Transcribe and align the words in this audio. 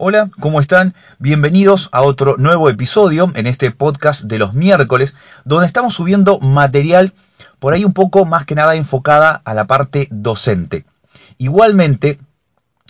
Hola, 0.00 0.30
¿cómo 0.38 0.60
están? 0.60 0.94
Bienvenidos 1.18 1.88
a 1.90 2.02
otro 2.02 2.36
nuevo 2.36 2.70
episodio 2.70 3.32
en 3.34 3.48
este 3.48 3.72
podcast 3.72 4.22
de 4.22 4.38
los 4.38 4.54
miércoles, 4.54 5.16
donde 5.44 5.66
estamos 5.66 5.94
subiendo 5.94 6.38
material 6.38 7.12
por 7.58 7.72
ahí 7.72 7.84
un 7.84 7.94
poco 7.94 8.24
más 8.24 8.46
que 8.46 8.54
nada 8.54 8.76
enfocada 8.76 9.42
a 9.44 9.54
la 9.54 9.66
parte 9.66 10.06
docente. 10.12 10.84
Igualmente, 11.38 12.20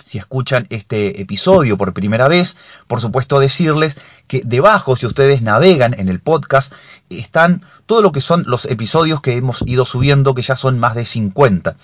si 0.04 0.18
escuchan 0.18 0.66
este 0.68 1.22
episodio 1.22 1.78
por 1.78 1.94
primera 1.94 2.28
vez, 2.28 2.58
por 2.86 3.00
supuesto 3.00 3.40
decirles 3.40 3.96
que 4.26 4.42
debajo, 4.44 4.94
si 4.94 5.06
ustedes 5.06 5.40
navegan 5.40 5.98
en 5.98 6.10
el 6.10 6.20
podcast, 6.20 6.74
están 7.08 7.64
todo 7.86 8.02
lo 8.02 8.12
que 8.12 8.20
son 8.20 8.44
los 8.46 8.66
episodios 8.66 9.22
que 9.22 9.34
hemos 9.34 9.62
ido 9.62 9.86
subiendo, 9.86 10.34
que 10.34 10.42
ya 10.42 10.56
son 10.56 10.78
más 10.78 10.94
de 10.94 11.06
50. 11.06 11.74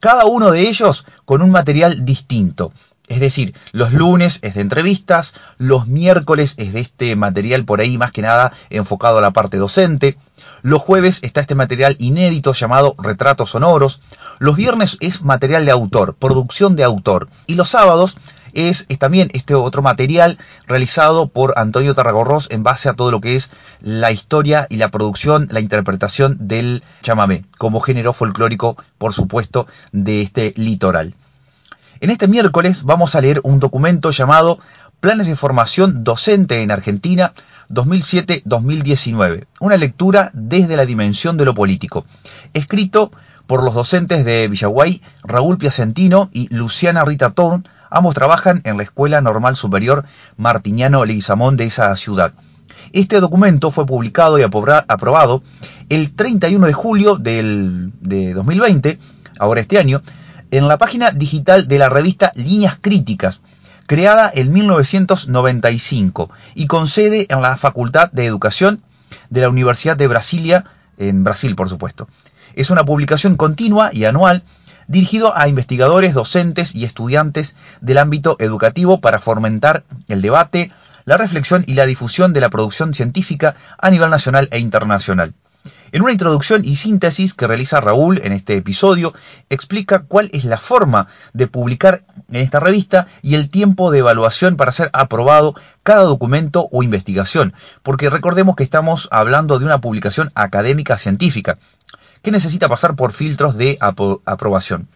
Cada 0.00 0.26
uno 0.26 0.50
de 0.50 0.68
ellos 0.68 1.06
con 1.24 1.40
un 1.40 1.50
material 1.50 2.04
distinto. 2.04 2.74
Es 3.10 3.18
decir, 3.18 3.56
los 3.72 3.92
lunes 3.92 4.38
es 4.42 4.54
de 4.54 4.60
entrevistas, 4.60 5.34
los 5.58 5.88
miércoles 5.88 6.54
es 6.58 6.72
de 6.72 6.78
este 6.78 7.16
material 7.16 7.64
por 7.64 7.80
ahí 7.80 7.98
más 7.98 8.12
que 8.12 8.22
nada 8.22 8.52
enfocado 8.70 9.18
a 9.18 9.20
la 9.20 9.32
parte 9.32 9.56
docente, 9.56 10.16
los 10.62 10.80
jueves 10.80 11.18
está 11.22 11.40
este 11.40 11.56
material 11.56 11.96
inédito 11.98 12.52
llamado 12.52 12.94
retratos 12.98 13.50
sonoros, 13.50 14.00
los 14.38 14.54
viernes 14.54 14.96
es 15.00 15.22
material 15.22 15.64
de 15.64 15.72
autor, 15.72 16.14
producción 16.14 16.76
de 16.76 16.84
autor, 16.84 17.28
y 17.48 17.56
los 17.56 17.70
sábados 17.70 18.16
es, 18.52 18.86
también 19.00 19.28
este 19.32 19.56
otro 19.56 19.82
material 19.82 20.38
realizado 20.68 21.26
por 21.26 21.54
Antonio 21.56 21.96
Tarragorros 21.96 22.46
en 22.52 22.62
base 22.62 22.88
a 22.88 22.94
todo 22.94 23.10
lo 23.10 23.20
que 23.20 23.34
es 23.34 23.50
la 23.80 24.12
historia 24.12 24.68
y 24.70 24.76
la 24.76 24.92
producción, 24.92 25.48
la 25.50 25.58
interpretación 25.58 26.36
del 26.38 26.84
chamamé, 27.02 27.44
como 27.58 27.80
género 27.80 28.12
folclórico, 28.12 28.76
por 28.98 29.14
supuesto, 29.14 29.66
de 29.90 30.22
este 30.22 30.54
litoral. 30.56 31.16
En 32.02 32.08
este 32.08 32.28
miércoles 32.28 32.84
vamos 32.84 33.14
a 33.14 33.20
leer 33.20 33.42
un 33.44 33.60
documento 33.60 34.10
llamado 34.10 34.58
Planes 35.00 35.26
de 35.26 35.36
Formación 35.36 36.02
Docente 36.02 36.62
en 36.62 36.70
Argentina 36.70 37.34
2007-2019, 37.68 39.44
una 39.60 39.76
lectura 39.76 40.30
desde 40.32 40.78
la 40.78 40.86
dimensión 40.86 41.36
de 41.36 41.44
lo 41.44 41.54
político, 41.54 42.06
escrito 42.54 43.12
por 43.46 43.62
los 43.62 43.74
docentes 43.74 44.24
de 44.24 44.48
Villaguay, 44.48 45.02
Raúl 45.24 45.58
Piacentino 45.58 46.30
y 46.32 46.48
Luciana 46.54 47.04
Rita 47.04 47.32
Tourn, 47.32 47.68
ambos 47.90 48.14
trabajan 48.14 48.62
en 48.64 48.78
la 48.78 48.82
Escuela 48.82 49.20
Normal 49.20 49.54
Superior 49.54 50.06
Martiniano 50.38 51.04
Leguizamón 51.04 51.58
de 51.58 51.66
esa 51.66 51.94
ciudad. 51.96 52.32
Este 52.94 53.20
documento 53.20 53.70
fue 53.70 53.84
publicado 53.84 54.38
y 54.38 54.42
aprobado 54.42 55.42
el 55.90 56.14
31 56.14 56.66
de 56.66 56.72
julio 56.72 57.16
del, 57.16 57.92
de 58.00 58.32
2020, 58.32 58.98
ahora 59.38 59.60
este 59.60 59.76
año, 59.76 60.00
en 60.50 60.68
la 60.68 60.78
página 60.78 61.10
digital 61.10 61.68
de 61.68 61.78
la 61.78 61.88
revista 61.88 62.32
Líneas 62.34 62.76
Críticas, 62.80 63.40
creada 63.86 64.30
en 64.34 64.52
1995 64.52 66.30
y 66.54 66.66
con 66.66 66.88
sede 66.88 67.26
en 67.28 67.42
la 67.42 67.56
Facultad 67.56 68.10
de 68.12 68.26
Educación 68.26 68.82
de 69.30 69.40
la 69.40 69.48
Universidad 69.48 69.96
de 69.96 70.06
Brasilia, 70.06 70.64
en 70.98 71.24
Brasil 71.24 71.54
por 71.56 71.68
supuesto. 71.68 72.08
Es 72.54 72.70
una 72.70 72.84
publicación 72.84 73.36
continua 73.36 73.90
y 73.92 74.04
anual 74.04 74.42
dirigido 74.86 75.36
a 75.36 75.46
investigadores, 75.46 76.14
docentes 76.14 76.74
y 76.74 76.84
estudiantes 76.84 77.54
del 77.80 77.98
ámbito 77.98 78.36
educativo 78.40 79.00
para 79.00 79.20
fomentar 79.20 79.84
el 80.08 80.20
debate, 80.20 80.72
la 81.04 81.16
reflexión 81.16 81.64
y 81.66 81.74
la 81.74 81.86
difusión 81.86 82.32
de 82.32 82.40
la 82.40 82.50
producción 82.50 82.92
científica 82.92 83.54
a 83.78 83.90
nivel 83.90 84.10
nacional 84.10 84.48
e 84.50 84.58
internacional. 84.58 85.32
En 85.92 86.02
una 86.02 86.12
introducción 86.12 86.64
y 86.64 86.76
síntesis 86.76 87.34
que 87.34 87.48
realiza 87.48 87.80
Raúl 87.80 88.20
en 88.22 88.32
este 88.32 88.56
episodio, 88.56 89.12
explica 89.48 90.00
cuál 90.00 90.30
es 90.32 90.44
la 90.44 90.56
forma 90.56 91.08
de 91.32 91.48
publicar 91.48 92.04
en 92.28 92.36
esta 92.36 92.60
revista 92.60 93.08
y 93.22 93.34
el 93.34 93.50
tiempo 93.50 93.90
de 93.90 93.98
evaluación 93.98 94.56
para 94.56 94.70
ser 94.70 94.90
aprobado 94.92 95.54
cada 95.82 96.02
documento 96.02 96.68
o 96.70 96.84
investigación, 96.84 97.54
porque 97.82 98.08
recordemos 98.08 98.54
que 98.54 98.62
estamos 98.62 99.08
hablando 99.10 99.58
de 99.58 99.64
una 99.64 99.80
publicación 99.80 100.30
académica 100.36 100.96
científica 100.96 101.58
que 102.22 102.30
necesita 102.30 102.68
pasar 102.68 102.94
por 102.94 103.12
filtros 103.12 103.56
de 103.56 103.76
aprobación. 103.80 104.86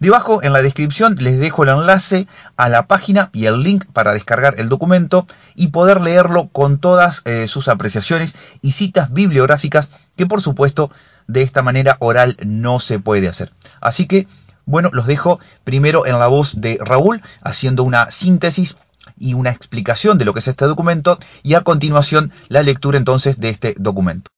Debajo 0.00 0.42
en 0.42 0.52
la 0.52 0.62
descripción 0.62 1.16
les 1.20 1.38
dejo 1.38 1.62
el 1.62 1.68
enlace 1.68 2.26
a 2.56 2.68
la 2.68 2.88
página 2.88 3.30
y 3.32 3.46
el 3.46 3.62
link 3.62 3.84
para 3.92 4.12
descargar 4.12 4.58
el 4.58 4.68
documento 4.68 5.26
y 5.54 5.68
poder 5.68 6.00
leerlo 6.00 6.48
con 6.48 6.78
todas 6.78 7.22
eh, 7.24 7.46
sus 7.46 7.68
apreciaciones 7.68 8.34
y 8.60 8.72
citas 8.72 9.12
bibliográficas 9.12 9.88
que 10.16 10.26
por 10.26 10.42
supuesto 10.42 10.90
de 11.26 11.42
esta 11.42 11.62
manera 11.62 11.96
oral 12.00 12.36
no 12.44 12.80
se 12.80 12.98
puede 12.98 13.28
hacer. 13.28 13.52
Así 13.80 14.06
que, 14.06 14.26
bueno, 14.66 14.90
los 14.92 15.06
dejo 15.06 15.40
primero 15.64 16.06
en 16.06 16.18
la 16.18 16.26
voz 16.26 16.60
de 16.60 16.78
Raúl 16.80 17.22
haciendo 17.42 17.84
una 17.84 18.10
síntesis 18.10 18.76
y 19.18 19.34
una 19.34 19.50
explicación 19.50 20.18
de 20.18 20.24
lo 20.24 20.32
que 20.32 20.40
es 20.40 20.48
este 20.48 20.64
documento 20.64 21.18
y 21.42 21.54
a 21.54 21.60
continuación 21.60 22.32
la 22.48 22.62
lectura 22.62 22.98
entonces 22.98 23.38
de 23.38 23.50
este 23.50 23.74
documento. 23.78 24.30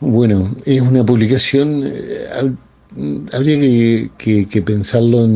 Bueno, 0.00 0.54
es 0.64 0.80
una 0.80 1.04
publicación, 1.04 1.82
eh, 1.84 2.54
habría 3.34 4.08
que, 4.16 4.62
pensarlo 4.64 5.26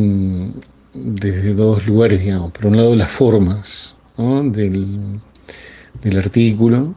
desde 0.93 1.53
dos 1.53 1.85
lugares, 1.85 2.23
digamos. 2.23 2.53
Por 2.53 2.67
un 2.67 2.77
lado, 2.77 2.95
las 2.95 3.11
formas 3.11 3.97
del, 4.17 5.19
artículo, 6.17 6.95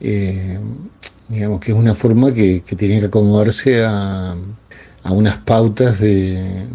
eh, 0.00 0.58
digamos 1.28 1.60
que 1.60 1.72
es 1.72 1.78
una 1.78 1.94
forma 1.94 2.32
que, 2.32 2.60
tiene 2.60 3.00
que 3.00 3.06
acomodarse 3.06 3.84
a, 3.84 4.36
unas 5.10 5.38
pautas 5.38 5.98
de, 6.00 6.66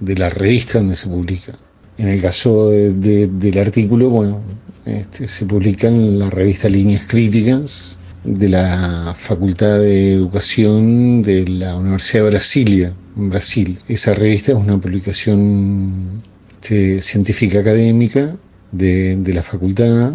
la 0.00 0.30
revista 0.30 0.78
donde 0.78 0.94
se 0.94 1.08
publica. 1.08 1.52
En 1.96 2.08
el 2.08 2.20
caso 2.20 2.70
del 2.70 3.58
artículo, 3.58 4.10
bueno, 4.10 4.40
este, 4.84 5.26
se 5.26 5.46
publica 5.46 5.88
en 5.88 6.18
la 6.18 6.30
revista 6.30 6.68
Líneas 6.68 7.04
Críticas, 7.06 7.96
de 8.24 8.48
la 8.48 9.14
Facultad 9.16 9.78
de 9.78 10.12
Educación 10.12 11.22
de 11.22 11.46
la 11.48 11.76
Universidad 11.76 12.24
de 12.24 12.30
Brasilia, 12.30 12.94
en 13.16 13.30
Brasil. 13.30 13.78
Esa 13.88 14.14
revista 14.14 14.52
es 14.52 14.58
una 14.58 14.78
publicación 14.78 16.22
este, 16.60 17.00
científica 17.00 17.60
académica 17.60 18.36
de, 18.72 19.22
la 19.26 19.42
facultad 19.42 20.14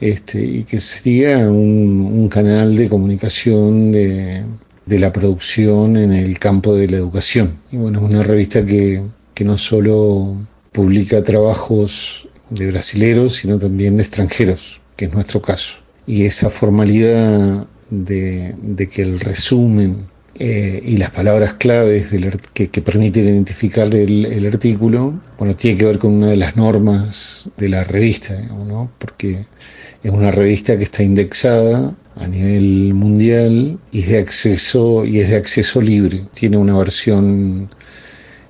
este, 0.00 0.44
y 0.44 0.64
que 0.64 0.80
sería 0.80 1.50
un, 1.50 2.28
canal 2.28 2.76
de 2.76 2.88
comunicación 2.88 3.92
de, 3.92 4.44
la 4.86 5.12
producción 5.12 5.96
en 5.96 6.12
el 6.12 6.38
campo 6.38 6.74
de 6.74 6.88
la 6.88 6.96
educación. 6.96 7.58
Y 7.70 7.76
bueno, 7.76 8.00
es 8.00 8.10
una 8.10 8.22
revista 8.22 8.64
que, 8.64 9.02
que 9.34 9.44
no 9.44 9.56
solo 9.56 10.36
publica 10.72 11.22
trabajos 11.22 12.28
de 12.50 12.70
brasileros, 12.70 13.36
sino 13.36 13.58
también 13.58 13.96
de 13.96 14.02
extranjeros, 14.02 14.80
que 14.96 15.04
es 15.06 15.14
nuestro 15.14 15.40
caso 15.40 15.80
y 16.10 16.24
esa 16.24 16.50
formalidad 16.50 17.68
de, 17.90 18.88
que 18.92 19.02
el 19.02 19.20
resumen 19.20 20.08
eh, 20.38 20.80
y 20.84 20.96
las 20.96 21.10
palabras 21.10 21.54
claves 21.54 22.08
que, 22.54 22.68
permiten 22.82 23.24
identificar 23.24 23.92
el, 23.94 24.46
artículo, 24.46 25.20
bueno, 25.38 25.56
tiene 25.56 25.78
que 25.78 25.84
ver 25.84 25.98
con 25.98 26.14
una 26.14 26.28
de 26.28 26.36
las 26.36 26.56
normas 26.56 27.48
de 27.56 27.68
la 27.68 27.84
revista, 27.84 28.40
¿no? 28.42 28.90
porque 28.98 29.46
es 30.02 30.10
una 30.10 30.30
revista 30.30 30.76
que 30.76 30.84
está 30.84 31.02
indexada 31.02 31.94
a 32.16 32.26
nivel 32.26 32.94
mundial 32.94 33.78
y 33.90 34.00
es 34.00 34.08
de 34.08 34.18
acceso 34.18 35.04
y 35.04 35.18
es 35.20 35.30
de 35.30 35.36
acceso 35.36 35.80
libre. 35.80 36.22
Tiene 36.32 36.56
una 36.56 36.78
versión 36.78 37.68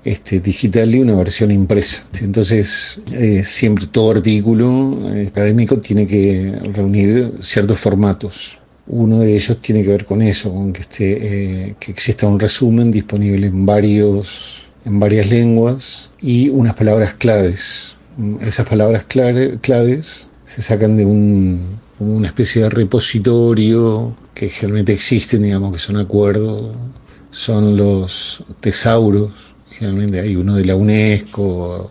este, 0.04 0.40
digital 0.40 0.94
y 0.94 1.00
una 1.00 1.16
versión 1.16 1.50
impresa. 1.50 2.06
Entonces, 2.20 3.00
eh, 3.12 3.42
siempre 3.42 3.86
todo 3.86 4.12
artículo 4.12 4.98
académico 5.26 5.78
tiene 5.78 6.06
que 6.06 6.52
reunir 6.72 7.34
ciertos 7.40 7.80
formatos. 7.80 8.60
Uno 8.92 9.20
de 9.20 9.34
ellos 9.34 9.58
tiene 9.60 9.82
que 9.82 9.90
ver 9.90 10.04
con 10.04 10.20
eso, 10.20 10.52
con 10.52 10.72
que, 10.72 10.80
esté, 10.80 11.68
eh, 11.68 11.76
que 11.78 11.92
exista 11.92 12.26
un 12.26 12.40
resumen 12.40 12.90
disponible 12.90 13.46
en, 13.46 13.64
varios, 13.64 14.68
en 14.84 14.98
varias 14.98 15.30
lenguas 15.30 16.10
y 16.20 16.48
unas 16.48 16.74
palabras 16.74 17.14
claves. 17.14 17.96
Esas 18.40 18.68
palabras 18.68 19.04
claves 19.04 20.28
se 20.44 20.62
sacan 20.62 20.96
de 20.96 21.06
un, 21.06 21.78
una 22.00 22.26
especie 22.26 22.62
de 22.62 22.70
repositorio 22.70 24.16
que 24.34 24.48
generalmente 24.48 24.92
existen, 24.92 25.42
digamos 25.42 25.72
que 25.72 25.78
son 25.78 25.96
acuerdos, 25.96 26.74
son 27.30 27.76
los 27.76 28.44
tesauros 28.60 29.50
generalmente 29.70 30.20
hay 30.20 30.36
uno 30.36 30.56
de 30.56 30.64
la 30.64 30.76
UNESCO, 30.76 31.90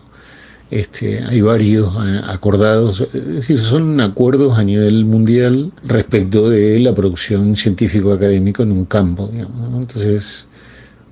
este, 0.70 1.22
hay 1.24 1.40
varios 1.40 1.92
acordados, 2.28 3.00
es 3.12 3.26
decir, 3.26 3.58
son 3.58 4.00
acuerdos 4.00 4.56
a 4.56 4.62
nivel 4.62 5.04
mundial 5.04 5.72
respecto 5.84 6.48
de 6.48 6.78
la 6.78 6.94
producción 6.94 7.56
científico-académica 7.56 8.62
en 8.62 8.72
un 8.72 8.84
campo. 8.84 9.30
Entonces, 9.76 10.48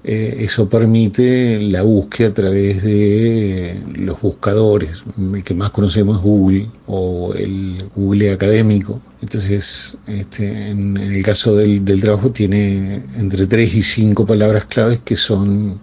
eh, 0.05 0.37
eso 0.44 0.69
permite 0.69 1.60
la 1.60 1.82
búsqueda 1.82 2.28
a 2.28 2.34
través 2.34 2.84
de 2.84 3.82
los 3.96 4.20
buscadores, 4.20 5.02
el 5.34 5.43
que 5.43 5.55
más 5.55 5.70
conocemos 5.70 6.19
es 6.19 6.22
Google 6.22 6.70
o 6.87 7.34
el 7.34 7.82
Google 7.96 8.31
académico. 8.31 9.02
Entonces, 9.20 9.99
este, 10.06 10.70
en, 10.70 10.96
el 10.96 11.22
caso 11.25 11.56
del, 11.56 11.84
del 11.84 12.00
trabajo 12.00 12.31
tiene 12.31 13.02
entre 13.16 13.49
tres 13.49 13.75
y 13.75 13.82
cinco 13.82 14.25
palabras 14.25 14.66
claves 14.66 15.00
que 15.00 15.16
son 15.16 15.81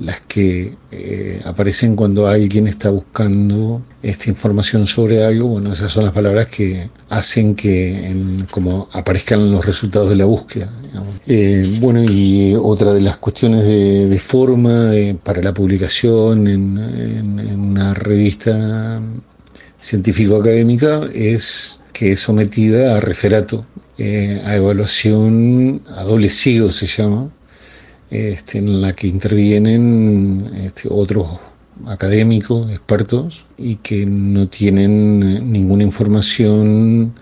las 0.00 0.20
que 0.22 0.74
eh, 0.90 1.40
aparecen 1.44 1.94
cuando 1.94 2.26
alguien 2.26 2.66
está 2.66 2.90
buscando 2.90 3.82
esta 4.02 4.30
información 4.30 4.86
sobre 4.86 5.24
algo, 5.24 5.48
bueno, 5.48 5.72
esas 5.72 5.92
son 5.92 6.04
las 6.04 6.14
palabras 6.14 6.48
que 6.48 6.90
hacen 7.10 7.54
que 7.54 8.14
como 8.50 8.88
aparezcan 8.92 9.50
los 9.50 9.64
resultados 9.64 10.08
de 10.08 10.16
la 10.16 10.24
búsqueda. 10.24 10.72
Eh, 11.26 11.78
bueno, 11.80 12.02
y 12.02 12.54
otra 12.54 12.94
de 12.94 13.02
las 13.02 13.18
cuestiones 13.18 13.64
de, 13.64 14.18
forma 14.18 14.92
para 15.22 15.42
la 15.42 15.52
publicación 15.52 16.46
en, 16.46 16.78
una 17.58 17.94
revista 17.94 19.00
científico-académica 19.80 21.08
es 21.14 21.80
que 21.92 22.12
es 22.12 22.20
sometida 22.20 22.96
a 22.96 23.00
referato, 23.00 23.66
eh, 23.98 24.42
a 24.44 24.56
evaluación 24.56 25.82
a 25.94 26.04
doble 26.04 26.28
sigo 26.28 26.70
se 26.70 26.86
llama, 26.86 27.30
este, 28.10 28.58
en 28.58 28.82
la 28.82 28.92
que 28.92 29.06
intervienen 29.06 30.50
este, 30.54 30.88
otros 30.90 31.38
académicos, 31.86 32.70
expertos, 32.70 33.46
y 33.56 33.76
que 33.76 34.04
no 34.06 34.48
tienen 34.48 35.52
ninguna 35.52 35.84
información 35.84 37.14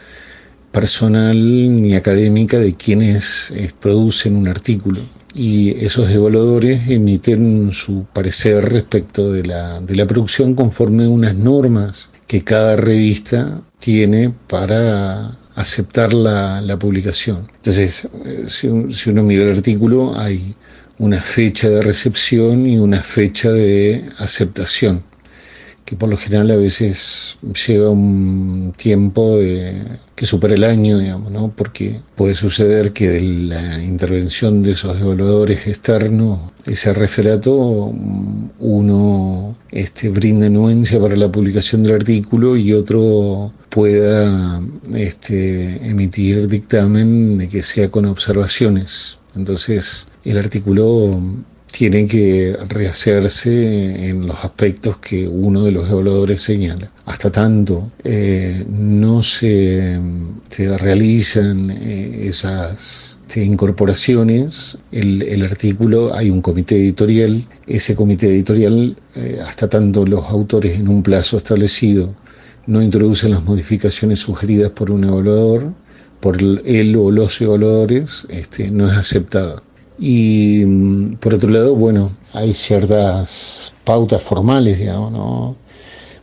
personal 0.73 1.77
ni 1.77 1.95
académica 1.95 2.59
de 2.59 2.75
quienes 2.75 3.51
eh, 3.51 3.71
producen 3.79 4.37
un 4.37 4.49
artículo. 4.49 5.01
Y 5.35 5.71
esos 5.85 6.11
evaluadores 6.11 6.89
emiten 6.89 7.71
su 7.73 8.07
parecer 8.13 8.73
respecto 8.73 9.31
de 9.31 9.45
la, 9.45 9.81
de 9.81 9.95
la 9.95 10.07
producción 10.07 10.55
conforme 10.55 11.07
unas 11.07 11.35
normas 11.35 12.11
que 12.27 12.45
cada 12.45 12.77
revista 12.77 13.63
tiene 13.79 14.35
para 14.49 15.39
aceptar 15.59 16.15
la, 16.15 16.61
la 16.61 16.79
publicación. 16.79 17.51
Entonces, 17.57 18.09
eh, 18.25 18.45
si, 18.47 18.69
si 18.93 19.11
uno 19.11 19.25
mira 19.25 19.45
el 19.45 19.57
artículo, 19.57 20.17
hay 20.17 20.55
una 20.99 21.21
fecha 21.21 21.69
de 21.69 21.83
recepción 21.83 22.67
y 22.67 22.79
una 22.79 23.01
fecha 23.01 23.51
de 23.51 24.05
aceptación, 24.19 25.03
que 25.85 25.97
por 25.97 26.11
lo 26.11 26.17
general 26.17 26.51
a 26.53 26.57
veces 26.57 27.39
lleva 27.67 27.91
un 27.91 28.73
tiempo 28.77 29.37
de, 29.39 29.83
que 30.15 30.27
supera 30.27 30.55
el 30.55 30.63
año, 30.63 30.99
digamos, 30.99 31.33
¿no? 31.33 31.53
porque 31.55 32.01
puede 32.15 32.35
suceder 32.35 32.93
que 32.93 33.09
de 33.09 33.21
la 33.23 33.83
intervención 33.83 34.63
de 34.63 34.73
esos 34.73 35.01
evaluadores 35.01 35.67
externos, 35.67 36.53
ese 36.67 36.93
referato, 36.93 37.93
uno 38.61 39.57
este, 39.71 40.09
brinda 40.11 40.47
anuencia 40.47 41.01
para 41.01 41.17
la 41.17 41.33
publicación 41.33 41.83
del 41.83 41.95
artículo 41.95 42.57
y 42.57 42.73
otro 42.73 43.53
pueda 43.69 44.63
este, 44.95 45.89
emitir 45.89 46.49
dictamen 46.49 47.47
que 47.51 47.63
sea 47.63 47.91
con 47.91 48.07
observaciones. 48.07 49.19
Entonces, 49.35 50.09
el 50.25 50.39
artículo 50.39 51.21
tiene 51.71 52.07
que 52.07 52.57
rehacerse 52.69 54.09
en 54.09 54.27
los 54.27 54.45
aspectos 54.45 54.99
que 54.99 55.29
uno 55.29 55.65
de 55.65 55.73
los 55.73 55.89
evaluadores 55.89 56.41
señala. 56.41 56.91
Hasta 57.05 57.31
tanto 57.31 57.93
eh, 58.05 58.65
no 58.69 59.23
se, 59.23 60.01
realizan 60.79 61.71
eh, 61.71 62.27
esas 62.27 63.19
incorporaciones, 63.37 64.79
el, 64.91 65.45
artículo, 65.45 66.15
hay 66.15 66.31
un 66.31 66.41
comité 66.41 66.77
editorial, 66.77 67.47
ese 67.67 67.95
comité 67.95 68.27
editorial, 68.27 68.97
eh, 69.15 69.39
hasta 69.47 69.69
tanto 69.69 70.05
los 70.07 70.25
autores 70.25 70.79
en 70.79 70.89
un 70.89 71.03
plazo 71.03 71.37
establecido 71.37 72.15
no 72.69 72.83
introducen 72.83 73.31
las 73.31 73.43
modificaciones 73.45 74.19
sugeridas 74.19 74.71
por 74.71 74.91
un 74.91 75.05
evaluador, 75.05 75.73
por 76.21 76.37
él 76.43 76.97
o 76.97 77.11
los 77.11 77.41
evaluadores 77.41 78.27
este, 78.29 78.71
no 78.71 78.87
es 78.87 78.93
aceptada. 78.93 79.63
Y 79.99 80.65
mm, 80.67 81.15
por 81.15 81.33
otro 81.33 81.49
lado, 81.49 81.75
bueno, 81.75 82.13
hay 82.35 82.53
ciertas 82.53 83.73
pautas 83.85 84.23
formales, 84.23 84.79
digamos, 84.79 85.13
¿no? 85.13 85.57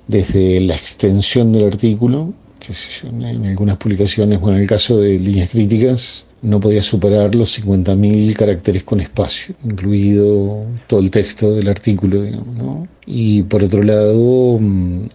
desde 0.07 0.61
la 0.61 0.75
extensión 0.75 1.51
del 1.51 1.65
artículo, 1.65 2.35
que 2.67 3.07
en 3.07 3.45
algunas 3.45 3.77
publicaciones, 3.77 4.39
bueno, 4.39 4.57
en 4.57 4.63
el 4.63 4.69
caso 4.69 4.99
de 4.99 5.19
líneas 5.19 5.49
críticas, 5.49 6.25
no 6.41 6.59
podía 6.59 6.81
superar 6.81 7.33
los 7.33 7.59
50.000 7.59 8.33
caracteres 8.35 8.83
con 8.83 8.99
espacio, 9.01 9.55
incluido 9.63 10.65
todo 10.87 10.99
el 10.99 11.09
texto 11.09 11.55
del 11.55 11.67
artículo, 11.67 12.21
digamos, 12.21 12.55
¿no? 12.55 12.87
Y 13.07 13.43
por 13.43 13.63
otro 13.63 13.81
lado, 13.83 14.59
mm, 14.59 15.07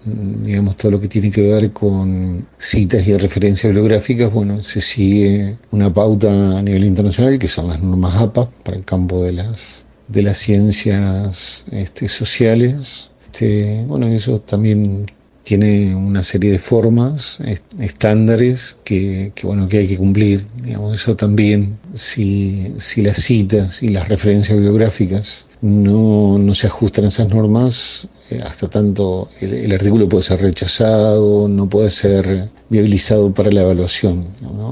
digamos, 0.43 0.76
todo 0.76 0.93
lo 0.93 1.00
que 1.00 1.08
tiene 1.08 1.31
que 1.31 1.43
ver 1.43 1.70
con 1.73 2.47
citas 2.58 3.06
y 3.06 3.17
referencias 3.17 3.73
bibliográficas, 3.73 4.32
bueno, 4.32 4.62
se 4.62 4.81
sigue 4.81 5.56
una 5.70 5.93
pauta 5.93 6.58
a 6.58 6.62
nivel 6.62 6.85
internacional, 6.85 7.38
que 7.38 7.49
son 7.49 7.69
las 7.69 7.81
normas 7.81 8.17
APA 8.17 8.50
para 8.64 8.76
el 8.76 8.85
campo 8.85 9.23
de 9.23 9.32
las, 9.32 9.85
de 10.08 10.23
las 10.23 10.38
ciencias 10.38 11.64
este, 11.70 12.08
sociales. 12.08 13.11
Este, 13.26 13.85
bueno, 13.87 14.08
eso 14.08 14.41
también 14.41 15.06
tiene 15.50 15.97
una 15.97 16.23
serie 16.23 16.52
de 16.52 16.61
formas, 16.61 17.41
estándares 17.81 18.76
que, 18.85 19.32
bueno, 19.43 19.67
que 19.67 19.79
hay 19.79 19.88
que 19.88 19.97
cumplir. 19.97 20.47
Digamos, 20.62 20.93
eso 20.94 21.17
también, 21.17 21.76
si, 21.93 22.76
las 22.99 23.17
citas 23.17 23.82
y 23.82 23.88
las 23.88 24.08
referencias 24.08 24.56
bibliográficas 24.56 25.49
no, 25.61 26.38
no 26.38 26.55
se 26.55 26.69
ajustan 26.69 27.06
a 27.06 27.08
esas 27.08 27.31
normas, 27.31 28.06
eh, 28.31 28.38
hasta 28.44 28.70
tanto 28.70 29.29
el, 29.41 29.73
artículo 29.73 30.08
puede 30.08 30.23
ser 30.23 30.41
rechazado, 30.41 31.49
no 31.49 31.69
puede 31.69 31.91
ser 31.91 32.50
viabilizado 32.69 33.35
para 33.35 33.50
la 33.50 33.62
evaluación. 33.62 34.29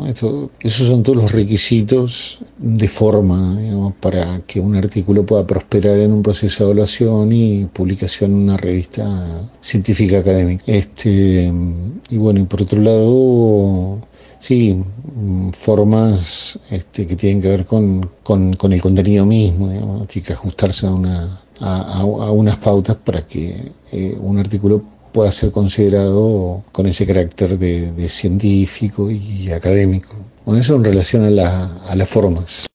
Esto, 0.06 0.52
esos 0.60 0.86
son 0.86 1.02
todos 1.02 1.18
los 1.18 1.32
requisitos 1.32 2.38
de 2.56 2.86
forma 2.86 3.58
para 4.00 4.42
que 4.46 4.60
un 4.60 4.76
artículo 4.76 5.26
pueda 5.26 5.44
prosperar 5.44 5.98
en 5.98 6.12
un 6.12 6.22
proceso 6.22 6.64
de 6.64 6.70
evaluación 6.70 7.32
y 7.32 7.64
publicación 7.64 8.30
en 8.30 8.36
una 8.38 8.56
revista 8.56 9.50
científica 9.60 10.18
académica. 10.18 10.62
Este, 10.68 11.52
y 12.10 12.16
bueno, 12.18 12.40
y 12.40 12.44
por 12.44 12.62
otro 12.62 12.80
lado, 12.80 14.00
Sí, 14.38 14.72
mm, 14.72 15.50
formas 15.50 16.60
este, 16.70 17.06
que 17.06 17.16
tienen 17.16 17.42
que 17.42 17.48
ver 17.48 17.64
con, 17.64 18.08
con, 18.22 18.72
el 18.72 18.80
contenido 18.80 19.26
mismo, 19.26 19.68
digamos, 19.68 20.06
tiene 20.06 20.26
que 20.26 20.32
ajustarse 20.32 20.86
a, 20.86 20.90
una, 20.90 21.40
a, 21.60 22.04
unas 22.04 22.56
pautas 22.58 22.96
para 22.96 23.26
que 23.26 23.72
eh, 23.90 24.16
un 24.20 24.38
artículo 24.38 24.84
pueda 25.12 25.30
ser 25.32 25.50
considerado 25.50 26.62
con 26.70 26.86
ese 26.86 27.04
carácter 27.04 27.58
de, 27.58 28.08
científico 28.08 29.10
y 29.10 29.50
académico. 29.50 30.14
Con 30.44 30.56
eso 30.56 30.76
en 30.76 30.84
relación 30.84 31.24
a, 31.24 31.30
la, 31.30 31.64
a 31.88 31.96
las 31.96 32.08
formas. 32.08 32.66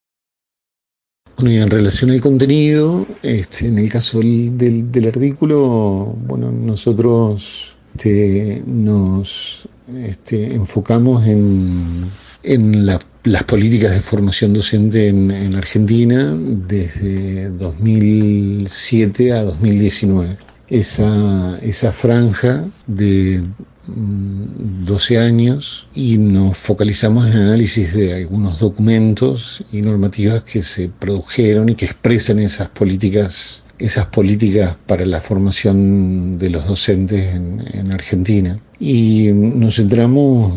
Bueno, 1.37 1.51
y 1.51 1.57
en 1.57 1.69
relación 1.69 2.11
al 2.11 2.21
contenido, 2.21 3.05
este, 3.23 3.67
en 3.67 3.79
el 3.79 3.89
caso 3.89 4.19
del, 4.19 4.91
del, 4.91 5.07
artículo, 5.07 6.13
bueno, 6.27 6.51
nosotros 6.51 7.72
este, 7.95 8.63
nos 8.65 9.67
este, 10.03 10.55
enfocamos 10.55 11.27
en, 11.27 12.05
en 12.41 12.85
las 12.87 13.43
políticas 13.43 13.91
de 13.91 14.01
formación 14.01 14.51
docente 14.53 15.09
en, 15.09 15.29
en, 15.29 16.35
desde 16.35 17.49
2007 17.51 19.33
a 19.33 19.43
2019. 19.43 20.37
Esa, 20.69 21.59
esa 21.61 21.91
franja 21.91 22.65
de 22.87 23.43
12 23.85 25.15
mm, 25.15 25.21
años 25.21 25.87
y 25.93 26.17
nos 26.17 26.57
focalizamos 26.57 27.25
en 27.25 27.33
el 27.33 27.41
análisis 27.43 27.93
de 27.93 28.13
algunos 28.13 28.59
documentos 28.59 29.63
y 29.71 29.81
normativas 29.81 30.43
que 30.43 30.61
se 30.61 30.89
produjeron 30.89 31.69
y 31.69 31.75
que 31.75 31.85
expresan 31.85 32.39
esas 32.39 32.69
políticas 32.69 33.65
esas 33.83 34.05
políticas 34.05 34.77
para 34.87 35.05
la 35.05 35.19
formación 35.19 36.37
de 36.37 36.49
los 36.49 36.65
docentes 36.65 37.35
en, 37.35 37.91
Argentina. 37.91 38.57
Y 38.79 39.29
nos 39.33 39.75
centramos, 39.75 40.53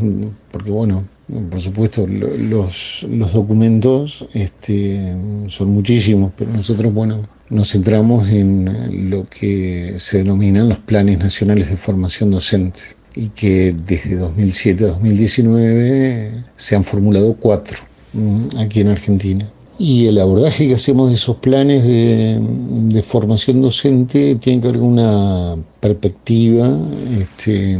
porque 0.53 0.71
bueno, 0.71 1.05
por 1.51 1.61
supuesto, 1.61 2.07
los, 2.07 3.05
los 3.11 3.33
documentos 3.33 4.27
este, 4.33 5.17
son 5.49 5.71
muchísimos, 5.71 6.33
pero 6.37 6.53
nosotros, 6.53 6.93
bueno, 6.95 7.27
nos 7.50 7.71
centramos 7.71 8.29
en 8.29 9.11
lo 9.11 9.25
que 9.29 9.95
se 9.99 10.19
denominan 10.19 10.69
los 10.69 10.79
planes 10.79 11.19
nacionales 11.19 11.71
de 11.71 11.76
formación 11.76 12.31
docente 12.31 12.81
y 13.15 13.29
que 13.29 13.75
desde 13.87 14.17
2007 14.17 14.85
a 14.85 14.88
2019 14.88 16.45
se 16.57 16.76
han 16.76 16.85
formulado 16.85 17.35
cuatro 17.35 17.79
mm, 18.12 18.59
aquí 18.59 18.81
en 18.81 18.88
Argentina. 18.88 19.50
Y 19.79 20.07
el 20.07 20.19
abordaje 20.19 20.67
que 20.67 20.75
hacemos 20.75 21.11
de 21.11 21.17
esos 21.17 21.37
planes 21.37 21.85
de, 21.85 23.03
formación 23.03 23.61
docente 23.61 24.37
tiene 24.37 24.61
que 24.62 24.69
ver 24.69 24.79
con 24.79 24.88
una 24.88 25.57
perspectiva 25.81 26.67
este, 27.21 27.79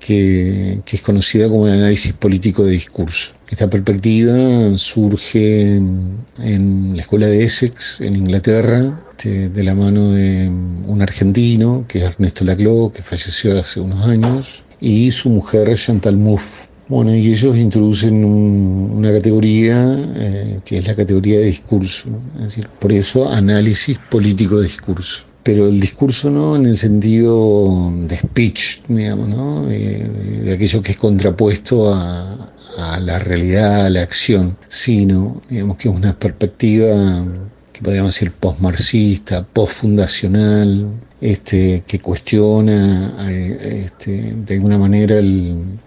que, 0.00 0.80
es 0.90 1.00
conocida 1.02 1.48
como 1.48 1.66
el 1.66 1.74
análisis 1.74 2.12
político 2.12 2.64
de 2.64 2.72
discurso. 2.72 3.34
Esta 3.48 3.68
perspectiva 3.68 4.76
surge 4.76 5.76
en, 5.76 6.94
la 6.96 7.02
escuela 7.02 7.26
de 7.26 7.44
Essex, 7.44 8.00
en 8.00 8.16
Inglaterra, 8.16 9.04
este, 9.10 9.48
de 9.48 9.64
la 9.64 9.74
mano 9.74 10.12
de 10.12 10.48
un 10.48 11.02
argentino, 11.02 11.84
que 11.88 11.98
es 11.98 12.04
Ernesto 12.04 12.44
Laclau, 12.44 12.92
que 12.92 13.02
falleció 13.02 13.58
hace 13.58 13.80
unos 13.80 14.06
años, 14.06 14.64
y 14.80 15.10
su 15.10 15.30
mujer 15.30 15.74
Chantal 15.76 16.16
Mouffe 16.16 16.68
Bueno, 16.88 17.14
y 17.14 17.28
ellos 17.28 17.56
introducen 17.56 18.24
una 18.24 19.12
categoría 19.12 19.96
eh, 20.16 20.60
que 20.64 20.78
es 20.78 20.86
la 20.86 20.94
categoría 20.94 21.40
de 21.40 21.46
discurso, 21.46 22.08
es 22.36 22.42
decir, 22.42 22.68
por 22.78 22.92
eso 22.92 23.28
análisis 23.28 23.98
político 24.10 24.58
de 24.58 24.64
discurso. 24.64 25.24
Pero 25.48 25.66
el 25.66 25.80
discurso 25.80 26.30
no 26.30 26.56
en 26.56 26.66
el 26.66 26.76
sentido 26.76 27.90
de 28.06 28.18
speech, 28.18 28.82
digamos, 28.86 29.28
¿no? 29.30 29.64
de, 29.64 30.52
aquello 30.52 30.82
que 30.82 30.90
es 30.92 30.98
contrapuesto 30.98 31.90
a, 31.90 32.52
a 32.76 33.00
la 33.00 33.18
realidad, 33.18 33.86
a 33.86 33.88
la 33.88 34.02
acción, 34.02 34.58
sino, 34.68 35.40
digamos, 35.48 35.78
que 35.78 35.88
es 35.88 35.94
una 35.94 36.12
perspectiva 36.12 37.24
que 37.72 37.80
podríamos 37.80 38.14
decir 38.14 38.30
postmarxista, 38.30 39.42
postfundacional, 39.42 40.86
este, 41.18 41.82
que 41.86 41.98
cuestiona 41.98 43.16
eh, 43.30 43.84
este, 43.86 44.34
de 44.34 44.54
alguna 44.54 44.76
manera 44.76 45.18
el, 45.18 45.78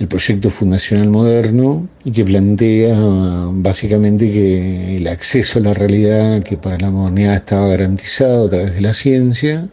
el 0.00 0.08
proyecto 0.08 0.48
fundacional 0.48 1.10
moderno 1.10 1.86
y 2.04 2.10
que 2.10 2.24
plantea 2.24 2.96
básicamente 3.52 4.32
que 4.32 4.96
el 4.96 5.06
acceso 5.06 5.58
a 5.58 5.62
la 5.62 5.74
realidad 5.74 6.42
que 6.42 6.56
para 6.56 6.78
la 6.78 6.90
modernidad 6.90 7.34
estaba 7.34 7.68
garantizado 7.68 8.46
a 8.46 8.48
través 8.48 8.74
de 8.74 8.80
la 8.80 8.94
ciencia, 8.94 9.68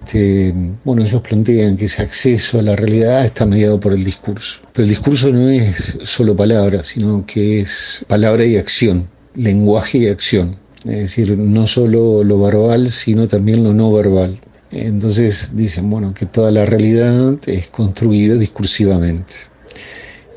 bueno, 0.84 1.04
ellos 1.04 1.22
plantean 1.22 1.78
que 1.78 1.86
ese 1.86 2.02
acceso 2.02 2.60
a 2.60 2.62
la 2.62 2.76
realidad 2.76 3.24
está 3.26 3.46
mediado 3.46 3.80
por 3.80 3.94
el 3.94 4.04
discurso. 4.04 4.60
Pero 4.74 4.84
el 4.84 4.90
discurso 4.90 5.32
no 5.32 5.48
es 5.48 5.98
solo 6.04 6.36
palabra, 6.36 6.84
sino 6.84 7.26
que 7.26 7.62
es 7.62 8.04
palabra 8.10 8.46
y 8.46 8.58
acción, 8.58 9.08
lenguaje 9.34 10.00
y 10.00 10.08
acción. 10.08 10.58
Es 10.84 11.00
decir, 11.00 11.38
no 11.38 11.68
solo 11.68 12.26
lo 12.26 12.42
verbal, 12.42 12.90
sino 12.90 13.30
también 13.30 13.64
lo 13.64 13.74
no 13.74 13.94
verbal. 13.94 14.42
Entonces 14.72 15.52
dicen, 15.54 15.90
bueno, 15.90 16.14
que 16.14 16.26
toda 16.26 16.52
la 16.52 16.66
realidad 16.66 17.38
es 17.46 17.68
construida 17.68 18.36
discursivamente. 18.36 19.34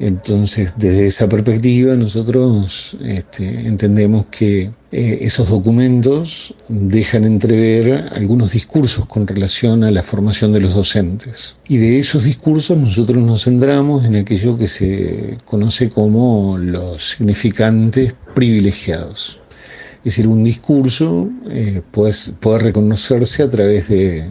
Entonces, 0.01 0.77
desde 0.79 1.07
esa 1.07 1.29
perspectiva, 1.29 1.95
nosotros 1.95 2.97
este, 3.05 3.67
entendemos 3.69 4.25
que 4.31 4.71
eh, 4.93 5.19
esos 5.21 5.51
documentos 5.51 6.55
dejan 6.71 7.25
entrever 7.25 8.09
algunos 8.17 8.53
discursos 8.53 9.05
con 9.05 9.27
relación 9.27 9.85
a 9.85 9.91
la 9.91 10.03
formación 10.03 10.55
de 10.55 10.61
los 10.61 10.75
docentes. 10.75 11.57
Y 11.69 11.77
de 11.77 11.99
esos 11.99 12.25
discursos 12.25 12.79
nosotros 12.79 13.23
nos 13.23 13.45
centramos 13.45 14.07
en 14.07 14.17
aquello 14.17 14.57
que 14.57 14.69
se 14.69 15.37
conoce 15.45 15.91
como 15.91 16.57
los 16.57 17.11
significantes 17.11 18.15
privilegiados. 18.35 19.39
Es 19.99 20.05
decir, 20.05 20.29
un 20.29 20.43
discurso 20.43 21.29
eh, 21.51 21.83
puede, 21.91 22.15
reconocerse 22.59 23.43
a 23.43 23.51
través 23.51 23.91
de 23.91 24.25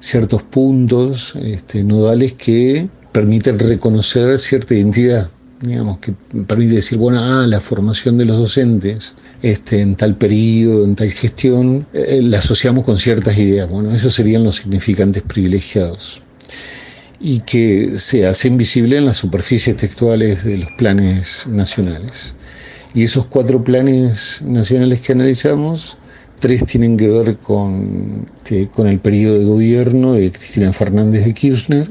ciertos 0.00 0.42
puntos 0.42 1.36
este, 1.36 1.84
nodales 1.84 2.32
que 2.32 2.88
permiten 3.16 3.58
reconocer 3.58 4.38
cierta 4.38 4.74
identidad, 4.74 5.30
digamos, 5.62 6.00
que 6.00 6.12
permite 6.46 6.74
decir, 6.74 6.98
bueno, 6.98 7.18
ah, 7.18 7.46
la 7.46 7.60
formación 7.60 8.18
de 8.18 8.26
los 8.26 8.36
docentes 8.36 9.14
este, 9.40 9.80
en 9.80 9.96
tal 9.96 10.18
periodo, 10.18 10.84
en 10.84 10.96
tal 10.96 11.10
gestión, 11.10 11.86
eh, 11.94 12.20
la 12.22 12.40
asociamos 12.40 12.84
con 12.84 12.98
ciertas 12.98 13.38
ideas. 13.38 13.70
Bueno, 13.70 13.90
esos 13.94 14.12
serían 14.12 14.44
los 14.44 14.56
significantes 14.56 15.22
privilegiados 15.22 16.20
y 17.18 17.40
que 17.40 17.98
se 17.98 18.26
hacen 18.26 18.58
visibles 18.58 18.98
en 18.98 19.06
las 19.06 19.16
superficies 19.16 19.78
textuales 19.78 20.44
de 20.44 20.58
los 20.58 20.72
planes 20.72 21.46
nacionales. 21.48 22.34
Y 22.92 23.04
esos 23.04 23.24
cuatro 23.24 23.64
planes 23.64 24.42
nacionales 24.42 25.00
que 25.00 25.12
analizamos, 25.12 25.96
tres 26.38 26.66
tienen 26.66 26.98
que 26.98 27.08
ver 27.08 27.38
con, 27.38 28.26
este, 28.36 28.68
con 28.68 28.86
el 28.88 29.00
periodo 29.00 29.38
de 29.38 29.46
gobierno 29.46 30.12
de 30.12 30.30
Cristina 30.30 30.70
Fernández 30.74 31.24
de 31.24 31.32
Kirchner, 31.32 31.88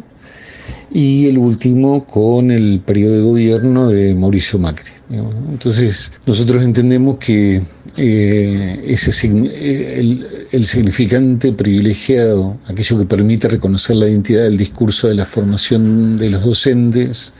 y 0.91 1.27
el 1.27 1.37
último 1.37 2.05
con 2.05 2.51
el 2.51 2.79
periodo 2.79 3.15
de 3.15 3.21
gobierno 3.21 3.87
de 3.89 4.15
Mauricio 4.15 4.59
Macri. 4.59 4.91
Entonces, 5.09 6.11
nosotros 6.25 6.63
entendemos 6.63 7.17
que 7.17 7.61
eh, 7.97 8.83
ese, 8.87 9.11
eh, 9.27 10.19
el, 10.51 10.65
significante 10.65 11.53
privilegiado, 11.53 12.57
aquello 12.67 12.99
que 12.99 13.05
permite 13.05 13.47
reconocer 13.47 13.97
la 13.97 14.09
identidad 14.09 14.43
del 14.43 14.57
discurso 14.57 15.07
de 15.07 15.15
la 15.15 15.25
formación 15.25 16.17
de 16.17 16.29
los 16.31 16.43
docentes 16.43 17.33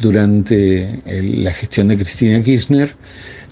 durante 0.00 1.02
la 1.06 1.52
gestión 1.52 1.88
de 1.88 1.96
Cristina 1.96 2.42
Kirchner, 2.42 2.94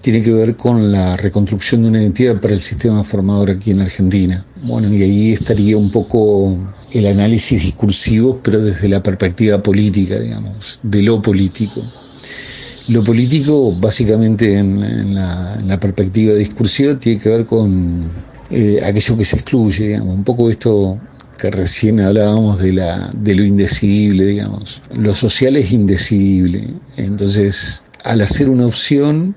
tiene 0.02 0.20
que 0.20 0.32
ver 0.32 0.56
con 0.56 0.90
la 0.90 1.16
reconstrucción 1.16 1.82
de 1.82 1.88
una 1.88 2.02
identidad 2.02 2.40
para 2.40 2.54
el 2.54 2.60
sistema 2.60 3.04
formador 3.04 3.52
aquí 3.52 3.70
en 3.70 3.80
Argentina. 3.80 4.44
Bueno, 4.64 4.92
y 4.92 5.02
ahí 5.02 5.32
estaría 5.32 5.76
un 5.76 5.90
poco 5.90 6.58
el 6.92 7.06
análisis 7.06 7.62
discursivo, 7.62 8.40
pero 8.42 8.60
desde 8.60 8.88
la 8.88 9.02
perspectiva 9.02 9.62
política, 9.62 10.18
digamos, 10.18 10.80
de 10.82 11.02
lo 11.02 11.22
político. 11.22 11.82
Lo 12.88 13.04
político, 13.04 13.72
básicamente 13.72 14.58
en, 14.58 15.14
la, 15.14 15.78
perspectiva 15.80 16.34
discursiva, 16.34 16.98
tiene 16.98 17.20
que 17.20 17.28
ver 17.28 17.46
con 17.46 18.10
eh, 18.50 18.80
aquello 18.84 19.16
que 19.16 19.24
se 19.24 19.36
excluye, 19.36 19.86
digamos, 19.88 20.16
un 20.16 20.24
poco 20.24 20.50
esto 20.50 21.00
que 21.38 21.50
recién 21.50 22.00
hablábamos 22.00 22.58
de, 22.58 22.72
la, 22.72 23.10
de 23.14 23.36
lo 23.36 23.44
indecidible, 23.44 24.26
digamos. 24.26 24.82
Lo 24.96 25.14
social 25.14 25.56
es 25.56 25.70
indecidible. 25.72 26.64
Entonces, 26.96 27.82
al 28.04 28.20
hacer 28.20 28.50
una 28.50 28.66
opción, 28.66 29.36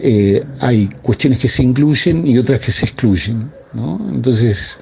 eh, 0.00 0.40
hay 0.60 0.88
cuestiones 1.02 1.40
que 1.40 1.48
se 1.48 1.62
incluyen 1.62 2.26
y 2.26 2.38
otras 2.38 2.60
que 2.60 2.72
se 2.72 2.86
excluyen. 2.86 3.50
¿no? 3.72 4.00
Entonces, 4.10 4.78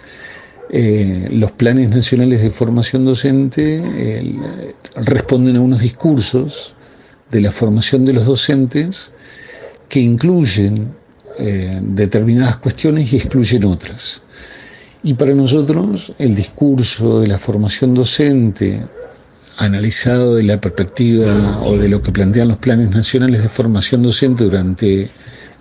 eh, 0.70 1.28
los 1.30 1.52
planes 1.52 1.88
nacionales 1.90 2.42
de 2.42 2.50
formación 2.50 3.04
docente 3.04 3.82
responden 4.96 5.56
a 5.56 5.60
unos 5.60 5.80
discursos 5.80 6.74
de 7.30 7.40
la 7.40 7.50
formación 7.50 8.04
de 8.04 8.12
los 8.12 8.24
docentes 8.24 9.12
que 9.88 10.00
incluyen 10.00 10.94
eh, 11.38 11.80
determinadas 11.82 12.56
cuestiones 12.56 13.12
y 13.12 13.16
excluyen 13.16 13.64
otras. 13.64 14.22
Y 15.02 15.14
para 15.14 15.34
nosotros 15.34 16.12
el 16.18 16.34
discurso 16.34 17.20
de 17.20 17.28
la 17.28 17.38
formación 17.38 17.94
docente 17.94 18.80
analizado 19.60 20.36
de 20.36 20.42
la 20.42 20.60
perspectiva 20.60 21.60
o 21.62 21.76
de 21.76 21.88
lo 21.88 22.00
que 22.00 22.12
plantean 22.12 22.48
los 22.48 22.56
planes 22.56 22.90
nacionales 22.90 23.42
de 23.42 23.48
formación 23.48 24.02
docente 24.02 24.44
durante 24.44 25.10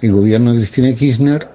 el 0.02 0.12
gobierno 0.14 0.54
de 0.54 0.60
Cristina 0.60 0.96
Kirchner, 0.96 1.50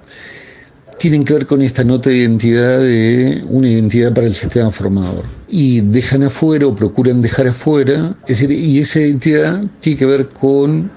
tienen 0.99 1.23
que 1.23 1.33
ver 1.33 1.47
con 1.47 1.63
esta 1.63 1.83
nota 1.83 2.11
de 2.11 2.17
identidad 2.17 2.79
de 2.79 3.43
una 3.49 3.67
identidad 3.67 4.13
para 4.13 4.27
el 4.27 4.35
sistema 4.35 4.69
formador. 4.69 5.25
Y 5.49 5.81
dejan 5.81 6.21
afuera 6.21 6.67
o 6.67 6.75
procuran 6.75 7.19
dejar 7.19 7.47
afuera, 7.47 8.15
es 8.27 8.39
decir, 8.39 8.51
y 8.51 8.79
esa 8.79 8.99
identidad 8.99 9.63
tiene 9.79 9.97
que 9.97 10.05
ver 10.05 10.27
con 10.27 10.91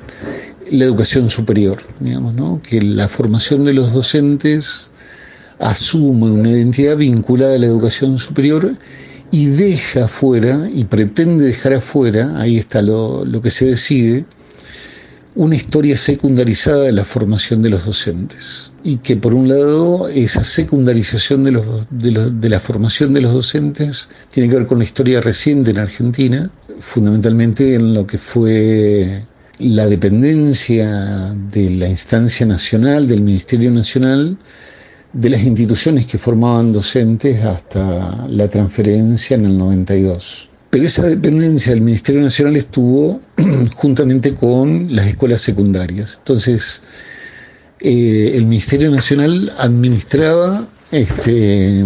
la 0.71 0.85
educación 0.85 1.31
superior, 1.31 1.79
digamos, 1.99 2.35
¿no? 2.35 2.61
Que 2.63 2.83
la 2.83 3.09
formación 3.09 3.65
de 3.65 3.73
los 3.73 3.93
docentes 3.95 4.91
asume 5.59 6.31
una 6.31 6.51
identidad 6.51 6.99
vinculada 6.99 7.57
a 7.57 7.59
la 7.59 7.67
educación 7.67 8.19
superior 8.19 8.77
y 9.31 9.47
deja 9.47 10.07
afuera 10.07 10.69
y 10.73 10.85
pretende 10.85 11.45
dejar 11.45 11.75
afuera, 11.75 12.41
ahí 12.41 12.59
está 12.59 12.83
lo, 12.83 13.25
lo 13.25 13.41
que 13.41 13.51
se 13.51 13.67
decide, 13.67 14.25
una 15.35 15.55
historia 15.55 15.97
secundarizada 15.97 16.85
de 16.85 16.93
la 16.93 17.05
formación 17.05 17.63
de 17.63 17.71
los 17.71 17.85
docentes. 17.85 18.73
Y 18.83 18.97
que 18.97 19.17
por 19.17 19.35
un 19.35 19.49
lado 19.49 20.09
esa 20.09 20.43
secundarización 20.43 21.45
de, 21.45 21.53
los, 21.53 21.87
de, 21.91 22.33
de, 22.33 22.49
la 22.49 22.59
formación 22.59 23.15
de 23.15 23.21
los 23.21 23.33
docentes 23.33 24.09
tiene 24.31 24.49
que 24.49 24.57
ver 24.57 24.67
con 24.67 24.79
la 24.79 24.85
historia 24.85 25.21
reciente 25.21 25.71
en 25.71 25.79
Argentina, 25.79 26.51
fundamentalmente 26.81 27.75
en 27.75 27.95
lo 27.95 28.07
que 28.07 28.19
fue 28.19 29.27
la 29.59 29.87
dependencia 29.87 31.35
de 31.53 31.71
la 31.71 31.89
instancia 31.89 32.47
nacional, 32.47 33.07
del 33.07 33.21
Ministerio 33.21 33.71
Nacional, 33.71 34.39
de 35.13 35.31
las 35.31 35.43
instituciones 35.43 36.07
que 36.07 36.19
formaban 36.19 36.73
docentes 36.73 37.43
hasta 37.45 38.27
la 38.29 38.49
transferencia 38.49 39.37
en 39.37 39.47
el 39.47 39.59
92. 39.59 40.49
Pero 40.71 40.85
esa 40.85 41.07
dependencia 41.07 41.73
del 41.73 41.81
Ministerio 41.81 42.21
Nacional 42.21 42.57
estuvo 42.57 43.21
juntamente 43.75 44.35
con 44.35 44.95
las 44.95 45.07
escuelas 45.07 45.41
secundarias. 45.41 46.17
Entonces, 46.19 46.83
eh, 47.81 48.33
el 48.35 48.45
Ministerio 48.45 48.91
Nacional 48.91 49.51
administraba 49.59 50.69
este, 50.91 51.85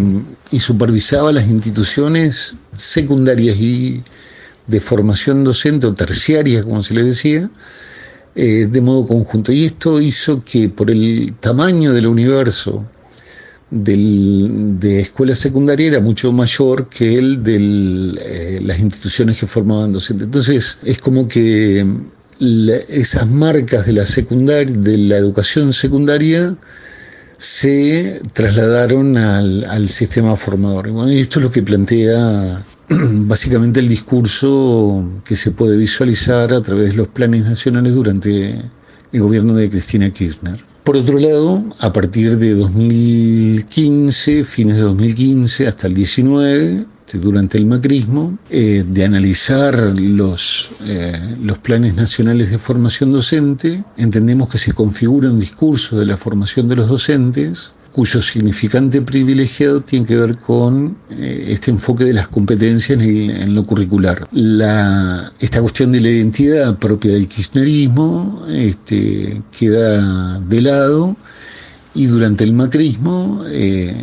y 0.50 0.58
supervisaba 0.58 1.32
las 1.32 1.46
instituciones 1.48 2.56
secundarias 2.76 3.56
y 3.56 4.02
de 4.66 4.80
formación 4.80 5.44
docente 5.44 5.86
o 5.86 5.94
terciaria, 5.94 6.62
como 6.62 6.82
se 6.82 6.94
le 6.94 7.02
decía, 7.04 7.50
eh, 8.34 8.68
de 8.70 8.80
modo 8.80 9.06
conjunto. 9.06 9.52
Y 9.52 9.64
esto 9.64 10.00
hizo 10.00 10.42
que 10.44 10.68
por 10.68 10.90
el 10.90 11.34
tamaño 11.38 11.92
del 11.92 12.06
universo 12.08 12.84
de 13.72 15.00
escuela 15.00 15.34
secundaria 15.34 15.88
era 15.88 16.00
mucho 16.00 16.30
mayor 16.30 16.88
que 16.88 17.18
el 17.18 17.42
de 17.42 18.16
eh, 18.20 18.60
las 18.62 18.78
instituciones 18.78 19.40
que 19.40 19.46
formaban 19.46 19.92
docentes. 19.92 20.26
Entonces 20.26 20.78
es 20.84 20.98
como 20.98 21.26
que 21.26 21.86
esas 22.88 23.26
marcas 23.28 23.86
de 23.86 23.94
la 23.94 24.04
secundaria, 24.04 24.76
de 24.76 24.98
la 24.98 25.16
educación 25.16 25.72
secundaria, 25.72 26.54
se 27.38 28.20
trasladaron 28.34 29.16
al, 29.16 29.88
sistema 29.88 30.36
formador. 30.36 30.88
Y 30.88 30.90
bueno, 30.90 31.10
esto 31.10 31.38
es 31.38 31.44
lo 31.44 31.50
que 31.50 31.62
plantea 31.62 32.64
básicamente 32.88 33.80
el 33.80 33.88
discurso 33.88 35.22
que 35.24 35.34
se 35.34 35.50
puede 35.50 35.78
visualizar 35.78 36.52
a 36.52 36.62
través 36.62 36.90
de 36.90 36.94
los 36.94 37.08
planes 37.08 37.44
nacionales 37.44 37.94
durante 37.94 38.60
el 39.12 39.20
gobierno 39.20 39.54
de 39.54 39.70
Cristina 39.70 40.10
Kirchner. 40.10 40.71
Por 40.84 40.96
otro 40.96 41.18
lado, 41.18 41.64
a 41.78 41.92
partir 41.92 42.38
de 42.38 42.54
2015, 42.54 44.42
fines 44.42 44.76
de 44.76 44.82
2015 44.82 45.68
hasta 45.68 45.86
el 45.86 45.94
19, 45.94 46.86
durante 47.18 47.58
el 47.58 47.66
macrismo, 47.66 48.38
eh, 48.50 48.84
de 48.86 49.04
analizar 49.04 49.98
los, 49.98 50.70
eh, 50.86 51.36
los 51.40 51.58
planes 51.58 51.94
nacionales 51.94 52.50
de 52.50 52.58
formación 52.58 53.12
docente, 53.12 53.84
entendemos 53.96 54.48
que 54.48 54.58
se 54.58 54.72
configura 54.72 55.30
un 55.30 55.38
discurso 55.38 55.98
de 55.98 56.06
la 56.06 56.16
formación 56.16 56.68
de 56.68 56.76
los 56.76 56.88
docentes 56.88 57.74
cuyo 57.92 58.20
significante 58.20 59.02
privilegiado 59.02 59.82
tiene 59.82 60.06
que 60.06 60.16
ver 60.16 60.38
con 60.38 60.96
eh, 61.10 61.46
este 61.48 61.70
enfoque 61.70 62.04
de 62.04 62.14
las 62.14 62.28
competencias 62.28 62.98
en, 63.00 63.54
lo 63.54 63.64
curricular. 63.64 64.26
La, 64.32 65.32
esta 65.38 65.60
cuestión 65.60 65.92
de 65.92 66.00
la 66.00 66.08
identidad 66.08 66.78
propia 66.78 67.12
del 67.12 67.28
kirchnerismo 67.28 68.46
este, 68.48 69.42
queda 69.56 70.40
de 70.40 70.62
lado 70.62 71.16
y 71.94 72.06
durante 72.06 72.44
el 72.44 72.54
macrismo, 72.54 73.44
eh, 73.48 73.94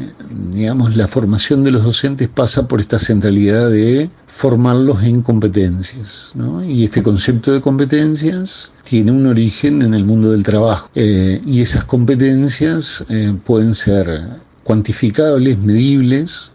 digamos, 0.53 0.95
la 0.95 1.07
formación 1.07 1.63
de 1.63 1.71
los 1.71 1.83
docentes 1.83 2.27
pasa 2.27 2.67
por 2.67 2.79
esta 2.79 2.99
centralidad 2.99 3.69
de 3.71 4.09
formarlos 4.39 5.03
en 5.03 5.21
competencias. 5.21 6.31
¿no? 6.33 6.63
Y 6.63 6.85
este 6.85 7.03
concepto 7.03 7.51
de 7.51 7.59
competencias 7.59 8.71
tiene 8.83 9.11
un 9.11 9.27
origen 9.27 9.81
en 9.81 9.93
el 9.93 10.05
mundo 10.05 10.31
del 10.31 10.43
trabajo. 10.43 10.89
Eh, 10.95 11.41
y 11.45 11.59
esas 11.59 11.83
competencias 11.83 13.03
eh, 13.09 13.35
pueden 13.43 13.75
ser 13.75 14.39
cuantificables, 14.63 15.59
medibles, 15.59 16.53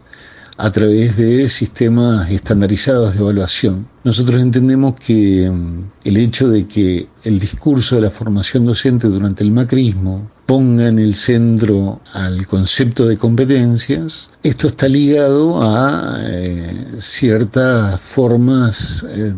a 0.57 0.71
través 0.71 1.15
de 1.17 1.47
sistemas 1.47 2.31
estandarizados 2.31 3.13
de 3.13 3.19
evaluación. 3.19 3.87
Nosotros 4.03 4.41
entendemos 4.41 4.95
que 4.95 5.47
mm, 5.51 5.91
el 6.05 6.17
hecho 6.17 6.49
de 6.49 6.65
que 6.65 7.07
el 7.23 7.39
discurso 7.39 7.97
de 7.97 8.01
la 8.01 8.09
formación 8.09 8.65
docente 8.65 9.07
durante 9.09 9.43
el 9.43 9.51
macrismo 9.51 10.31
ponga 10.45 10.87
en 10.87 10.99
el 10.99 11.15
centro 11.15 12.01
al 12.13 12.45
concepto 12.45 13.07
de 13.07 13.17
competencias, 13.17 14.29
esto 14.43 14.67
está 14.67 14.87
ligado 14.87 15.61
a 15.61 16.17
eh, 16.21 16.95
ciertas 16.99 17.99
formas 17.99 19.05
eh, 19.09 19.33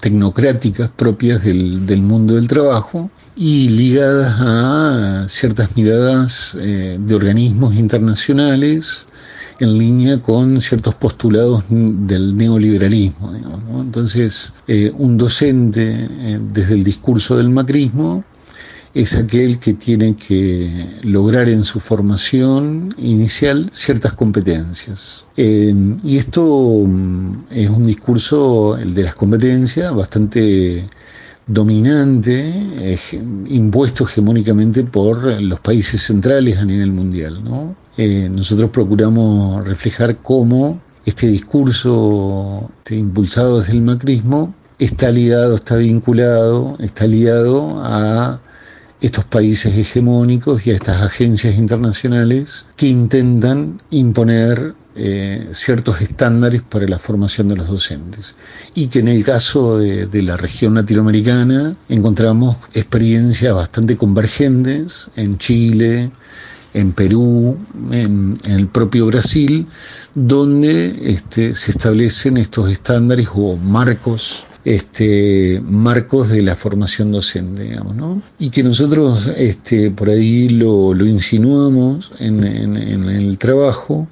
tecnocráticas 0.00 0.90
propias 0.90 1.44
del, 1.44 2.02
mundo 2.02 2.34
del 2.34 2.48
trabajo 2.48 3.10
y 3.36 3.68
ligadas 3.68 4.36
a 4.40 5.24
ciertas 5.28 5.76
miradas 5.76 6.56
eh, 6.58 6.98
de 6.98 7.14
organismos 7.14 7.74
internacionales 7.74 9.06
en 9.58 9.78
línea 9.78 10.22
con 10.22 10.58
ciertos 10.62 10.94
postulados 10.94 11.64
del 11.68 12.34
neoliberalismo. 12.34 13.34
Entonces, 13.78 14.54
un 14.96 15.18
docente 15.18 16.08
desde 16.50 16.72
el 16.72 16.82
discurso 16.82 17.36
del 17.36 17.50
macrismo 17.50 18.24
es 18.92 19.16
aquel 19.16 19.58
que 19.58 19.74
tiene 19.74 20.16
que 20.16 20.68
lograr 21.02 21.48
en 21.48 21.62
su 21.64 21.78
formación 21.80 22.94
inicial 22.98 23.70
ciertas 23.72 24.14
competencias. 24.14 25.26
Eh, 25.36 25.74
y 26.02 26.18
esto 26.18 26.82
mm, 26.86 27.44
es 27.50 27.70
un 27.70 27.86
discurso, 27.86 28.76
el 28.76 28.94
de 28.94 29.04
las 29.04 29.14
competencias, 29.14 29.94
bastante 29.94 30.84
dominante, 31.46 32.96
impuesto 33.46 34.04
hegemónicamente 34.04 34.84
por 34.84 35.24
los 35.42 35.60
países 35.60 36.02
centrales 36.02 36.58
a 36.58 36.64
nivel 36.64 36.92
mundial. 36.92 37.42
¿no? 37.42 37.74
Eh, 37.96 38.28
nosotros 38.30 38.70
procuramos 38.70 39.66
reflejar 39.66 40.18
cómo 40.18 40.80
este 41.04 41.26
discurso 41.26 42.70
este, 42.78 42.96
impulsado 42.96 43.60
desde 43.60 43.72
el 43.72 43.82
macrismo 43.82 44.54
está 44.78 45.10
ligado, 45.10 45.56
está 45.56 45.76
vinculado, 45.76 46.76
está 46.80 47.06
ligado 47.06 47.82
a 47.84 48.40
estos 49.00 49.24
países 49.24 49.76
hegemónicos 49.76 50.66
y 50.66 50.70
a 50.70 50.74
estas 50.74 51.02
agencias 51.02 51.56
internacionales 51.56 52.66
que 52.76 52.88
intentan 52.88 53.76
imponer 53.90 54.74
eh, 54.96 55.48
ciertos 55.52 56.00
estándares 56.00 56.62
para 56.62 56.86
la 56.88 56.98
formación 56.98 57.48
de 57.48 57.56
los 57.56 57.68
docentes. 57.68 58.34
Y 58.74 58.88
que 58.88 58.98
en 58.98 59.08
el 59.08 59.24
caso 59.24 59.78
de, 59.78 60.22
la 60.22 60.36
región 60.36 60.74
latinoamericana 60.74 61.76
encontramos 61.88 62.56
experiencias 62.74 63.54
bastante 63.54 63.96
convergentes 63.96 65.10
en 65.16 65.38
Chile, 65.38 66.10
en 66.74 66.92
Perú, 66.92 67.58
en, 67.90 68.34
el 68.44 68.68
propio 68.68 69.06
Brasil, 69.06 69.66
donde 70.14 71.12
este, 71.12 71.54
se 71.54 71.72
establecen 71.72 72.36
estos 72.36 72.70
estándares 72.70 73.28
o 73.34 73.56
marcos 73.56 74.46
este, 74.64 75.62
marcos 75.64 76.28
de 76.28 76.42
la 76.42 76.54
formación 76.54 77.12
docente, 77.12 77.62
digamos, 77.62 77.96
¿no? 77.96 78.22
Y 78.38 78.50
que 78.50 78.62
nosotros 78.62 79.30
este, 79.36 79.90
por 79.90 80.10
ahí 80.10 80.48
lo, 80.50 80.94
insinuamos 81.06 82.12
en, 82.18 82.44
el 82.44 83.38
trabajo. 83.38 84.06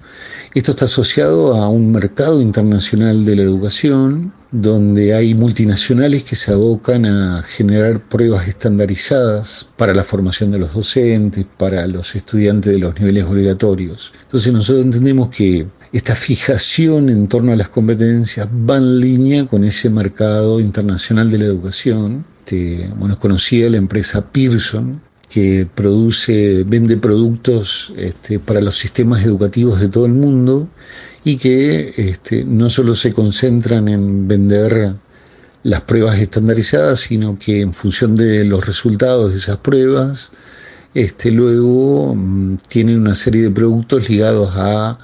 Esto 0.54 0.70
está 0.72 0.86
asociado 0.86 1.54
a 1.56 1.68
un 1.68 1.92
mercado 1.92 2.40
internacional 2.40 3.24
de 3.26 3.36
la 3.36 3.42
educación, 3.42 4.32
donde 4.50 5.14
hay 5.14 5.34
multinacionales 5.34 6.24
que 6.24 6.36
se 6.36 6.52
abocan 6.52 7.04
a 7.04 7.42
generar 7.42 8.08
pruebas 8.08 8.48
estandarizadas 8.48 9.68
para 9.76 9.92
la 9.92 10.04
formación 10.04 10.50
de 10.50 10.58
los 10.58 10.72
docentes, 10.72 11.44
para 11.58 11.86
los 11.86 12.16
estudiantes 12.16 12.72
de 12.72 12.78
los 12.78 12.98
niveles 12.98 13.24
obligatorios. 13.24 14.12
Entonces 14.24 14.52
nosotros 14.52 14.86
entendemos 14.86 15.28
que 15.28 15.66
esta 15.92 16.14
fijación 16.14 17.10
en 17.10 17.28
torno 17.28 17.52
a 17.52 17.56
las 17.56 17.68
competencias 17.68 18.48
va 18.48 18.78
en 18.78 19.00
línea 19.00 19.46
con 19.46 19.64
ese 19.64 19.90
mercado 19.90 20.60
internacional 20.60 21.30
de 21.30 21.38
la 21.38 21.44
educación. 21.44 22.24
Este, 22.38 22.88
bueno, 22.96 23.14
es 23.14 23.20
conocida 23.20 23.68
la 23.68 23.76
empresa 23.76 24.32
Pearson, 24.32 25.02
que 25.28 25.66
produce, 25.72 26.64
vende 26.64 26.96
productos 26.96 27.92
este, 27.96 28.38
para 28.38 28.60
los 28.60 28.76
sistemas 28.76 29.24
educativos 29.24 29.80
de 29.80 29.88
todo 29.88 30.06
el 30.06 30.14
mundo 30.14 30.68
y 31.24 31.36
que 31.36 31.92
este, 31.96 32.44
no 32.44 32.70
solo 32.70 32.94
se 32.94 33.12
concentran 33.12 33.88
en 33.88 34.26
vender 34.26 34.94
las 35.62 35.80
pruebas 35.82 36.18
estandarizadas, 36.18 37.00
sino 37.00 37.38
que 37.38 37.60
en 37.60 37.74
función 37.74 38.16
de 38.16 38.44
los 38.44 38.66
resultados 38.66 39.32
de 39.32 39.38
esas 39.38 39.58
pruebas, 39.58 40.30
este, 40.94 41.30
luego 41.30 42.14
mm, 42.14 42.56
tienen 42.68 42.98
una 43.00 43.14
serie 43.14 43.42
de 43.42 43.50
productos 43.50 44.08
ligados 44.08 44.52
a 44.56 44.98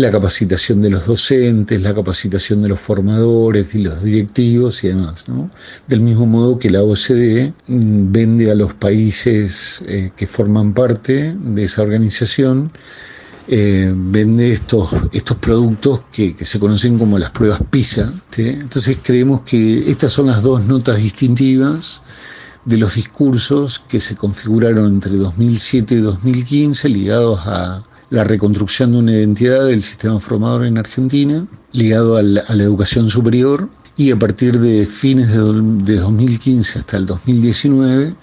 la 0.00 0.10
capacitación 0.10 0.82
de 0.82 0.90
los 0.90 1.06
docentes, 1.06 1.80
la 1.80 1.94
capacitación 1.94 2.62
de 2.62 2.68
los 2.68 2.80
formadores 2.80 3.74
y 3.74 3.82
los 3.82 4.02
directivos 4.02 4.82
y 4.84 4.88
demás. 4.88 5.28
¿no? 5.28 5.50
Del 5.86 6.00
mismo 6.00 6.26
modo 6.26 6.58
que 6.58 6.70
la 6.70 6.82
OCDE 6.82 7.52
mm, 7.66 8.12
vende 8.12 8.50
a 8.50 8.54
los 8.54 8.74
países 8.74 9.82
eh, 9.86 10.10
que 10.16 10.26
forman 10.26 10.74
parte 10.74 11.34
de 11.38 11.64
esa 11.64 11.82
organización, 11.82 12.72
eh, 13.48 13.92
vende 13.94 14.52
estos, 14.52 14.90
estos 15.12 15.36
productos 15.38 16.02
que, 16.12 16.34
se 16.40 16.58
conocen 16.58 16.98
como 16.98 17.18
las 17.18 17.30
pruebas 17.30 17.60
PISA. 17.68 18.12
Entonces 18.36 18.98
creemos 19.02 19.42
que 19.42 19.90
estas 19.90 20.12
son 20.12 20.26
las 20.26 20.42
dos 20.42 20.62
notas 20.64 20.96
distintivas 20.98 22.02
de 22.64 22.76
los 22.76 22.94
discursos 22.94 23.82
que 23.88 24.00
se 24.00 24.16
configuraron 24.16 24.86
entre 24.86 25.16
2007 25.16 25.94
y 25.94 25.98
2015 25.98 26.88
ligados 26.90 27.46
a 27.46 27.84
la 28.10 28.24
reconstrucción 28.24 28.92
de 28.92 28.98
una 28.98 29.12
identidad 29.12 29.66
del 29.66 29.82
sistema 29.82 30.18
formador 30.18 30.66
en 30.66 30.78
Argentina, 30.78 31.46
ligado 31.72 32.16
a 32.16 32.22
la, 32.22 32.42
educación 32.50 33.08
superior, 33.08 33.68
y 33.96 34.10
a 34.10 34.18
partir 34.18 34.58
de 34.58 34.84
fines 34.84 35.28
de, 35.28 35.96
2015 35.96 36.80
hasta 36.80 36.96
el 36.96 37.06
2019, 37.06 38.14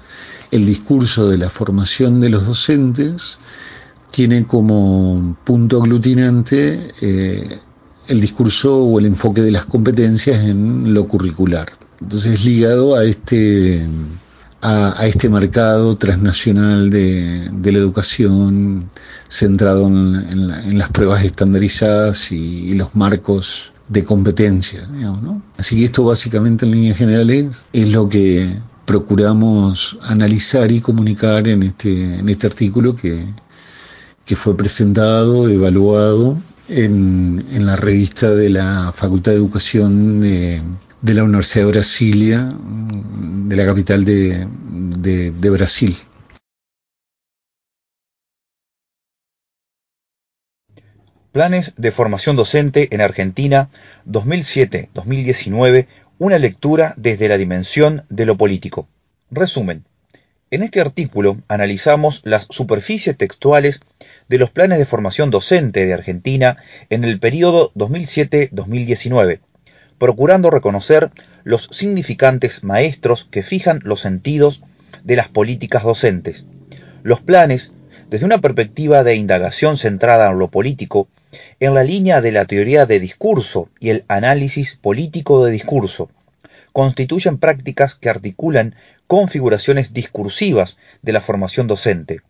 el 0.52 0.66
discurso 0.66 1.30
de 1.30 1.38
la 1.38 1.50
formación 1.50 2.20
de 2.20 2.30
los 2.30 2.46
docentes 2.46 3.40
tiene 4.12 4.46
como 4.46 5.38
punto 5.44 5.82
aglutinante 5.82 6.80
eh, 7.02 7.60
el 8.08 8.22
discurso 8.22 8.84
o 8.84 9.00
el 9.00 9.06
enfoque 9.06 9.42
de 9.42 9.52
las 9.52 9.66
competencias 9.66 10.44
en 10.44 10.94
lo 10.94 11.08
curricular. 11.08 11.68
Entonces, 12.02 12.46
ligado 12.46 12.96
a 12.96 13.04
este 13.04 13.86
a, 14.62 15.06
este 15.06 15.30
mercado 15.30 15.98
transnacional 15.98 16.90
de, 16.90 17.50
la 17.64 17.78
educación 17.78 18.90
centrado 19.28 19.88
en, 19.88 20.78
las 20.78 20.90
pruebas 20.90 21.24
estandarizadas 21.24 22.32
y, 22.32 22.74
los 22.76 22.96
marcos 22.96 23.74
de 23.90 24.04
competencia. 24.04 24.88
¿no? 24.88 25.42
Así 25.58 25.78
que 25.78 25.86
esto 25.86 26.04
básicamente 26.04 26.66
en 26.66 26.72
líneas 26.72 26.98
generales 26.98 27.66
es 27.74 27.90
lo 27.90 28.10
que 28.10 28.54
procuramos 28.86 29.98
analizar 30.04 30.72
y 30.72 30.80
comunicar 30.80 31.48
en 31.48 31.64
este, 31.64 32.20
en 32.20 32.30
este 32.30 32.48
artículo 32.48 32.96
que, 32.96 33.26
que 34.26 34.36
fue 34.36 34.56
presentado, 34.56 35.50
evaluado 35.50 36.38
en, 36.70 37.44
en 37.52 37.66
la 37.66 37.76
revista 37.76 38.32
de 38.32 38.50
la 38.50 38.92
Facultad 38.94 39.32
de 39.32 39.38
Educación 39.38 40.22
de, 40.22 40.62
de 41.02 41.14
la 41.14 41.24
Universidad 41.24 41.66
de 41.66 41.72
Brasilia, 41.72 42.50
de 42.50 43.56
la 43.56 43.66
capital 43.66 44.04
de, 44.04 44.48
de, 44.50 45.50
Brasil. 45.50 45.96
Planes 51.32 51.74
de 51.78 51.92
formación 51.92 52.36
docente 52.36 52.88
en 52.92 53.02
Argentina 53.02 53.70
2007-2019, 54.08 55.88
una 56.18 56.40
lectura 56.40 56.94
desde 56.98 57.28
la 57.28 57.38
dimensión 57.38 58.06
de 58.10 58.26
lo 58.26 58.38
político. 58.38 58.88
Resumen. 59.30 59.86
En 60.50 60.64
este 60.64 60.82
artículo 60.82 61.38
analizamos 61.48 62.22
las 62.24 62.48
superficies 62.50 63.18
textuales 63.18 63.82
de 64.30 64.38
los 64.38 64.50
planes 64.50 64.78
de 64.78 64.86
formación 64.86 65.32
docente 65.32 65.86
de 65.86 65.94
Argentina 65.94 66.58
en 66.90 67.04
el 67.04 67.20
periodo 67.20 67.72
2007-2019, 67.76 69.40
procurando 69.98 70.50
reconocer 70.50 71.12
los 71.44 71.70
significantes 71.72 72.64
maestros 72.64 73.28
que 73.30 73.44
fijan 73.44 73.80
los 73.84 74.02
sentidos 74.02 74.62
de 75.04 75.16
las 75.16 75.30
políticas 75.30 75.84
docentes. 75.84 76.46
Los 77.04 77.22
planes, 77.22 77.72
desde 78.10 78.26
una 78.26 78.42
perspectiva 78.42 79.04
de 79.04 79.16
indagación 79.16 79.78
centrada 79.78 80.30
en 80.30 80.40
lo 80.40 80.50
político, 80.50 81.08
en 81.60 81.74
la 81.74 81.84
línea 81.84 82.22
de 82.22 82.32
la 82.32 82.46
teoría 82.46 82.86
de 82.86 83.00
discurso 83.00 83.70
y 83.80 83.90
el 83.90 84.06
análisis 84.08 84.76
político 84.76 85.46
de 85.46 85.52
discurso, 85.52 86.10
constituyen 86.74 87.38
prácticas 87.38 87.96
que 87.96 88.10
articulan 88.10 88.76
configuraciones 89.08 89.94
discursivas 89.94 90.78
de 91.02 91.14
la 91.14 91.22
formación 91.22 91.68
docente. 91.68 92.22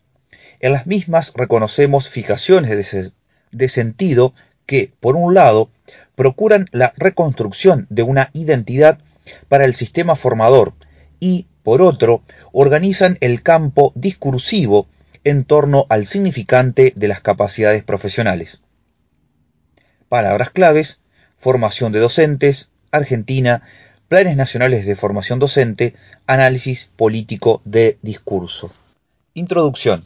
En 0.59 0.73
las 0.73 0.87
mismas 0.87 1.33
reconocemos 1.35 2.09
fijaciones 2.09 3.11
de, 3.51 3.67
sentido 3.67 4.33
que, 4.65 4.91
por 4.99 5.15
un 5.15 5.33
lado, 5.33 5.69
procuran 6.15 6.67
la 6.71 6.93
reconstrucción 6.97 7.85
de 7.89 8.03
una 8.03 8.31
identidad 8.33 8.99
para 9.49 9.65
el 9.65 9.75
sistema 9.75 10.15
formador 10.15 10.73
y, 11.19 11.47
por 11.63 11.81
otro, 11.81 12.23
organizan 12.51 13.17
el 13.21 13.43
campo 13.43 13.91
discursivo 13.95 14.87
en 15.23 15.43
torno 15.43 15.85
al 15.89 16.05
significante 16.05 16.93
de 16.95 17.07
las 17.07 17.21
capacidades 17.21 17.83
profesionales. 17.83 18.61
Palabras 20.09 20.49
claves, 20.49 20.99
formación 21.37 21.91
de 21.91 21.99
docentes, 21.99 22.69
Argentina, 22.91 23.61
planes 24.07 24.37
nacionales 24.37 24.85
de 24.85 24.95
formación 24.95 25.37
docente, 25.39 25.95
análisis 26.25 26.89
político 26.95 27.61
de 27.65 27.99
discurso. 28.01 28.71
Introducción. 29.33 30.05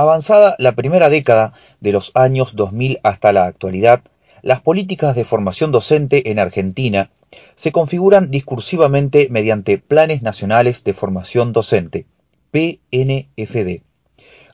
Avanzada 0.00 0.56
la 0.58 0.72
primera 0.72 1.10
década 1.10 1.52
de 1.80 1.92
los 1.92 2.12
años 2.14 2.56
2000 2.56 3.00
hasta 3.02 3.34
la 3.34 3.44
actualidad, 3.44 4.02
las 4.40 4.62
políticas 4.62 5.14
de 5.14 5.26
formación 5.26 5.72
docente 5.72 6.30
en 6.30 6.38
Argentina 6.38 7.10
se 7.54 7.70
configuran 7.70 8.30
discursivamente 8.30 9.28
mediante 9.28 9.76
Planes 9.76 10.22
Nacionales 10.22 10.84
de 10.84 10.94
Formación 10.94 11.52
Docente, 11.52 12.06
PNFD, 12.50 13.82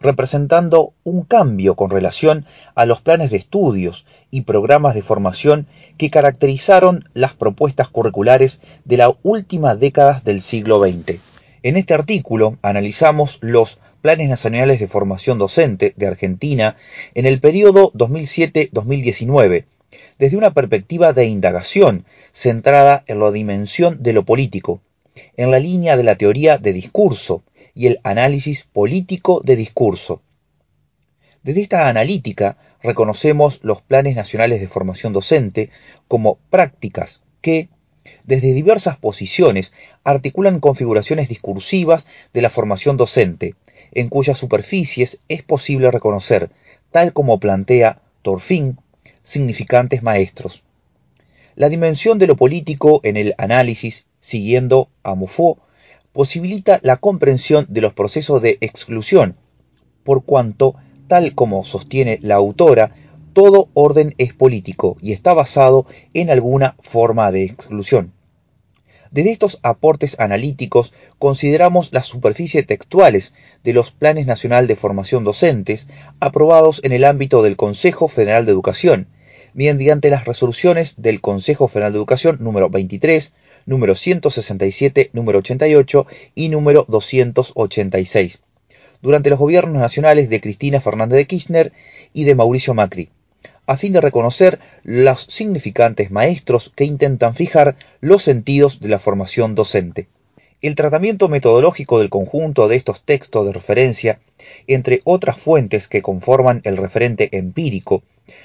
representando 0.01 0.95
un 1.05 1.23
cambio 1.23 1.77
con 1.77 1.91
relación 1.91 2.45
a 2.75 2.85
los 2.85 3.01
planes 3.01 3.31
de 3.31 3.37
estudios 3.37 4.05
y 4.33 4.41
programas 4.41 4.97
de 4.97 5.03
formación 5.03 5.69
que 5.97 6.11
caracterizaron 6.11 7.09
las 7.15 7.35
propuestas 7.35 7.89
curriculares 7.89 8.63
de 8.85 8.97
la 8.97 9.15
última 9.23 9.77
década 9.77 10.21
del 10.25 10.43
siglo 10.43 10.85
XX. 10.85 11.21
En 11.63 11.77
este 11.77 11.95
artículo 11.95 12.59
analizamos 12.63 13.39
los 13.43 13.79
planes 14.07 14.29
nacionales 14.29 14.79
de 14.79 14.87
formación 14.87 15.37
docente 15.37 15.92
de 15.97 16.07
Argentina 16.07 16.77
en 17.14 17.27
el 17.27 17.40
periodo 17.40 17.90
2007-2019, 17.95 19.64
desde 20.21 20.37
una 20.37 20.55
perspectiva 20.55 21.12
de 21.12 21.27
indagación 21.27 22.05
centrada 22.31 23.03
en 23.09 23.19
la 23.19 23.33
dimensión 23.33 24.05
de 24.05 24.12
lo 24.12 24.25
político, 24.25 24.81
en 25.37 25.51
la 25.51 25.59
línea 25.59 25.97
de 25.97 26.05
la 26.05 26.14
teoría 26.14 26.57
de 26.57 26.73
discurso 26.73 27.42
y 27.75 27.88
el 27.88 27.99
análisis 28.05 28.62
político 28.62 29.42
de 29.45 29.57
discurso. 29.57 30.23
Desde 31.42 31.62
esta 31.62 31.88
analítica 31.88 32.59
reconocemos 32.85 33.59
los 33.64 33.83
planes 33.83 34.14
nacionales 34.14 34.61
de 34.61 34.69
formación 34.69 35.14
docente 35.14 35.71
como 36.07 36.38
prácticas 36.49 37.23
que, 37.40 37.71
desde 38.23 38.53
diversas 38.53 38.99
posiciones, 38.99 39.73
articulan 40.05 40.61
configuraciones 40.61 41.29
discursivas 41.29 42.07
de 42.33 42.42
la 42.42 42.51
formación 42.51 42.97
docente, 42.97 43.57
en 43.92 44.09
cuyas 44.09 44.38
superficies 44.38 45.20
es 45.29 45.42
posible 45.42 45.90
reconocer, 45.90 46.51
tal 46.90 47.12
como 47.12 47.40
plantea 47.40 48.01
Torfín, 48.22 48.79
significantes 49.22 50.03
maestros. 50.03 50.62
La 51.55 51.68
dimensión 51.68 52.18
de 52.18 52.27
lo 52.27 52.37
político 52.37 53.01
en 53.03 53.16
el 53.16 53.35
análisis, 53.38 54.07
siguiendo 54.20 54.88
a 55.03 55.14
Mouffaut, 55.14 55.59
posibilita 56.12 56.81
la 56.83 56.96
comprensión 56.96 57.66
de 57.68 57.81
los 57.81 57.92
procesos 57.92 58.40
de 58.42 58.59
exclusión, 58.61 59.37
por 60.05 60.25
cuanto, 60.25 60.77
tal 61.09 61.35
como 61.35 61.64
sostiene 61.64 62.18
la 62.22 62.37
autora, 62.37 62.94
todo 63.33 63.68
orden 63.75 64.14
es 64.16 64.33
político 64.33 64.96
y 65.03 65.12
está 65.12 65.35
basado 65.35 65.87
en 66.14 66.31
alguna 66.31 66.75
forma 66.79 67.31
de 67.33 67.44
exclusión. 67.44 68.12
Desde 69.11 69.31
estos 69.31 69.59
aportes 69.62 70.19
analíticos 70.19 70.92
consideramos 71.19 71.92
las 71.92 72.07
superficies 72.07 72.66
textuales 72.66 73.35
de 73.64 73.73
los 73.73 73.90
Planes 73.90 74.27
Nacional 74.27 74.66
de 74.66 74.77
Formación 74.77 75.25
Docentes 75.25 75.87
aprobados 76.21 76.81
en 76.85 76.92
el 76.92 77.05
ámbito 77.05 77.42
del 77.42 77.57
Consejo 77.57 78.09
Federal 78.09 78.47
de 78.47 78.53
Educación, 78.53 79.09
mediante 79.55 80.11
las 80.11 80.25
resoluciones 80.27 80.95
del 80.99 81.21
Consejo 81.21 81.69
Federal 81.69 81.92
de 81.92 81.99
Educación 81.99 82.38
número 82.40 82.69
23, 82.69 83.33
número 83.64 83.95
167, 83.95 85.11
número 85.12 85.38
88 85.38 86.07
y 86.35 86.49
número 86.51 86.85
286, 86.88 88.40
durante 89.03 89.31
los 89.31 89.38
gobiernos 89.38 89.81
nacionales 89.81 90.29
de 90.29 90.40
Cristina 90.40 90.81
Fernández 90.81 91.16
de 91.16 91.27
Kirchner 91.27 91.73
y 92.12 92.25
de 92.25 92.35
Mauricio 92.35 92.75
Macri, 92.75 93.09
a 93.67 93.77
fin 93.77 93.93
de 93.93 94.01
reconocer 94.01 94.59
los 94.85 95.23
significantes 95.23 96.11
maestros 96.11 96.73
que 96.75 96.85
intentan 96.85 97.35
fijar 97.35 97.77
los 98.01 98.23
sentidos 98.23 98.81
de 98.81 98.89
la 98.89 98.99
formación 98.99 99.55
docente. 99.55 100.09
El 100.63 100.75
tratamiento 100.75 101.29
metodológico 101.29 101.99
del 101.99 102.09
conjunto 102.09 102.69
de 102.69 102.77
estos 102.77 103.03
textos 103.03 103.45
de 103.45 103.53
referencia, 103.53 104.21
entre 104.67 105.03
otras 105.05 105.37
fuentes 105.37 105.89
que 105.89 106.03
conforman 106.03 106.61
el 106.65 106.77
referente 106.77 107.37
empírico, 107.37 108.03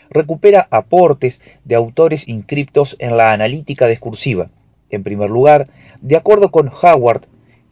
recupera 0.10 0.68
aportes 0.72 1.42
de 1.64 1.76
autores 1.76 2.28
inscriptos 2.28 2.96
en 3.00 3.18
la 3.18 3.32
analítica 3.32 3.88
discursiva. 3.88 4.50
En 4.90 5.04
primer 5.04 5.30
lugar, 5.30 5.70
de 6.02 6.18
acuerdo 6.18 6.52
con 6.52 6.70
Howard, 6.70 7.22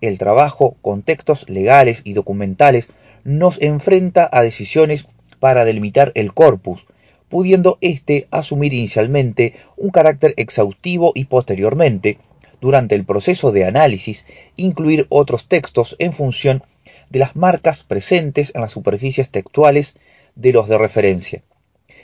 el 0.02 0.18
trabajo 0.18 0.78
con 0.82 1.04
textos 1.04 1.50
legales 1.50 2.02
y 2.06 2.14
documentales 2.14 2.88
nos 3.26 3.62
enfrenta 3.62 4.30
a 4.32 4.42
decisiones 4.42 5.08
para 5.40 5.66
delimitar 5.66 6.12
el 6.16 6.34
corpus, 6.34 6.86
pudiendo 7.30 7.78
éste 7.82 8.28
asumir 8.32 8.74
inicialmente 8.74 9.54
un 9.78 9.92
carácter 9.92 10.34
exhaustivo 10.38 11.12
y 11.16 11.26
posteriormente, 11.26 12.18
durante 12.60 12.96
el 12.96 13.06
proceso 13.06 13.52
de 13.52 13.66
análisis, 13.66 14.26
incluir 14.58 15.06
otros 15.10 15.48
textos 15.48 15.96
en 16.00 16.12
función 16.12 16.64
de 17.10 17.20
las 17.20 17.36
marcas 17.36 17.84
presentes 17.84 18.52
en 18.56 18.62
las 18.62 18.72
superficies 18.72 19.30
textuales 19.30 19.96
de 20.36 20.54
los 20.54 20.68
de 20.68 20.78
referencia. 20.78 21.44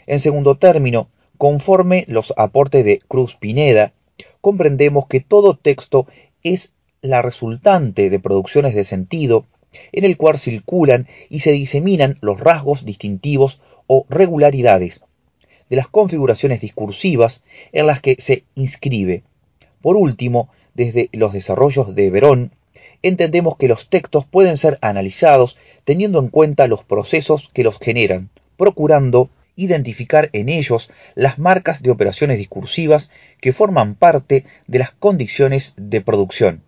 En 0.07 0.19
segundo 0.19 0.55
término, 0.55 1.09
conforme 1.37 2.05
los 2.07 2.33
aportes 2.37 2.85
de 2.85 2.99
Cruz 2.99 3.35
Pineda, 3.35 3.93
comprendemos 4.41 5.07
que 5.07 5.19
todo 5.19 5.55
texto 5.55 6.07
es 6.43 6.71
la 7.01 7.21
resultante 7.21 8.09
de 8.09 8.19
producciones 8.19 8.75
de 8.75 8.83
sentido 8.83 9.45
en 9.91 10.05
el 10.05 10.15
cual 10.15 10.39
circulan 10.39 11.07
y 11.29 11.39
se 11.39 11.51
diseminan 11.51 12.17
los 12.21 12.39
rasgos 12.39 12.85
distintivos 12.85 13.59
o 13.87 14.05
regularidades 14.09 15.01
de 15.69 15.75
las 15.75 15.87
configuraciones 15.87 16.61
discursivas 16.61 17.43
en 17.71 17.87
las 17.87 18.01
que 18.01 18.15
se 18.19 18.43
inscribe. 18.55 19.23
Por 19.81 19.97
último, 19.97 20.49
desde 20.73 21.09
los 21.13 21.33
desarrollos 21.33 21.95
de 21.95 22.09
Verón, 22.09 22.51
entendemos 23.01 23.57
que 23.57 23.67
los 23.67 23.89
textos 23.89 24.25
pueden 24.25 24.57
ser 24.57 24.77
analizados 24.81 25.57
teniendo 25.83 26.19
en 26.19 26.29
cuenta 26.29 26.67
los 26.67 26.83
procesos 26.83 27.49
que 27.53 27.63
los 27.63 27.79
generan, 27.79 28.29
procurando 28.57 29.29
identificar 29.55 30.29
en 30.33 30.49
ellos 30.49 30.91
las 31.15 31.39
marcas 31.39 31.81
de 31.81 31.91
operaciones 31.91 32.37
discursivas 32.37 33.09
que 33.39 33.53
forman 33.53 33.95
parte 33.95 34.45
de 34.67 34.79
las 34.79 34.91
condiciones 34.91 35.73
de 35.77 36.01
producción. 36.01 36.61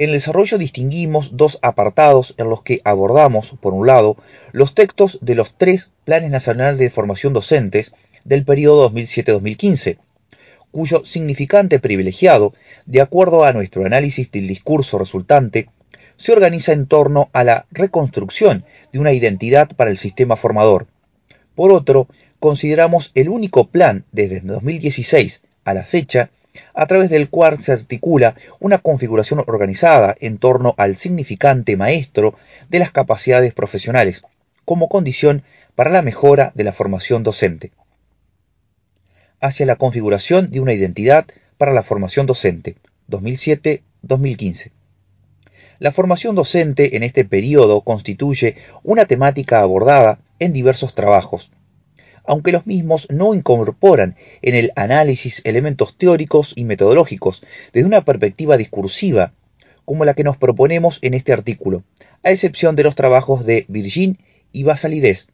En 0.00 0.06
el 0.06 0.12
desarrollo 0.12 0.56
distinguimos 0.56 1.36
dos 1.36 1.58
apartados 1.60 2.34
en 2.38 2.48
los 2.48 2.62
que 2.62 2.80
abordamos, 2.84 3.54
por 3.60 3.74
un 3.74 3.86
lado, 3.86 4.16
los 4.52 4.74
textos 4.74 5.18
de 5.20 5.34
los 5.34 5.52
tres 5.58 5.90
Planes 6.06 6.30
Nacionales 6.30 6.78
de 6.78 6.88
Formación 6.88 7.34
Docentes 7.34 7.92
del 8.24 8.46
periodo 8.46 8.90
2007-2015, 8.90 9.98
cuyo 10.70 11.04
significante 11.04 11.80
privilegiado, 11.80 12.54
de 12.86 13.02
acuerdo 13.02 13.44
a 13.44 13.52
nuestro 13.52 13.84
análisis 13.84 14.32
del 14.32 14.48
discurso 14.48 14.96
resultante, 14.96 15.68
se 16.16 16.32
organiza 16.32 16.72
en 16.72 16.86
torno 16.86 17.28
a 17.34 17.44
la 17.44 17.66
reconstrucción 17.70 18.64
de 18.94 19.00
una 19.00 19.12
identidad 19.12 19.68
para 19.76 19.90
el 19.90 19.98
sistema 19.98 20.36
formador, 20.36 20.86
por 21.54 21.72
otro, 21.72 22.08
consideramos 22.38 23.10
el 23.14 23.28
único 23.28 23.68
plan 23.68 24.06
desde 24.12 24.40
2016 24.40 25.42
a 25.66 25.74
la 25.74 25.84
fecha 25.84 26.30
a 26.74 26.86
través 26.86 27.10
del 27.10 27.28
cual 27.28 27.62
se 27.62 27.72
articula 27.72 28.36
una 28.58 28.78
configuración 28.78 29.40
organizada 29.40 30.16
en 30.20 30.38
torno 30.38 30.74
al 30.78 30.96
significante 30.96 31.76
maestro 31.76 32.36
de 32.68 32.78
las 32.78 32.90
capacidades 32.90 33.54
profesionales, 33.54 34.22
como 34.64 34.88
condición 34.88 35.42
para 35.74 35.90
la 35.90 36.02
mejora 36.02 36.52
de 36.54 36.64
la 36.64 36.72
formación 36.72 37.22
docente. 37.22 37.72
Hacia 39.40 39.66
la 39.66 39.76
configuración 39.76 40.50
de 40.50 40.60
una 40.60 40.74
identidad 40.74 41.26
para 41.56 41.72
la 41.72 41.82
formación 41.82 42.26
docente, 42.26 42.76
2007-2015. 43.08 44.72
La 45.78 45.92
formación 45.92 46.34
docente 46.34 46.96
en 46.96 47.02
este 47.02 47.24
periodo 47.24 47.80
constituye 47.80 48.56
una 48.82 49.06
temática 49.06 49.60
abordada 49.60 50.20
en 50.38 50.52
diversos 50.52 50.94
trabajos, 50.94 51.50
aunque 52.24 52.52
los 52.52 52.66
mismos 52.66 53.08
no 53.10 53.34
incorporan 53.34 54.16
en 54.42 54.54
el 54.54 54.72
análisis 54.76 55.42
elementos 55.44 55.96
teóricos 55.96 56.52
y 56.56 56.64
metodológicos 56.64 57.42
desde 57.72 57.86
una 57.86 58.04
perspectiva 58.04 58.56
discursiva, 58.56 59.32
como 59.84 60.04
la 60.04 60.14
que 60.14 60.24
nos 60.24 60.36
proponemos 60.36 60.98
en 61.02 61.14
este 61.14 61.32
artículo, 61.32 61.82
a 62.22 62.30
excepción 62.30 62.76
de 62.76 62.84
los 62.84 62.94
trabajos 62.94 63.44
de 63.44 63.64
Virgin 63.68 64.18
y 64.52 64.62
Basalides, 64.62 65.28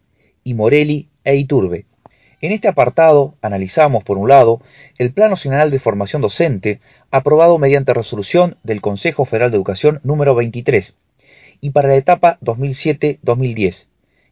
y 0.44 0.54
Morelli 0.54 1.08
e 1.24 1.36
Iturbe. 1.36 1.86
En 2.40 2.52
este 2.52 2.68
apartado 2.68 3.34
analizamos, 3.42 4.04
por 4.04 4.18
un 4.18 4.28
lado, 4.28 4.60
el 4.98 5.12
Plan 5.12 5.30
Nacional 5.30 5.70
de 5.70 5.80
Formación 5.80 6.22
Docente, 6.22 6.80
aprobado 7.10 7.58
mediante 7.58 7.94
resolución 7.94 8.56
del 8.62 8.80
Consejo 8.80 9.24
Federal 9.24 9.50
de 9.50 9.56
Educación 9.56 10.00
número 10.04 10.34
23, 10.34 10.96
y 11.60 11.70
para 11.70 11.88
la 11.88 11.96
etapa 11.96 12.38
2007-2010, 12.42 13.86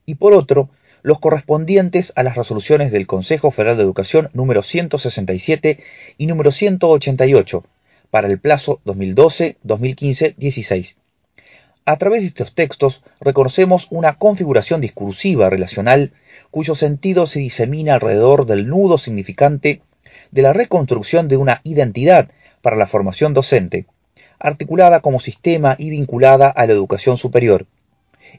y 0.07 0.15
por 0.17 0.35
otro, 0.35 0.71
los 1.05 1.21
correspondientes 1.21 2.13
a 2.17 2.23
las 2.23 2.35
resoluciones 2.35 2.91
del 2.91 3.07
Consejo 3.07 3.51
Federal 3.51 3.77
de 3.77 3.83
Educación 3.83 4.31
número 4.33 4.63
167 4.63 5.79
y 6.17 6.27
número 6.27 6.51
188, 6.51 7.63
para 8.11 8.27
el 8.27 8.41
plazo 8.41 8.81
2012-2015-16. 8.87 10.95
A 11.85 11.99
través 11.99 12.23
de 12.23 12.29
estos 12.29 12.55
textos 12.55 13.05
reconocemos 13.21 13.87
una 13.91 14.17
configuración 14.17 14.81
discursiva 14.81 15.51
relacional 15.51 16.15
cuyo 16.51 16.75
sentido 16.75 17.27
se 17.27 17.41
disemina 17.41 17.93
alrededor 17.93 18.47
del 18.47 18.67
nudo 18.67 18.97
significante 18.97 19.83
de 20.31 20.41
la 20.41 20.55
reconstrucción 20.55 21.29
de 21.29 21.37
una 21.37 21.61
identidad 21.65 22.31
para 22.63 22.77
la 22.77 22.87
formación 22.87 23.35
docente, 23.35 23.85
articulada 24.39 25.01
como 25.01 25.21
sistema 25.21 25.77
y 25.79 25.91
vinculada 25.91 26.49
a 26.49 26.67
la 26.67 26.73
educación 26.73 27.19
superior. 27.19 27.67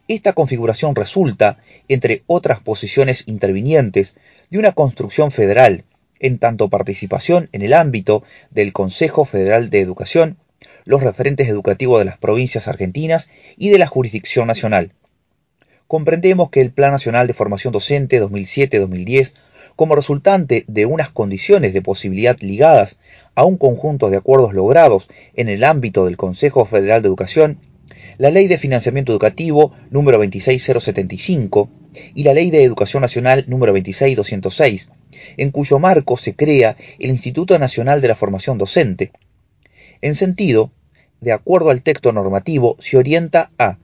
Esta 0.07 0.33
configuración 0.33 0.95
resulta, 0.95 1.57
entre 1.87 2.23
otras 2.27 2.59
posiciones 2.59 3.27
intervinientes, 3.27 4.15
de 4.49 4.59
una 4.59 4.71
construcción 4.71 5.31
federal, 5.31 5.83
en 6.19 6.37
tanto 6.39 6.69
participación 6.69 7.49
en 7.51 7.61
el 7.61 7.73
ámbito 7.73 8.23
del 8.51 8.73
Consejo 8.73 9.25
Federal 9.25 9.69
de 9.69 9.81
Educación, 9.81 10.37
los 10.85 11.03
referentes 11.03 11.47
educativos 11.47 11.99
de 11.99 12.05
las 12.05 12.17
provincias 12.17 12.67
argentinas 12.67 13.29
y 13.57 13.69
de 13.69 13.79
la 13.79 13.87
jurisdicción 13.87 14.47
nacional. 14.47 14.93
Comprendemos 15.87 16.49
que 16.49 16.61
el 16.61 16.71
Plan 16.71 16.91
Nacional 16.91 17.27
de 17.27 17.33
Formación 17.33 17.71
Docente 17.71 18.21
2007-2010, 18.21 19.33
como 19.75 19.95
resultante 19.95 20.63
de 20.67 20.85
unas 20.85 21.09
condiciones 21.09 21.73
de 21.73 21.81
posibilidad 21.81 22.37
ligadas 22.39 22.97
a 23.35 23.43
un 23.43 23.57
conjunto 23.57 24.09
de 24.09 24.17
acuerdos 24.17 24.53
logrados 24.53 25.09
en 25.35 25.49
el 25.49 25.63
ámbito 25.63 26.05
del 26.05 26.17
Consejo 26.17 26.65
Federal 26.65 27.01
de 27.01 27.09
Educación, 27.09 27.59
la 28.17 28.31
Ley 28.31 28.47
de 28.47 28.57
Financiamiento 28.57 29.11
Educativo 29.11 29.73
número 29.89 30.17
26075 30.19 31.69
y 32.13 32.23
la 32.23 32.33
Ley 32.33 32.49
de 32.49 32.63
Educación 32.63 33.01
Nacional 33.01 33.43
número 33.47 33.73
26206, 33.73 34.89
en 35.37 35.51
cuyo 35.51 35.79
marco 35.79 36.17
se 36.17 36.33
crea 36.33 36.77
el 36.99 37.09
Instituto 37.09 37.59
Nacional 37.59 38.01
de 38.01 38.07
la 38.07 38.15
Formación 38.15 38.57
Docente. 38.57 39.11
En 40.01 40.15
sentido, 40.15 40.71
de 41.19 41.31
acuerdo 41.31 41.71
al 41.71 41.81
texto 41.81 42.11
normativo, 42.13 42.77
se 42.79 42.97
orienta 42.97 43.51
a 43.57 43.79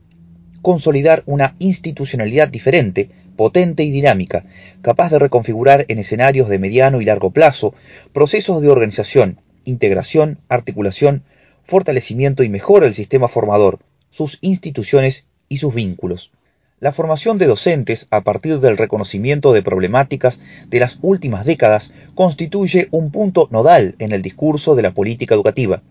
consolidar 0.62 1.22
una 1.26 1.56
institucionalidad 1.58 2.48
diferente, 2.48 3.10
potente 3.36 3.82
y 3.82 3.90
dinámica, 3.90 4.44
capaz 4.80 5.10
de 5.10 5.18
reconfigurar 5.18 5.84
en 5.88 5.98
escenarios 5.98 6.48
de 6.48 6.58
mediano 6.58 7.00
y 7.00 7.04
largo 7.04 7.32
plazo 7.32 7.74
procesos 8.12 8.62
de 8.62 8.68
organización, 8.68 9.40
integración, 9.64 10.38
articulación, 10.48 11.24
fortalecimiento 11.62 12.42
y 12.42 12.48
mejora 12.48 12.84
del 12.84 12.94
sistema 12.94 13.28
formador, 13.28 13.80
sus 14.12 14.38
instituciones 14.40 15.26
y 15.48 15.56
sus 15.56 15.74
vínculos. 15.74 16.30
La 16.78 16.92
formación 16.92 17.38
de 17.38 17.46
docentes 17.46 18.06
a 18.10 18.22
partir 18.22 18.58
del 18.60 18.76
reconocimiento 18.76 19.52
de 19.52 19.62
problemáticas 19.62 20.40
de 20.68 20.80
las 20.80 20.98
últimas 21.02 21.44
décadas 21.44 21.92
constituye 22.14 22.88
un 22.90 23.10
punto 23.10 23.48
nodal 23.50 23.94
en 23.98 24.12
el 24.12 24.22
discurso 24.22 24.74
de 24.74 24.82
la 24.82 24.92
política 24.92 25.34
educativa. 25.34 25.82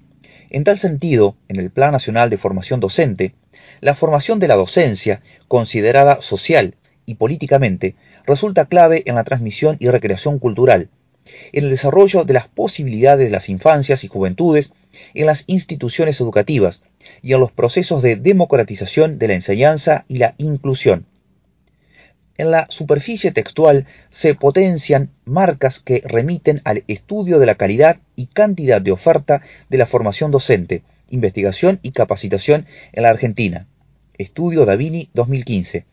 En 0.49 0.65
tal 0.65 0.77
sentido, 0.77 1.37
en 1.47 1.61
el 1.61 1.69
Plan 1.69 1.93
Nacional 1.93 2.29
de 2.29 2.37
Formación 2.37 2.81
Docente, 2.81 3.33
la 3.79 3.95
formación 3.95 4.39
de 4.39 4.49
la 4.49 4.55
docencia, 4.55 5.21
considerada 5.47 6.21
social 6.21 6.75
y 7.05 7.15
políticamente, 7.15 7.95
resulta 8.25 8.65
clave 8.65 9.03
en 9.05 9.15
la 9.15 9.23
transmisión 9.23 9.77
y 9.79 9.87
recreación 9.87 10.39
cultural, 10.39 10.89
en 11.53 11.63
el 11.63 11.69
desarrollo 11.69 12.25
de 12.25 12.33
las 12.33 12.49
posibilidades 12.49 13.27
de 13.27 13.31
las 13.31 13.47
infancias 13.47 14.03
y 14.03 14.09
juventudes 14.09 14.73
en 15.13 15.25
las 15.25 15.45
instituciones 15.47 16.19
educativas 16.19 16.81
y 17.21 17.33
en 17.33 17.39
los 17.39 17.51
procesos 17.51 18.01
de 18.01 18.15
democratización 18.15 19.19
de 19.19 19.27
la 19.27 19.33
enseñanza 19.35 20.05
y 20.07 20.17
la 20.17 20.35
inclusión. 20.37 21.05
En 22.37 22.49
la 22.49 22.65
superficie 22.69 23.31
textual 23.31 23.85
se 24.09 24.33
potencian 24.33 25.11
marcas 25.25 25.79
que 25.79 26.01
remiten 26.03 26.61
al 26.63 26.83
estudio 26.87 27.37
de 27.37 27.45
la 27.45 27.55
calidad 27.55 27.99
y 28.15 28.27
cantidad 28.27 28.81
de 28.81 28.91
oferta 28.91 29.41
de 29.69 29.77
la 29.77 29.85
formación 29.85 30.31
docente, 30.31 30.81
investigación 31.09 31.79
y 31.83 31.91
capacitación 31.91 32.65
en 32.93 33.03
la 33.03 33.09
Argentina. 33.09 33.67
Estudio 34.17 34.65
Davini 34.65 35.09
2015. 35.13 35.85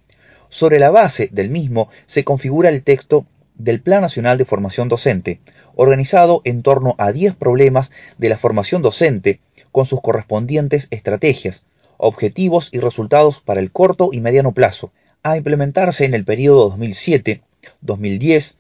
Sobre 0.49 0.79
la 0.79 0.91
base 0.91 1.29
del 1.33 1.51
mismo 1.51 1.91
se 2.07 2.25
configura 2.25 2.71
el 2.71 2.83
texto 2.83 3.27
del 3.55 3.83
Plan 3.83 4.01
Nacional 4.01 4.39
de 4.39 4.45
Formación 4.45 4.89
Docente, 4.89 5.41
organizado 5.75 6.41
en 6.45 6.63
torno 6.63 6.95
a 6.99 7.13
10 7.13 7.35
problemas 7.35 7.91
de 8.17 8.29
la 8.29 8.39
formación 8.39 8.81
docente 8.81 9.41
con 9.73 9.87
sus 9.87 10.01
correspondientes 10.01 10.89
estrategias, 10.91 11.65
objetivos 11.97 12.71
y 12.73 12.79
resultados 12.79 13.41
para 13.41 13.61
el 13.61 13.71
corto 13.71 14.11
y 14.13 14.21
mediano 14.21 14.53
plazo, 14.53 14.93
a 15.23 15.37
implementarse 15.37 16.05
en 16.05 16.15
el 16.15 16.25
periodo 16.25 16.77
2007-2010 16.77 18.55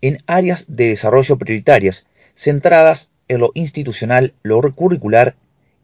en 0.00 0.18
áreas 0.26 0.64
de 0.68 0.88
desarrollo 0.88 1.36
prioritarias, 1.36 2.06
centradas 2.36 3.10
en 3.28 3.40
lo 3.40 3.50
institucional, 3.54 4.34
lo 4.42 4.60
curricular 4.74 5.34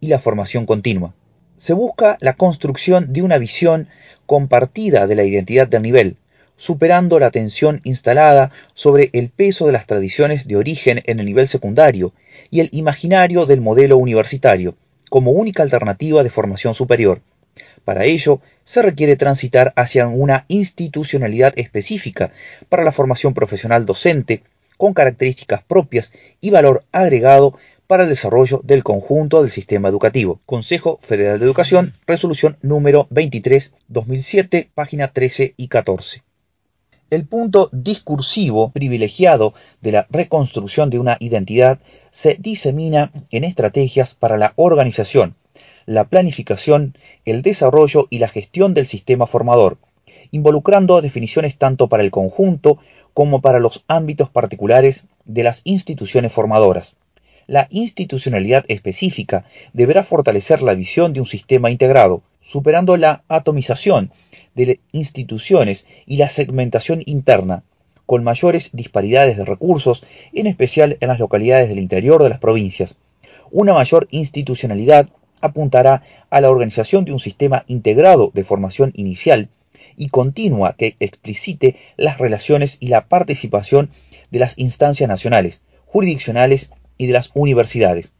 y 0.00 0.08
la 0.08 0.18
formación 0.18 0.66
continua. 0.66 1.14
Se 1.58 1.72
busca 1.72 2.16
la 2.20 2.34
construcción 2.34 3.12
de 3.12 3.22
una 3.22 3.38
visión 3.38 3.88
compartida 4.26 5.06
de 5.06 5.14
la 5.14 5.24
identidad 5.24 5.68
del 5.68 5.82
nivel, 5.82 6.16
superando 6.56 7.18
la 7.18 7.30
tensión 7.30 7.80
instalada 7.84 8.52
sobre 8.74 9.10
el 9.12 9.30
peso 9.30 9.66
de 9.66 9.72
las 9.72 9.86
tradiciones 9.86 10.46
de 10.46 10.56
origen 10.56 11.02
en 11.06 11.20
el 11.20 11.26
nivel 11.26 11.48
secundario 11.48 12.12
y 12.50 12.60
el 12.60 12.68
imaginario 12.72 13.46
del 13.46 13.60
modelo 13.60 13.96
universitario, 13.98 14.76
como 15.08 15.32
única 15.32 15.62
alternativa 15.62 16.22
de 16.22 16.30
formación 16.30 16.74
superior. 16.74 17.20
Para 17.84 18.04
ello, 18.04 18.40
se 18.64 18.82
requiere 18.82 19.16
transitar 19.16 19.72
hacia 19.76 20.06
una 20.06 20.44
institucionalidad 20.48 21.52
específica 21.56 22.30
para 22.68 22.84
la 22.84 22.92
formación 22.92 23.34
profesional 23.34 23.86
docente, 23.86 24.42
con 24.76 24.94
características 24.94 25.62
propias 25.62 26.12
y 26.40 26.50
valor 26.50 26.84
agregado 26.92 27.58
para 27.86 28.04
el 28.04 28.08
desarrollo 28.08 28.60
del 28.62 28.84
conjunto 28.84 29.42
del 29.42 29.50
sistema 29.50 29.88
educativo. 29.88 30.40
Consejo 30.46 30.98
Federal 31.02 31.40
de 31.40 31.44
Educación, 31.44 31.92
resolución 32.06 32.56
número 32.62 33.08
23-2007, 33.10 34.68
página 34.74 35.08
13 35.08 35.54
y 35.56 35.68
14. 35.68 36.22
El 37.10 37.26
punto 37.26 37.68
discursivo 37.72 38.70
privilegiado 38.70 39.52
de 39.80 39.90
la 39.90 40.06
reconstrucción 40.10 40.90
de 40.90 41.00
una 41.00 41.16
identidad 41.18 41.80
se 42.12 42.36
disemina 42.38 43.10
en 43.32 43.42
estrategias 43.42 44.14
para 44.14 44.38
la 44.38 44.52
organización, 44.54 45.34
la 45.86 46.04
planificación, 46.04 46.96
el 47.24 47.42
desarrollo 47.42 48.06
y 48.10 48.20
la 48.20 48.28
gestión 48.28 48.74
del 48.74 48.86
sistema 48.86 49.26
formador, 49.26 49.78
involucrando 50.30 51.00
definiciones 51.00 51.58
tanto 51.58 51.88
para 51.88 52.04
el 52.04 52.12
conjunto 52.12 52.78
como 53.12 53.40
para 53.40 53.58
los 53.58 53.84
ámbitos 53.88 54.30
particulares 54.30 55.02
de 55.24 55.42
las 55.42 55.62
instituciones 55.64 56.32
formadoras. 56.32 56.94
La 57.48 57.66
institucionalidad 57.70 58.64
específica 58.68 59.44
deberá 59.72 60.04
fortalecer 60.04 60.62
la 60.62 60.74
visión 60.74 61.12
de 61.12 61.18
un 61.18 61.26
sistema 61.26 61.72
integrado, 61.72 62.22
superando 62.40 62.96
la 62.96 63.24
atomización 63.26 64.12
de 64.66 64.80
instituciones 64.92 65.86
y 66.06 66.16
la 66.16 66.28
segmentación 66.28 67.02
interna, 67.06 67.64
con 68.06 68.24
mayores 68.24 68.70
disparidades 68.72 69.36
de 69.36 69.44
recursos, 69.44 70.04
en 70.32 70.46
especial 70.46 70.96
en 71.00 71.08
las 71.08 71.18
localidades 71.18 71.68
del 71.68 71.78
interior 71.78 72.22
de 72.22 72.28
las 72.28 72.40
provincias. 72.40 72.98
Una 73.50 73.74
mayor 73.74 74.08
institucionalidad 74.10 75.08
apuntará 75.40 76.02
a 76.28 76.40
la 76.40 76.50
organización 76.50 77.04
de 77.04 77.12
un 77.12 77.20
sistema 77.20 77.64
integrado 77.66 78.30
de 78.34 78.44
formación 78.44 78.92
inicial 78.94 79.48
y 79.96 80.08
continua 80.08 80.74
que 80.76 80.96
explicite 81.00 81.76
las 81.96 82.18
relaciones 82.18 82.76
y 82.80 82.88
la 82.88 83.06
participación 83.06 83.90
de 84.30 84.38
las 84.38 84.58
instancias 84.58 85.08
nacionales, 85.08 85.62
jurisdiccionales 85.86 86.70
y 86.98 87.06
de 87.06 87.12
las 87.12 87.30
universidades. 87.34 88.12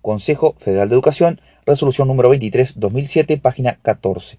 Consejo 0.00 0.54
Federal 0.58 0.88
de 0.88 0.94
Educación, 0.94 1.40
resolución 1.66 2.08
número 2.08 2.32
23-2007, 2.34 3.40
página 3.40 3.78
14. 3.82 4.38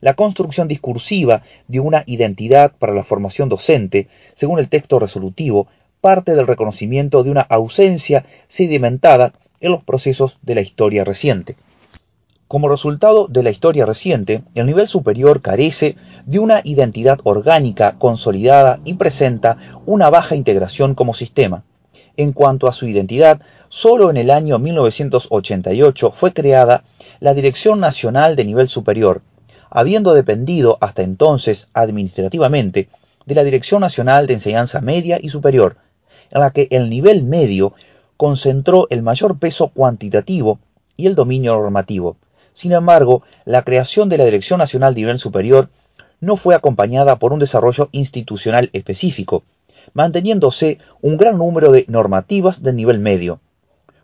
La 0.00 0.14
construcción 0.14 0.68
discursiva 0.68 1.42
de 1.68 1.80
una 1.80 2.04
identidad 2.06 2.72
para 2.78 2.94
la 2.94 3.04
formación 3.04 3.48
docente, 3.48 4.08
según 4.34 4.58
el 4.58 4.68
texto 4.68 4.98
resolutivo, 4.98 5.68
parte 6.00 6.34
del 6.34 6.46
reconocimiento 6.46 7.22
de 7.22 7.30
una 7.30 7.40
ausencia 7.40 8.24
sedimentada 8.48 9.32
en 9.60 9.72
los 9.72 9.82
procesos 9.82 10.38
de 10.42 10.54
la 10.54 10.60
historia 10.60 11.04
reciente. 11.04 11.56
Como 12.48 12.68
resultado 12.68 13.26
de 13.26 13.42
la 13.42 13.50
historia 13.50 13.86
reciente, 13.86 14.44
el 14.54 14.66
nivel 14.66 14.86
superior 14.86 15.42
carece 15.42 15.96
de 16.26 16.38
una 16.38 16.60
identidad 16.62 17.18
orgánica 17.24 17.96
consolidada 17.98 18.78
y 18.84 18.94
presenta 18.94 19.56
una 19.84 20.10
baja 20.10 20.36
integración 20.36 20.94
como 20.94 21.12
sistema. 21.12 21.64
En 22.16 22.32
cuanto 22.32 22.68
a 22.68 22.72
su 22.72 22.86
identidad, 22.86 23.40
solo 23.68 24.10
en 24.10 24.16
el 24.16 24.30
año 24.30 24.60
1988 24.60 26.12
fue 26.12 26.32
creada 26.32 26.84
la 27.18 27.34
Dirección 27.34 27.80
Nacional 27.80 28.36
de 28.36 28.44
Nivel 28.44 28.68
Superior, 28.68 29.22
habiendo 29.76 30.14
dependido 30.14 30.78
hasta 30.80 31.02
entonces 31.02 31.68
administrativamente 31.74 32.88
de 33.26 33.34
la 33.34 33.44
Dirección 33.44 33.82
Nacional 33.82 34.26
de 34.26 34.32
Enseñanza 34.32 34.80
Media 34.80 35.18
y 35.20 35.28
Superior, 35.28 35.76
en 36.30 36.40
la 36.40 36.50
que 36.50 36.66
el 36.70 36.88
nivel 36.88 37.24
medio 37.24 37.74
concentró 38.16 38.86
el 38.88 39.02
mayor 39.02 39.38
peso 39.38 39.68
cuantitativo 39.68 40.60
y 40.96 41.06
el 41.08 41.14
dominio 41.14 41.52
normativo. 41.52 42.16
Sin 42.54 42.72
embargo, 42.72 43.22
la 43.44 43.64
creación 43.64 44.08
de 44.08 44.16
la 44.16 44.24
Dirección 44.24 44.60
Nacional 44.60 44.94
de 44.94 45.02
Nivel 45.02 45.18
Superior 45.18 45.68
no 46.20 46.36
fue 46.36 46.54
acompañada 46.54 47.18
por 47.18 47.34
un 47.34 47.38
desarrollo 47.38 47.90
institucional 47.92 48.70
específico, 48.72 49.42
manteniéndose 49.92 50.78
un 51.02 51.18
gran 51.18 51.36
número 51.36 51.70
de 51.70 51.84
normativas 51.88 52.62
del 52.62 52.76
nivel 52.76 52.98
medio. 52.98 53.40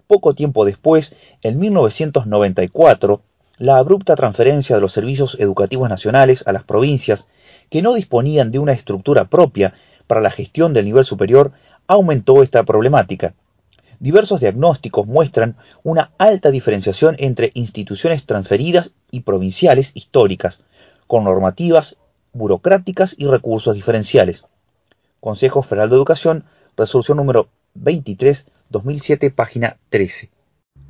Poco 0.06 0.34
tiempo 0.34 0.66
después, 0.66 1.14
en 1.40 1.58
1994, 1.58 3.22
la 3.62 3.76
abrupta 3.76 4.16
transferencia 4.16 4.74
de 4.74 4.82
los 4.82 4.92
servicios 4.92 5.36
educativos 5.38 5.88
nacionales 5.88 6.42
a 6.48 6.52
las 6.52 6.64
provincias, 6.64 7.28
que 7.70 7.80
no 7.80 7.94
disponían 7.94 8.50
de 8.50 8.58
una 8.58 8.72
estructura 8.72 9.26
propia 9.26 9.72
para 10.08 10.20
la 10.20 10.32
gestión 10.32 10.72
del 10.72 10.84
nivel 10.86 11.04
superior, 11.04 11.52
aumentó 11.86 12.42
esta 12.42 12.64
problemática. 12.64 13.34
Diversos 14.00 14.40
diagnósticos 14.40 15.06
muestran 15.06 15.54
una 15.84 16.10
alta 16.18 16.50
diferenciación 16.50 17.14
entre 17.20 17.52
instituciones 17.54 18.26
transferidas 18.26 18.94
y 19.12 19.20
provinciales 19.20 19.92
históricas, 19.94 20.62
con 21.06 21.22
normativas 21.22 21.98
burocráticas 22.32 23.14
y 23.16 23.28
recursos 23.28 23.76
diferenciales. 23.76 24.44
Consejo 25.20 25.62
Federal 25.62 25.88
de 25.88 25.94
Educación, 25.94 26.44
resolución 26.76 27.18
número 27.18 27.48
23, 27.74 28.48
2007, 28.70 29.30
página 29.30 29.76
13. 29.90 30.30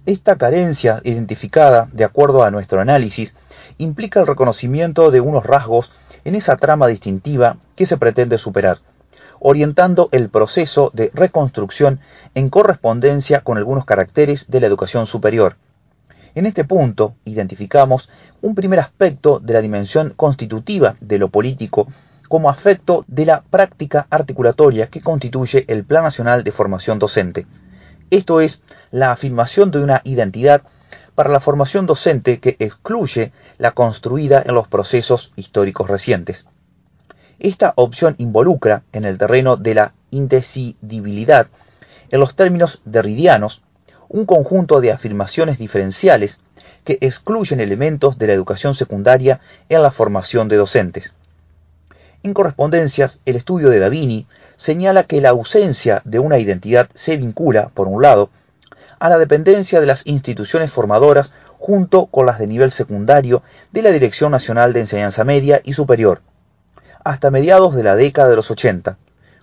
Esta 0.05 0.37
carencia 0.37 1.01
identificada, 1.05 1.89
de 1.93 2.05
acuerdo 2.05 2.43
a 2.43 2.51
nuestro 2.51 2.81
análisis, 2.81 3.37
implica 3.79 4.21
el 4.21 4.27
reconocimiento 4.27 5.11
de 5.11 5.21
unos 5.21 5.45
rasgos 5.45 5.93
en 6.25 6.35
esa 6.35 6.57
trama 6.57 6.89
distintiva 6.89 7.59
que 7.77 7.87
se 7.87 7.97
pretende 7.97 8.39
superar 8.39 8.81
orientando 9.45 10.09
el 10.13 10.29
proceso 10.29 10.93
de 10.95 11.11
reconstrucción 11.13 12.01
en 12.35 12.49
correspondencia 12.49 13.41
con 13.41 13.59
algunos 13.59 13.85
caracteres 13.85 14.49
de 14.49 14.61
la 14.61 14.69
educación 14.69 15.09
superior. 15.09 15.57
En 16.37 16.47
este 16.47 16.65
punto 16.65 17.17
identificamos 17.25 18.09
un 18.41 18.55
primer 18.55 18.79
aspecto 18.79 19.41
de 19.41 19.53
la 19.53 19.61
dimensión 19.61 20.15
constitutiva 20.17 20.97
de 21.01 21.19
lo 21.19 21.29
político 21.29 21.89
como 22.29 22.49
afecto 22.49 23.05
de 23.09 23.27
la 23.27 23.43
práctica 23.43 24.07
articulatoria 24.11 24.87
que 24.87 25.03
constituye 25.03 25.65
el 25.67 25.85
Plan 25.85 26.05
Nacional 26.05 26.45
de 26.45 26.53
Formación 26.53 27.01
Docente. 27.01 27.45
Esto 28.13 28.43
es 28.43 28.61
la 28.91 29.11
afirmación 29.11 29.71
de 29.71 29.83
una 29.83 30.03
identidad 30.05 30.65
para 31.15 31.31
la 31.31 31.41
formación 31.41 31.87
docente 31.87 32.41
que 32.41 32.57
excluye 32.59 33.33
la 33.57 33.71
construida 33.71 34.43
en 34.45 34.55
los 34.55 34.69
procesos 34.69 35.33
históricos 35.35 35.89
recientes. 35.89 36.47
Esta 37.39 37.73
opción 37.75 38.15
involucra, 38.19 38.83
en 38.93 39.07
el 39.07 39.17
terreno 39.17 39.57
de 39.57 39.75
la 39.75 39.95
indecidibilidad, 40.11 41.49
en 42.11 42.21
los 42.21 42.37
términos 42.37 42.83
derridianos, 42.85 43.63
un 44.11 44.27
conjunto 44.27 44.83
de 44.83 44.93
afirmaciones 44.93 45.57
diferenciales 45.57 46.39
que 46.85 46.99
excluyen 47.01 47.61
elementos 47.61 48.19
de 48.19 48.27
la 48.27 48.35
educación 48.35 48.75
secundaria 48.75 49.41
en 49.71 49.83
la 49.83 49.91
formación 49.91 50.49
de 50.49 50.57
docentes. 50.57 51.15
En 52.25 52.35
correspondencias, 52.35 53.21
el 53.27 53.35
estudio 53.35 53.69
de 53.69 53.81
Davini 53.81 54.29
señala 54.57 55.05
que 55.05 55.21
la 55.21 55.31
ausencia 55.31 56.03
de 56.05 56.21
una 56.21 56.39
identidad 56.39 56.89
se 56.95 57.17
vincula, 57.17 57.71
por 57.75 57.89
un 57.89 58.01
lado, 58.01 58.31
a 59.01 59.09
la 59.09 59.19
dependencia 59.19 59.81
de 59.81 59.87
las 59.87 60.07
instituciones 60.07 60.71
formadoras 60.71 61.33
junto 61.59 62.07
con 62.07 62.25
las 62.25 62.39
de 62.39 62.47
nivel 62.47 62.71
secundario 62.71 63.43
de 63.73 63.83
la 63.83 63.91
Dirección 63.91 64.31
Nacional 64.31 64.73
de 64.73 64.81
Enseñanza 64.81 65.25
Media 65.25 65.61
y 65.65 65.73
Superior, 65.73 66.23
hasta 67.03 67.33
mediados 67.33 67.75
de 67.75 67.83
la 67.83 67.97
década 67.97 68.29
de 68.29 68.37
los 68.37 68.53
80. 68.53 68.99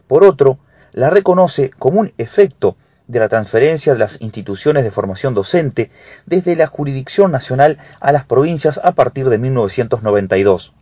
Por 0.08 0.24
otro, 0.24 0.60
la 0.94 1.10
reconoce 1.10 1.72
como 1.72 2.00
un 2.00 2.14
efecto 2.18 2.78
de 3.08 3.20
la 3.20 3.28
transferencia 3.28 3.92
de 3.92 4.00
las 4.00 4.22
instituciones 4.22 4.86
de 4.86 4.92
formación 4.92 5.34
docente 5.34 5.92
desde 6.26 6.56
la 6.56 6.68
jurisdicción 6.68 7.32
nacional 7.32 7.78
a 8.00 8.14
las 8.14 8.24
provincias 8.24 8.80
a 8.82 8.94
partir 8.94 9.28
de 9.28 9.38
1992, 9.38 10.76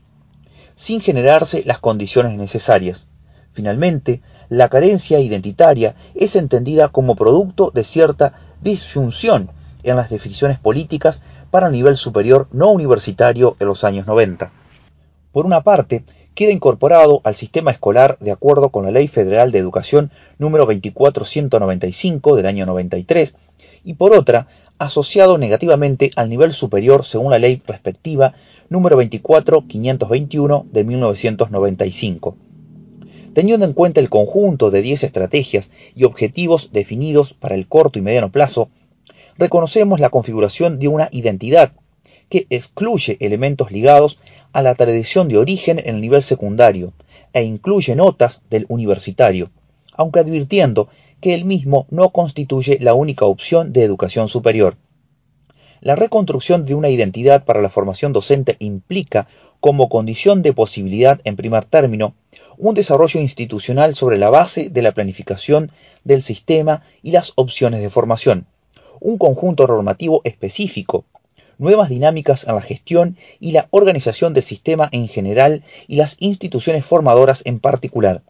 sin 0.78 1.02
generarse 1.02 1.64
las 1.66 1.80
condiciones 1.80 2.38
necesarias. 2.38 3.10
Finalmente, 3.52 4.22
la 4.48 4.70
carencia 4.70 5.20
identitaria 5.20 5.96
es 6.16 6.36
entendida 6.36 6.90
como 6.90 7.16
producto 7.16 7.72
de 7.74 7.84
cierta 7.84 8.34
disyunción 8.62 9.50
en 9.84 9.96
las 9.96 10.10
definiciones 10.12 10.60
políticas 10.60 11.24
para 11.50 11.68
el 11.68 11.74
nivel 11.74 11.98
superior 11.98 12.48
no 12.52 12.72
universitario 12.72 13.58
en 13.60 13.68
los 13.68 13.84
años 13.84 14.06
90. 14.06 14.52
Por 15.32 15.46
una 15.46 15.64
parte, 15.64 16.04
queda 16.36 16.52
incorporado 16.52 17.22
al 17.24 17.34
sistema 17.34 17.72
escolar 17.72 18.20
de 18.20 18.32
acuerdo 18.32 18.70
con 18.70 18.86
la 18.86 18.92
Ley 18.92 19.08
Federal 19.08 19.52
de 19.52 19.58
Educación 19.58 20.12
número 20.38 20.68
24195 20.68 22.36
del 22.36 22.46
año 22.46 22.68
93 22.68 23.36
y 23.84 23.96
por 23.96 24.14
otra, 24.14 24.48
asociado 24.80 25.38
negativamente 25.38 26.12
al 26.16 26.30
nivel 26.30 26.54
superior 26.54 27.06
según 27.06 27.32
la 27.32 27.40
ley 27.40 27.62
respectiva 27.66 28.34
número 28.70 28.98
24521 28.98 30.66
de 30.72 30.84
1995. 30.84 32.38
Teniendo 33.34 33.66
en 33.66 33.74
cuenta 33.74 34.00
el 34.00 34.10
conjunto 34.10 34.72
de 34.72 34.82
10 34.82 35.04
estrategias 35.04 35.72
y 35.96 36.06
objetivos 36.06 36.72
definidos 36.74 37.34
para 37.34 37.56
el 37.56 37.68
corto 37.68 38.00
y 38.00 38.02
mediano 38.02 38.32
plazo, 38.32 38.70
reconocemos 39.38 40.00
la 40.00 40.10
configuración 40.10 40.80
de 40.80 40.88
una 40.88 41.10
identidad 41.12 41.74
que 42.30 42.48
excluye 42.50 43.18
elementos 43.20 43.72
ligados 43.72 44.20
a 44.54 44.62
la 44.62 44.76
tradición 44.76 45.28
de 45.28 45.38
origen 45.38 45.80
en 45.80 45.96
el 45.96 46.02
nivel 46.02 46.22
secundario 46.22 46.94
e 47.34 47.44
incluye 47.44 47.96
notas 47.96 48.42
del 48.50 48.66
universitario, 48.70 49.52
aunque 49.94 50.20
advirtiendo 50.20 50.90
que 51.22 51.34
el 51.34 51.46
mismo 51.46 51.88
no 51.90 52.10
constituye 52.10 52.78
la 52.80 52.94
única 52.94 53.26
opción 53.26 53.74
de 53.74 53.84
educación 53.84 54.30
superior. 54.30 54.78
La 55.80 55.96
reconstrucción 55.96 56.66
de 56.66 56.76
una 56.76 56.90
identidad 56.90 57.46
para 57.46 57.62
la 57.62 57.70
formación 57.70 58.14
docente 58.14 58.56
implica, 58.60 59.28
como 59.60 59.90
condición 59.90 60.42
de 60.42 60.54
posibilidad 60.54 61.20
en 61.24 61.36
primer 61.36 61.66
término, 61.66 62.16
un 62.58 62.74
desarrollo 62.74 63.20
institucional 63.20 63.96
sobre 63.96 64.18
la 64.18 64.30
base 64.30 64.70
de 64.70 64.82
la 64.82 64.94
planificación 64.94 65.72
del 66.04 66.24
sistema 66.24 66.84
y 67.04 67.12
las 67.12 67.34
opciones 67.36 67.82
de 67.82 67.90
formación, 67.90 68.48
un 69.00 69.18
conjunto 69.18 69.68
normativo 69.68 70.22
específico 70.24 71.06
nuevas 71.58 71.90
dinámicas 71.90 72.48
en 72.48 72.56
la 72.56 72.62
gestión 72.62 73.18
y 73.40 73.52
la 73.52 73.68
organización 73.72 74.34
del 74.34 74.44
sistema 74.44 74.90
en 74.92 75.08
general 75.08 75.64
y 75.88 75.96
las 75.96 76.16
instituciones 76.20 76.86
formadoras 76.86 77.42
en 77.46 77.60
particular, 77.60 78.22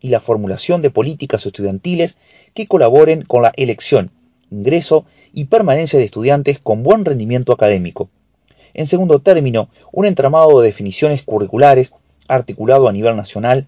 y 0.00 0.08
la 0.08 0.20
formulación 0.20 0.82
de 0.82 0.90
políticas 0.90 1.46
estudiantiles 1.46 2.18
que 2.54 2.66
colaboren 2.66 3.22
con 3.22 3.42
la 3.42 3.52
elección, 3.56 4.10
ingreso 4.50 5.04
y 5.32 5.44
permanencia 5.44 5.98
de 5.98 6.04
estudiantes 6.04 6.58
con 6.58 6.82
buen 6.82 7.04
rendimiento 7.04 7.52
académico. 7.52 8.08
En 8.74 8.86
segundo 8.86 9.20
término, 9.20 9.68
un 9.92 10.06
entramado 10.06 10.60
de 10.60 10.66
definiciones 10.66 11.22
curriculares 11.22 11.92
articulado 12.28 12.88
a 12.88 12.92
nivel 12.92 13.16
nacional, 13.16 13.66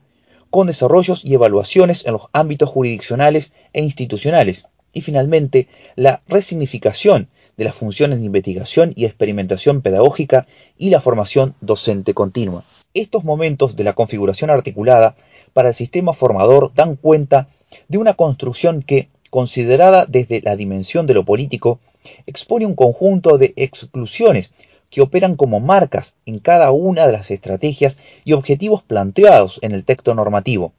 con 0.50 0.66
desarrollos 0.66 1.24
y 1.24 1.34
evaluaciones 1.34 2.06
en 2.06 2.12
los 2.12 2.28
ámbitos 2.32 2.68
jurisdiccionales 2.68 3.52
e 3.72 3.82
institucionales, 3.82 4.66
y 4.92 5.02
finalmente 5.02 5.68
la 5.96 6.22
resignificación 6.28 7.28
de 7.56 7.64
las 7.64 7.74
funciones 7.74 8.20
de 8.20 8.26
investigación 8.26 8.92
y 8.96 9.04
experimentación 9.04 9.82
pedagógica 9.82 10.46
y 10.76 10.90
la 10.90 11.00
formación 11.00 11.54
docente 11.60 12.14
continua. 12.14 12.64
Estos 12.94 13.24
momentos 13.24 13.76
de 13.76 13.84
la 13.84 13.92
configuración 13.92 14.50
articulada 14.50 15.16
para 15.48 15.68
el 15.68 15.74
sistema 15.74 16.12
formador 16.12 16.72
dan 16.74 16.96
cuenta 16.96 17.48
de 17.88 17.98
una 17.98 18.14
construcción 18.14 18.82
que, 18.82 19.08
considerada 19.30 20.06
desde 20.06 20.40
la 20.40 20.56
dimensión 20.56 21.06
de 21.06 21.14
lo 21.14 21.24
político, 21.24 21.80
expone 22.26 22.66
un 22.66 22.74
conjunto 22.74 23.38
de 23.38 23.52
exclusiones 23.56 24.52
que 24.90 25.02
operan 25.02 25.36
como 25.36 25.60
marcas 25.60 26.14
en 26.24 26.38
cada 26.38 26.70
una 26.70 27.06
de 27.06 27.12
las 27.12 27.30
estrategias 27.30 27.98
y 28.24 28.32
objetivos 28.32 28.82
planteados 28.82 29.58
en 29.62 29.72
el 29.72 29.84
texto 29.84 30.14
normativo, 30.14 30.72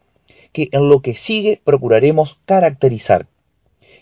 que 0.51 0.69
en 0.71 0.89
lo 0.89 1.01
que 1.01 1.15
sigue 1.15 1.61
procuraremos 1.63 2.39
caracterizar. 2.45 3.27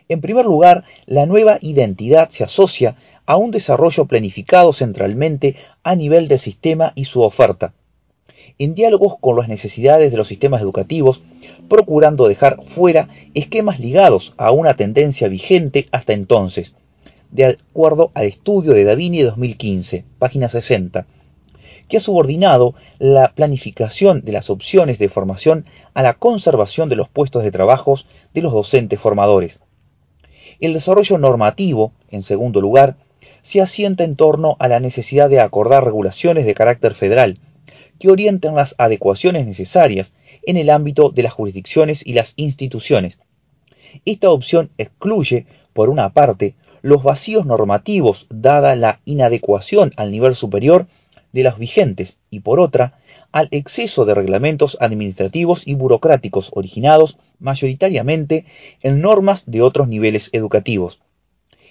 En 0.09 0.21
primer 0.21 0.45
lugar, 0.45 0.85
la 1.05 1.25
nueva 1.25 1.57
identidad 1.61 2.29
se 2.29 2.45
asocia 2.45 2.95
a 3.25 3.35
un 3.35 3.51
desarrollo 3.51 4.05
planificado 4.05 4.71
centralmente 4.71 5.57
a 5.83 5.95
nivel 5.95 6.29
del 6.29 6.39
sistema 6.39 6.93
y 6.95 7.05
su 7.05 7.21
oferta, 7.21 7.73
en 8.59 8.75
diálogos 8.75 9.15
con 9.19 9.35
las 9.35 9.47
necesidades 9.47 10.11
de 10.11 10.17
los 10.17 10.27
sistemas 10.27 10.61
educativos, 10.61 11.21
procurando 11.69 12.27
dejar 12.27 12.63
fuera 12.63 13.07
esquemas 13.33 13.79
ligados 13.79 14.33
a 14.37 14.51
una 14.51 14.75
tendencia 14.75 15.27
vigente 15.27 15.87
hasta 15.91 16.13
entonces, 16.13 16.73
de 17.31 17.45
acuerdo 17.45 18.11
al 18.13 18.25
estudio 18.25 18.73
de 18.73 18.83
Davini 18.83 19.19
de 19.19 19.25
2015, 19.25 20.05
página 20.17 20.49
60, 20.49 21.05
que 21.87 21.97
ha 21.97 22.01
subordinado 22.01 22.75
la 22.99 23.33
planificación 23.33 24.21
de 24.21 24.31
las 24.31 24.49
opciones 24.49 24.99
de 24.99 25.09
formación 25.09 25.65
a 25.93 26.03
la 26.03 26.13
conservación 26.13 26.89
de 26.89 26.95
los 26.95 27.09
puestos 27.09 27.43
de 27.43 27.51
trabajo 27.51 27.97
de 28.33 28.41
los 28.41 28.53
docentes 28.53 28.99
formadores. 28.99 29.61
El 30.59 30.73
desarrollo 30.73 31.17
normativo, 31.17 31.93
en 32.09 32.23
segundo 32.23 32.61
lugar, 32.61 32.97
se 33.41 33.61
asienta 33.61 34.03
en 34.03 34.15
torno 34.15 34.57
a 34.59 34.67
la 34.67 34.79
necesidad 34.79 35.29
de 35.29 35.39
acordar 35.39 35.85
regulaciones 35.85 36.45
de 36.45 36.53
carácter 36.53 36.93
federal 36.93 37.39
que 37.97 38.09
orienten 38.09 38.55
las 38.55 38.75
adecuaciones 38.77 39.45
necesarias 39.45 40.13
en 40.43 40.57
el 40.57 40.69
ámbito 40.69 41.09
de 41.09 41.23
las 41.23 41.33
jurisdicciones 41.33 42.05
y 42.05 42.13
las 42.13 42.33
instituciones. 42.35 43.19
Esta 44.05 44.29
opción 44.29 44.69
excluye, 44.77 45.45
por 45.73 45.89
una 45.89 46.13
parte, 46.13 46.55
los 46.81 47.03
vacíos 47.03 47.45
normativos 47.45 48.27
dada 48.29 48.75
la 48.75 49.01
inadecuación 49.05 49.91
al 49.97 50.11
nivel 50.11 50.35
superior 50.35 50.87
de 51.33 51.43
los 51.43 51.57
vigentes 51.57 52.17
y 52.29 52.39
por 52.39 52.59
otra, 52.59 52.99
al 53.31 53.47
exceso 53.51 54.05
de 54.05 54.13
reglamentos 54.13 54.77
administrativos 54.79 55.67
y 55.67 55.75
burocráticos 55.75 56.51
originados 56.53 57.17
mayoritariamente 57.39 58.45
en 58.81 59.01
normas 59.01 59.43
de 59.45 59.61
otros 59.61 59.87
niveles 59.87 60.29
educativos. 60.31 61.01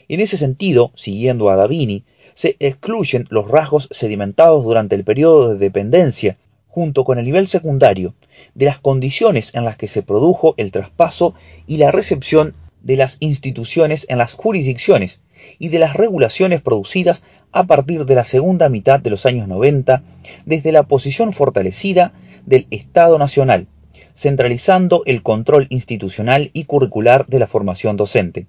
En 0.09 0.21
ese 0.21 0.37
sentido, 0.37 0.93
siguiendo 0.95 1.51
a 1.51 1.57
Davini, 1.57 2.05
se 2.37 2.55
excluyen 2.61 3.27
los 3.31 3.49
rasgos 3.49 3.89
sedimentados 3.91 4.63
durante 4.63 4.95
el 4.95 5.05
periodo 5.05 5.49
de 5.55 5.59
dependencia, 5.59 6.37
junto 6.69 7.03
con 7.05 7.19
el 7.19 7.25
nivel 7.25 7.47
secundario, 7.47 8.15
de 8.55 8.67
las 8.67 8.79
condiciones 8.79 9.55
en 9.55 9.65
las 9.65 9.79
que 9.79 9.89
se 9.89 10.03
produjo 10.03 10.55
el 10.59 10.71
traspaso 10.71 11.35
y 11.67 11.79
la 11.79 11.91
recepción 11.91 12.55
de 12.83 12.97
las 12.97 13.17
instituciones 13.21 14.05
en 14.11 14.19
las 14.19 14.35
jurisdicciones 14.35 15.23
y 15.59 15.69
de 15.69 15.79
las 15.79 15.95
regulaciones 15.95 16.61
producidas 16.61 17.25
a 17.53 17.65
partir 17.65 18.05
de 18.05 18.15
la 18.15 18.25
segunda 18.25 18.69
mitad 18.69 19.01
de 19.01 19.11
los 19.11 19.25
años 19.25 19.49
90 19.49 20.03
desde 20.45 20.73
la 20.73 20.83
posición 20.83 21.33
fortalecida 21.33 22.13
del 22.45 22.67
Estado 22.71 23.19
Nacional, 23.19 23.67
centralizando 24.15 25.03
el 25.07 25.23
control 25.23 25.67
institucional 25.71 26.51
y 26.53 26.65
curricular 26.65 27.27
de 27.27 27.39
la 27.39 27.47
formación 27.47 27.97
docente. 27.97 28.47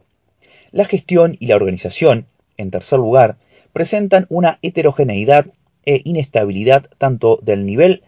La 0.71 0.83
gestión 0.83 1.37
y 1.39 1.47
la 1.47 1.55
organización, 1.55 2.27
en 2.57 2.69
tercer 2.69 2.99
lugar, 2.99 3.37
presentan 3.77 4.25
una 4.29 4.57
heterogeneidad 4.63 5.45
e 5.85 6.01
inestabilidad 6.03 6.87
tanto 6.97 7.37
del 7.43 7.63
nivel 7.63 8.01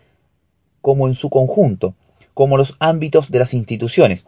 como 0.81 1.07
en 1.07 1.13
su 1.13 1.29
conjunto, 1.29 1.93
como 2.33 2.57
los 2.57 2.75
ámbitos 2.79 3.29
de 3.29 3.37
las 3.37 3.53
instituciones, 3.53 4.25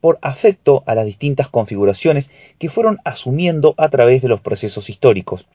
por 0.00 0.18
afecto 0.22 0.82
a 0.86 0.94
las 0.94 1.04
distintas 1.04 1.48
configuraciones 1.48 2.30
que 2.58 2.70
fueron 2.70 2.96
asumiendo 3.04 3.74
a 3.76 3.90
través 3.90 4.22
de 4.22 4.28
los 4.28 4.40
procesos 4.40 4.88
históricos. 4.88 5.46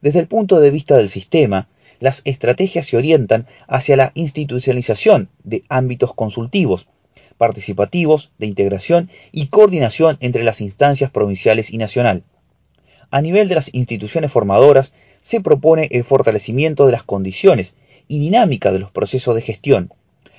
Desde 0.00 0.20
el 0.20 0.26
punto 0.26 0.58
de 0.58 0.70
vista 0.70 0.96
del 0.96 1.10
sistema, 1.10 1.68
las 2.00 2.22
estrategias 2.24 2.86
se 2.86 2.96
orientan 2.96 3.46
hacia 3.68 3.98
la 3.98 4.12
institucionalización 4.14 5.28
de 5.44 5.64
ámbitos 5.68 6.14
consultivos, 6.14 6.88
participativos, 7.36 8.30
de 8.38 8.46
integración 8.46 9.10
y 9.32 9.48
coordinación 9.48 10.16
entre 10.20 10.44
las 10.44 10.62
instancias 10.62 11.10
provinciales 11.10 11.70
y 11.70 11.76
nacional. 11.76 12.24
A 13.10 13.20
nivel 13.20 13.48
de 13.48 13.54
las 13.54 13.72
instituciones 13.72 14.32
formadoras, 14.32 14.92
se 15.22 15.40
propone 15.40 15.88
el 15.92 16.04
fortalecimiento 16.04 16.86
de 16.86 16.92
las 16.92 17.02
condiciones 17.02 17.74
y 18.08 18.18
dinámica 18.18 18.72
de 18.72 18.78
los 18.78 18.90
procesos 18.90 19.34
de 19.34 19.42
gestión, 19.42 19.92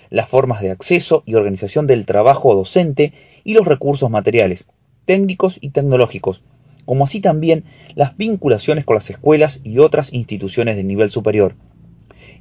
las 0.10 0.30
formas 0.30 0.62
de 0.62 0.72
acceso 0.72 1.24
y 1.26 1.36
organización 1.36 1.88
del 1.88 2.06
trabajo 2.06 2.56
docente 2.56 3.14
y 3.44 3.54
los 3.54 3.66
recursos 3.66 4.10
materiales, 4.10 4.68
técnicos 5.06 5.58
y 5.62 5.70
tecnológicos, 5.70 6.42
como 6.86 7.04
así 7.04 7.20
también 7.20 7.66
las 7.96 8.16
vinculaciones 8.16 8.86
con 8.86 8.96
las 8.96 9.10
escuelas 9.10 9.60
y 9.64 9.80
otras 9.80 10.14
instituciones 10.14 10.76
de 10.76 10.84
nivel 10.84 11.12
superior. 11.12 11.56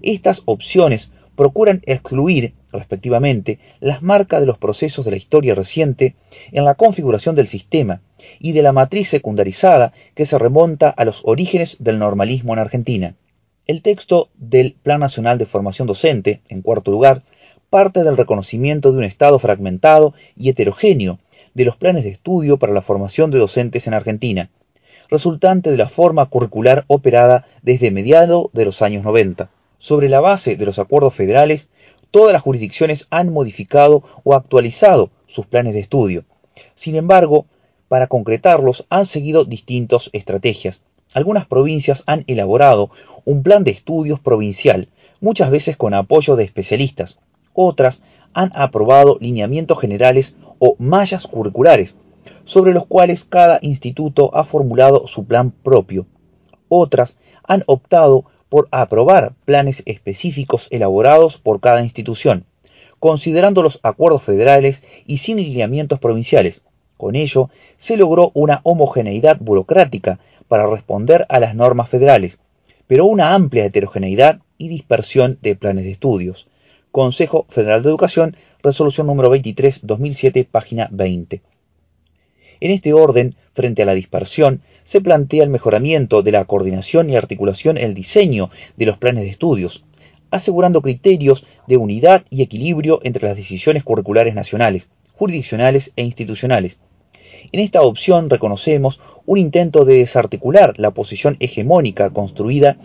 Estas 0.02 0.42
opciones 0.44 1.10
procuran 1.34 1.82
excluir, 1.86 2.54
respectivamente, 2.72 3.58
las 3.80 4.02
marcas 4.02 4.40
de 4.40 4.46
los 4.46 4.58
procesos 4.58 5.04
de 5.04 5.10
la 5.12 5.16
historia 5.16 5.54
reciente 5.54 6.14
en 6.52 6.64
la 6.64 6.74
configuración 6.74 7.34
del 7.34 7.48
sistema 7.48 8.00
y 8.38 8.52
de 8.52 8.62
la 8.62 8.72
matriz 8.72 9.08
secundarizada 9.08 9.92
que 10.14 10.26
se 10.26 10.38
remonta 10.38 10.90
a 10.90 11.04
los 11.04 11.22
orígenes 11.24 11.76
del 11.80 11.98
normalismo 11.98 12.52
en 12.52 12.58
Argentina. 12.58 13.14
El 13.66 13.82
texto 13.82 14.28
del 14.36 14.76
Plan 14.82 15.00
Nacional 15.00 15.38
de 15.38 15.46
Formación 15.46 15.88
Docente, 15.88 16.40
en 16.48 16.62
cuarto 16.62 16.90
lugar, 16.90 17.22
parte 17.70 18.04
del 18.04 18.16
reconocimiento 18.16 18.92
de 18.92 18.98
un 18.98 19.04
Estado 19.04 19.38
fragmentado 19.38 20.14
y 20.36 20.48
heterogéneo 20.50 21.18
de 21.54 21.64
los 21.64 21.76
planes 21.76 22.04
de 22.04 22.10
estudio 22.10 22.58
para 22.58 22.72
la 22.72 22.82
formación 22.82 23.30
de 23.30 23.38
docentes 23.38 23.86
en 23.86 23.94
Argentina, 23.94 24.50
resultante 25.08 25.70
de 25.70 25.76
la 25.76 25.88
forma 25.88 26.26
curricular 26.26 26.84
operada 26.86 27.46
desde 27.62 27.90
mediados 27.90 28.46
de 28.52 28.64
los 28.64 28.82
años 28.82 29.04
90. 29.04 29.50
Sobre 29.78 30.08
la 30.08 30.20
base 30.20 30.56
de 30.56 30.66
los 30.66 30.78
acuerdos 30.78 31.14
federales, 31.14 31.70
todas 32.10 32.32
las 32.32 32.42
jurisdicciones 32.42 33.06
han 33.10 33.32
modificado 33.32 34.02
o 34.22 34.34
actualizado 34.34 35.10
sus 35.26 35.46
planes 35.46 35.74
de 35.74 35.80
estudio. 35.80 36.24
Sin 36.74 36.94
embargo, 36.94 37.46
para 37.88 38.06
concretarlos 38.06 38.86
han 38.90 39.06
seguido 39.06 39.44
distintas 39.44 40.10
estrategias. 40.12 40.80
Algunas 41.14 41.46
provincias 41.46 42.02
han 42.06 42.24
elaborado 42.26 42.90
un 43.24 43.42
plan 43.42 43.64
de 43.64 43.70
estudios 43.70 44.20
provincial, 44.20 44.88
muchas 45.20 45.50
veces 45.50 45.76
con 45.76 45.94
apoyo 45.94 46.36
de 46.36 46.44
especialistas. 46.44 47.18
Otras 47.54 48.02
han 48.34 48.50
aprobado 48.54 49.16
lineamientos 49.20 49.78
generales 49.78 50.36
o 50.58 50.76
mallas 50.78 51.26
curriculares, 51.26 51.94
sobre 52.44 52.72
los 52.72 52.86
cuales 52.86 53.24
cada 53.24 53.58
instituto 53.62 54.30
ha 54.34 54.44
formulado 54.44 55.08
su 55.08 55.24
plan 55.24 55.50
propio. 55.50 56.06
Otras 56.68 57.18
han 57.44 57.62
optado 57.66 58.24
por 58.48 58.68
aprobar 58.70 59.34
planes 59.44 59.82
específicos 59.86 60.68
elaborados 60.70 61.38
por 61.38 61.60
cada 61.60 61.82
institución, 61.82 62.44
considerando 63.00 63.62
los 63.62 63.80
acuerdos 63.82 64.22
federales 64.22 64.84
y 65.06 65.18
sin 65.18 65.38
lineamientos 65.38 65.98
provinciales. 65.98 66.62
Con 66.96 67.14
ello, 67.14 67.50
se 67.76 67.96
logró 67.96 68.30
una 68.34 68.60
homogeneidad 68.62 69.38
burocrática 69.38 70.18
para 70.48 70.66
responder 70.66 71.26
a 71.28 71.40
las 71.40 71.54
normas 71.54 71.88
federales, 71.88 72.40
pero 72.86 73.04
una 73.06 73.34
amplia 73.34 73.64
heterogeneidad 73.64 74.40
y 74.58 74.68
dispersión 74.68 75.38
de 75.42 75.56
planes 75.56 75.84
de 75.84 75.90
estudios. 75.90 76.48
Consejo 76.90 77.44
Federal 77.48 77.82
de 77.82 77.90
Educación, 77.90 78.36
resolución 78.62 79.06
número 79.06 79.34
23-2007, 79.34 80.46
página 80.50 80.88
20. 80.90 81.42
En 82.60 82.70
este 82.70 82.94
orden, 82.94 83.34
frente 83.52 83.82
a 83.82 83.86
la 83.86 83.94
dispersión, 83.94 84.62
se 84.84 85.02
plantea 85.02 85.44
el 85.44 85.50
mejoramiento 85.50 86.22
de 86.22 86.32
la 86.32 86.44
coordinación 86.46 87.10
y 87.10 87.16
articulación 87.16 87.76
en 87.76 87.84
el 87.84 87.94
diseño 87.94 88.50
de 88.76 88.86
los 88.86 88.96
planes 88.96 89.24
de 89.24 89.30
estudios, 89.30 89.84
asegurando 90.30 90.80
criterios 90.80 91.44
de 91.66 91.76
unidad 91.76 92.24
y 92.30 92.42
equilibrio 92.42 93.00
entre 93.02 93.28
las 93.28 93.36
decisiones 93.36 93.84
curriculares 93.84 94.34
nacionales, 94.34 94.90
jurisdiccionales 95.12 95.92
e 95.96 96.02
institucionales. 96.02 96.78
En 97.52 97.60
esta 97.60 97.82
opción 97.82 98.28
reconocemos 98.28 99.00
un 99.24 99.38
intento 99.38 99.84
de 99.84 99.94
desarticular 99.94 100.74
la 100.78 100.90
posición 100.90 101.36
hegemónica 101.40 102.10
construida 102.10 102.76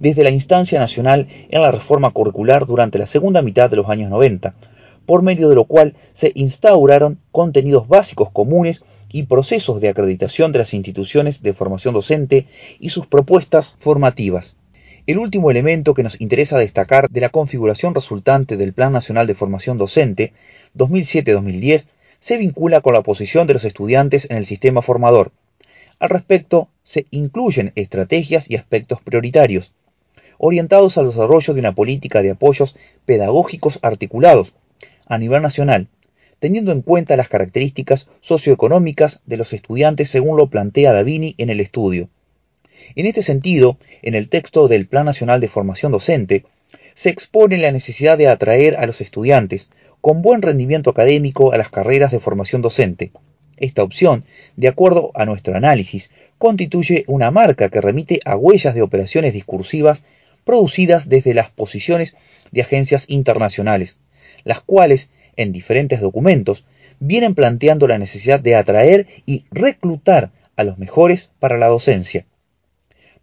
desde 0.00 0.24
la 0.24 0.30
instancia 0.30 0.78
nacional 0.78 1.26
en 1.50 1.62
la 1.62 1.70
reforma 1.70 2.10
curricular 2.10 2.66
durante 2.66 2.98
la 2.98 3.06
segunda 3.06 3.42
mitad 3.42 3.68
de 3.68 3.76
los 3.76 3.88
años 3.88 4.10
90, 4.10 4.54
por 5.04 5.22
medio 5.22 5.48
de 5.48 5.54
lo 5.54 5.64
cual 5.64 5.94
se 6.12 6.32
instauraron 6.34 7.18
contenidos 7.30 7.88
básicos 7.88 8.30
comunes 8.30 8.84
y 9.12 9.24
procesos 9.24 9.80
de 9.80 9.88
acreditación 9.88 10.52
de 10.52 10.58
las 10.60 10.74
instituciones 10.74 11.42
de 11.42 11.52
formación 11.52 11.94
docente 11.94 12.46
y 12.80 12.90
sus 12.90 13.06
propuestas 13.06 13.74
formativas. 13.78 14.56
El 15.06 15.18
último 15.18 15.52
elemento 15.52 15.94
que 15.94 16.02
nos 16.02 16.20
interesa 16.20 16.58
destacar 16.58 17.08
de 17.10 17.20
la 17.20 17.28
configuración 17.28 17.94
resultante 17.94 18.56
del 18.56 18.72
Plan 18.72 18.92
Nacional 18.92 19.28
de 19.28 19.34
Formación 19.34 19.78
Docente 19.78 20.32
2007-2010 20.76 21.86
se 22.26 22.38
vincula 22.38 22.80
con 22.80 22.92
la 22.92 23.04
posición 23.04 23.46
de 23.46 23.52
los 23.52 23.64
estudiantes 23.64 24.28
en 24.28 24.36
el 24.36 24.46
sistema 24.46 24.82
formador. 24.82 25.30
Al 26.00 26.08
respecto, 26.08 26.68
se 26.82 27.06
incluyen 27.12 27.70
estrategias 27.76 28.50
y 28.50 28.56
aspectos 28.56 29.00
prioritarios, 29.00 29.74
orientados 30.36 30.98
al 30.98 31.06
desarrollo 31.06 31.54
de 31.54 31.60
una 31.60 31.72
política 31.72 32.22
de 32.22 32.32
apoyos 32.32 32.74
pedagógicos 33.04 33.78
articulados 33.82 34.54
a 35.06 35.18
nivel 35.18 35.40
nacional, 35.40 35.86
teniendo 36.40 36.72
en 36.72 36.82
cuenta 36.82 37.16
las 37.16 37.28
características 37.28 38.08
socioeconómicas 38.22 39.22
de 39.24 39.36
los 39.36 39.52
estudiantes 39.52 40.10
según 40.10 40.36
lo 40.36 40.48
plantea 40.48 40.92
Davini 40.92 41.36
en 41.38 41.48
el 41.48 41.60
estudio. 41.60 42.08
En 42.96 43.06
este 43.06 43.22
sentido, 43.22 43.78
en 44.02 44.16
el 44.16 44.28
texto 44.28 44.66
del 44.66 44.88
Plan 44.88 45.06
Nacional 45.06 45.40
de 45.40 45.46
Formación 45.46 45.92
Docente, 45.92 46.44
se 46.94 47.10
expone 47.10 47.56
la 47.56 47.70
necesidad 47.70 48.18
de 48.18 48.26
atraer 48.26 48.74
a 48.78 48.86
los 48.86 49.00
estudiantes 49.00 49.70
con 50.06 50.22
buen 50.22 50.40
rendimiento 50.40 50.90
académico 50.90 51.52
a 51.52 51.56
las 51.56 51.68
carreras 51.68 52.12
de 52.12 52.20
formación 52.20 52.62
docente. 52.62 53.10
Esta 53.56 53.82
opción 53.82 54.24
de 54.54 54.68
acuerdo 54.68 55.10
a 55.16 55.24
nuestro 55.24 55.56
análisis, 55.56 56.12
constituye 56.38 57.02
una 57.08 57.32
marca 57.32 57.70
que 57.70 57.80
remite 57.80 58.20
a 58.24 58.36
huellas 58.36 58.76
de 58.76 58.82
operaciones 58.82 59.32
discursivas 59.32 60.04
producidas 60.44 61.08
desde 61.08 61.34
las 61.34 61.50
posiciones 61.50 62.14
de 62.52 62.60
agencias 62.60 63.06
internacionales, 63.08 63.98
las 64.44 64.60
cuales, 64.60 65.10
en 65.34 65.50
diferentes 65.50 66.00
documentos, 66.00 66.66
vienen 67.00 67.34
planteando 67.34 67.88
la 67.88 67.98
necesidad 67.98 68.38
de 68.38 68.54
atraer 68.54 69.08
y 69.26 69.46
reclutar 69.50 70.30
a 70.54 70.62
los 70.62 70.78
mejores 70.78 71.32
para 71.40 71.58
la 71.58 71.66
docencia. 71.66 72.26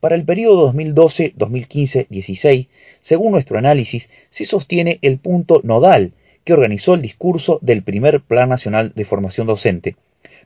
Para 0.02 0.16
el 0.16 0.26
periodo 0.26 0.74
2012-2015-16, 0.74 2.68
según 3.00 3.32
nuestro 3.32 3.58
análisis, 3.58 4.10
se 4.30 4.44
sostiene 4.44 5.00
el 5.02 5.18
punto 5.18 5.62
nodal 5.64 6.12
que 6.44 6.54
organizó 6.54 6.94
el 6.94 7.02
discurso 7.02 7.60
del 7.62 7.84
primer 7.84 8.22
Plan 8.22 8.50
Nacional 8.50 8.92
de 8.96 9.06
Formación 9.06 9.48
Docente, 9.48 9.96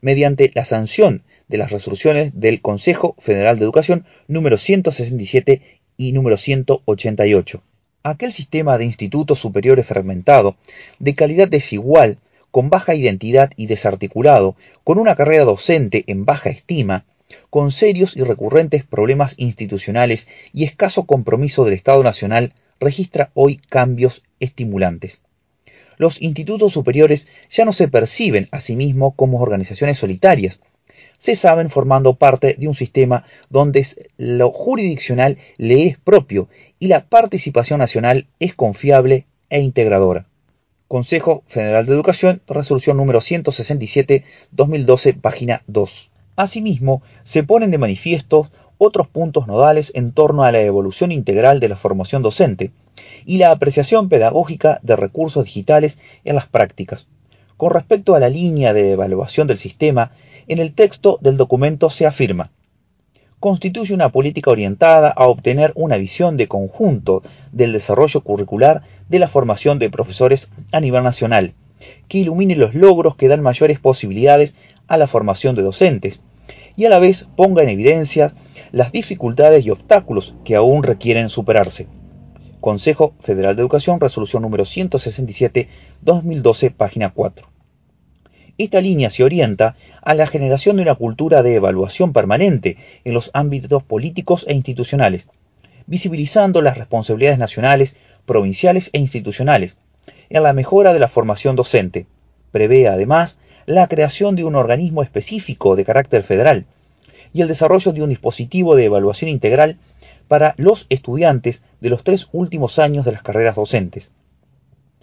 mediante 0.02 0.52
la 0.54 0.66
sanción 0.66 1.24
de 1.48 1.58
las 1.58 1.72
resoluciones 1.72 2.40
del 2.40 2.62
Consejo 2.62 3.16
Federal 3.18 3.58
de 3.58 3.64
Educación 3.64 4.06
número 4.28 4.58
167 4.58 5.62
y 5.98 6.12
número 6.12 6.38
188. 6.38 7.64
Aquel 8.04 8.32
sistema 8.32 8.78
de 8.78 8.86
institutos 8.86 9.40
superiores 9.40 9.86
fragmentado, 9.86 10.56
de 11.00 11.16
calidad 11.16 11.48
desigual, 11.48 12.20
con 12.52 12.70
baja 12.70 12.96
identidad 12.96 13.52
y 13.56 13.66
desarticulado, 13.66 14.56
con 14.84 15.00
una 15.00 15.16
carrera 15.16 15.44
docente 15.44 16.04
en 16.08 16.26
baja 16.26 16.50
estima, 16.50 17.06
con 17.50 17.72
serios 17.72 18.16
y 18.16 18.22
recurrentes 18.22 18.86
problemas 18.86 19.34
institucionales 19.38 20.28
y 20.54 20.64
escaso 20.64 21.06
compromiso 21.06 21.66
del 21.66 21.74
Estado 21.74 22.04
Nacional, 22.04 22.54
registra 22.80 23.32
hoy 23.34 23.58
cambios 23.58 24.24
estimulantes 24.40 25.22
los 25.98 26.22
institutos 26.22 26.74
superiores 26.74 27.28
ya 27.50 27.66
no 27.66 27.74
se 27.74 27.88
perciben 27.88 28.48
a 28.52 28.60
sí 28.60 28.76
mismos 28.76 29.14
como 29.16 29.40
organizaciones 29.40 29.98
solitarias, 29.98 30.62
se 31.18 31.36
saben 31.36 31.70
formando 31.70 32.16
parte 32.16 32.56
de 32.58 32.68
un 32.68 32.76
sistema 32.76 33.26
donde 33.50 33.86
lo 34.18 34.52
jurisdiccional 34.52 35.38
le 35.58 35.86
es 35.86 35.98
propio 35.98 36.48
y 36.80 36.88
la 36.88 37.06
participación 37.06 37.80
nacional 37.80 38.28
es 38.40 38.54
confiable 38.54 39.26
e 39.50 39.60
integradora. 39.60 40.28
Consejo 40.88 41.44
Federal 41.48 41.86
de 41.86 41.94
Educación, 41.94 42.42
resolución 42.48 42.98
número 42.98 43.20
167-2012, 43.20 45.20
página 45.20 45.64
2. 45.68 46.12
Asimismo, 46.38 47.02
se 47.24 47.44
ponen 47.44 47.72
de 47.72 47.78
manifiesto 47.78 48.50
otros 48.78 49.08
puntos 49.08 49.48
nodales 49.48 49.92
en 49.96 50.12
torno 50.12 50.44
a 50.44 50.52
la 50.52 50.62
evolución 50.62 51.12
integral 51.12 51.60
de 51.60 51.70
la 51.70 51.76
formación 51.76 52.22
docente, 52.22 52.72
y 53.26 53.38
la 53.38 53.52
apreciación 53.52 54.10
pedagógica 54.10 54.80
de 54.84 54.96
recursos 54.96 55.46
digitales 55.46 56.00
en 56.24 56.36
las 56.36 56.48
prácticas. 56.48 57.08
Con 57.58 57.72
respecto 57.72 58.16
a 58.16 58.20
la 58.20 58.30
línea 58.30 58.74
de 58.74 58.92
evaluación 58.92 59.48
del 59.48 59.58
sistema, 59.58 60.12
en 60.48 60.60
el 60.60 60.74
texto 60.74 61.18
del 61.22 61.38
documento 61.38 61.90
se 61.90 62.06
afirma 62.06 62.52
constituye 63.40 63.94
una 63.94 64.10
política 64.10 64.50
orientada 64.50 65.10
a 65.10 65.28
obtener 65.28 65.72
una 65.76 65.98
visión 65.98 66.38
de 66.38 66.48
conjunto 66.48 67.22
del 67.52 67.72
desarrollo 67.72 68.22
curricular 68.22 68.82
de 69.10 69.20
la 69.20 69.28
formación 69.28 69.80
de 69.80 69.90
profesores 69.90 70.50
a 70.72 70.80
nivel 70.80 71.04
nacional, 71.04 71.54
que 72.08 72.20
ilumine 72.20 72.56
los 72.56 72.74
logros 72.74 73.16
que 73.16 73.28
dan 73.28 73.42
mayores 73.42 73.80
posibilidades 73.80 74.56
a 74.88 74.98
la 74.98 75.08
formación 75.08 75.56
de 75.56 75.62
docentes 75.62 76.22
y 76.78 76.86
a 76.86 76.90
la 76.90 77.00
vez 77.00 77.28
ponga 77.36 77.64
en 77.64 77.70
evidencia 77.70 78.32
las 78.72 78.94
dificultades 78.94 79.66
y 79.66 79.72
obstáculos 79.72 80.36
que 80.46 80.56
aún 80.56 80.84
requieren 80.84 81.30
superarse. 81.30 81.88
Consejo 82.62 83.14
Federal 83.20 83.56
de 83.56 83.62
Educación, 83.62 84.00
resolución 84.00 84.44
número 84.44 84.64
167-2012, 84.64 86.74
página 86.74 87.10
4. 87.10 87.50
Esta 88.60 88.80
línea 88.80 89.10
se 89.10 89.24
orienta 89.24 89.76
a 90.02 90.14
la 90.14 90.28
generación 90.28 90.78
de 90.78 90.84
una 90.84 90.96
cultura 90.96 91.44
de 91.44 91.56
evaluación 91.56 92.14
permanente 92.14 92.78
en 93.04 93.14
los 93.14 93.32
ámbitos 93.34 93.84
políticos 93.84 94.46
e 94.48 94.56
institucionales, 94.56 95.30
visibilizando 95.88 96.62
las 96.62 96.78
responsabilidades 96.78 97.40
nacionales, 97.40 97.98
provinciales 98.26 98.92
e 98.94 99.00
institucionales, 99.00 99.78
en 100.30 100.44
la 100.44 100.54
mejora 100.54 100.94
de 100.94 101.00
la 101.00 101.08
formación 101.08 101.56
docente. 101.56 102.06
Prevé 102.52 102.88
además 102.88 103.40
la 103.68 103.88
creación 103.88 104.38
de 104.38 104.46
un 104.46 104.56
organismo 104.56 105.04
específico 105.04 105.76
de 105.76 105.84
carácter 105.84 106.24
federal 106.24 106.66
y 107.34 107.42
el 107.42 107.50
desarrollo 107.50 107.92
de 107.92 108.02
un 108.02 108.10
dispositivo 108.10 108.76
de 108.76 108.86
evaluación 108.86 109.30
integral 109.30 109.78
para 110.30 110.56
los 110.58 110.88
estudiantes 110.90 111.64
de 111.82 111.90
los 111.90 112.06
tres 112.06 112.30
últimos 112.32 112.80
años 112.80 113.04
de 113.04 113.12
las 113.12 113.22
carreras 113.22 113.58
docentes. 113.58 114.12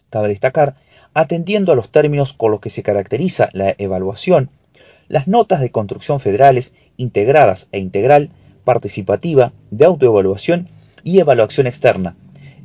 Cabe 0.08 0.28
destacar, 0.28 0.76
atendiendo 1.12 1.72
a 1.72 1.74
los 1.74 1.90
términos 1.90 2.32
con 2.32 2.50
los 2.50 2.60
que 2.60 2.70
se 2.70 2.82
caracteriza 2.82 3.50
la 3.52 3.74
evaluación, 3.76 4.48
las 5.08 5.28
notas 5.28 5.60
de 5.60 5.70
construcción 5.70 6.18
federales 6.18 6.72
integradas 6.96 7.68
e 7.70 7.80
integral, 7.80 8.30
participativa, 8.64 9.52
de 9.70 9.84
autoevaluación 9.84 10.70
y 11.02 11.18
evaluación 11.18 11.66
externa, 11.66 12.16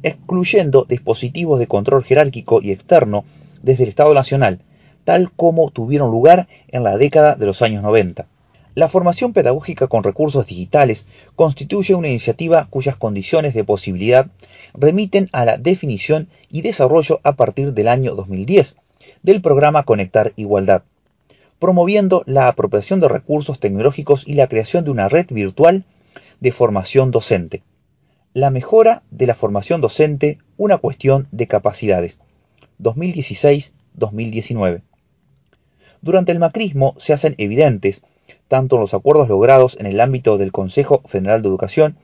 excluyendo 0.01 0.85
dispositivos 0.87 1.59
de 1.59 1.67
control 1.67 2.05
jerárquico 2.05 2.61
y 2.61 2.71
externo 2.71 3.25
desde 3.61 3.83
el 3.83 3.89
Estado 3.89 4.13
Nacional, 4.13 4.61
tal 5.09 5.31
como 5.31 5.71
tuvieron 5.71 6.11
lugar 6.11 6.47
en 6.67 6.83
la 6.83 6.95
década 6.95 7.33
de 7.33 7.47
los 7.47 7.63
años 7.63 7.81
90. 7.81 8.27
La 8.75 8.87
formación 8.87 9.33
pedagógica 9.33 9.87
con 9.87 10.03
recursos 10.03 10.45
digitales 10.45 11.07
constituye 11.35 11.95
una 11.95 12.09
iniciativa 12.09 12.67
cuyas 12.69 12.95
condiciones 12.95 13.55
de 13.55 13.63
posibilidad 13.63 14.27
remiten 14.75 15.27
a 15.31 15.45
la 15.45 15.57
definición 15.57 16.27
y 16.51 16.61
desarrollo 16.61 17.21
a 17.23 17.31
partir 17.31 17.73
del 17.73 17.87
año 17.87 18.13
2010 18.13 18.75
del 19.23 19.41
programa 19.41 19.81
Conectar 19.81 20.31
Igualdad, 20.35 20.83
promoviendo 21.57 22.21
la 22.27 22.47
apropiación 22.47 22.99
de 22.99 23.07
recursos 23.07 23.59
tecnológicos 23.59 24.27
y 24.27 24.35
la 24.35 24.45
creación 24.45 24.85
de 24.85 24.91
una 24.91 25.09
red 25.09 25.25
virtual 25.31 25.85
de 26.39 26.51
formación 26.51 27.09
docente. 27.09 27.63
La 28.35 28.51
mejora 28.51 29.01
de 29.09 29.25
la 29.25 29.33
formación 29.33 29.81
docente, 29.81 30.37
una 30.55 30.77
cuestión 30.77 31.27
de 31.31 31.47
capacidades. 31.47 32.19
2016-2019. 32.79 34.83
Durante 36.01 36.31
el 36.31 36.39
macrismo 36.39 36.95
se 36.97 37.13
hacen 37.13 37.35
evidentes 37.37 38.03
tanto 38.47 38.77
los 38.77 38.93
acuerdos 38.93 39.29
logrados 39.29 39.77
en 39.79 39.85
el 39.85 39.99
ámbito 40.01 40.37
del 40.37 40.51
Consejo 40.51 41.01
Federal 41.05 41.41
de 41.41 41.49
Educación, 41.49 41.97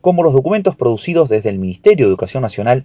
como 0.00 0.22
los 0.22 0.32
documentos 0.32 0.76
producidos 0.76 1.28
desde 1.28 1.50
el 1.50 1.58
Ministerio 1.58 2.06
de 2.06 2.10
Educación 2.10 2.42
Nacional, 2.42 2.84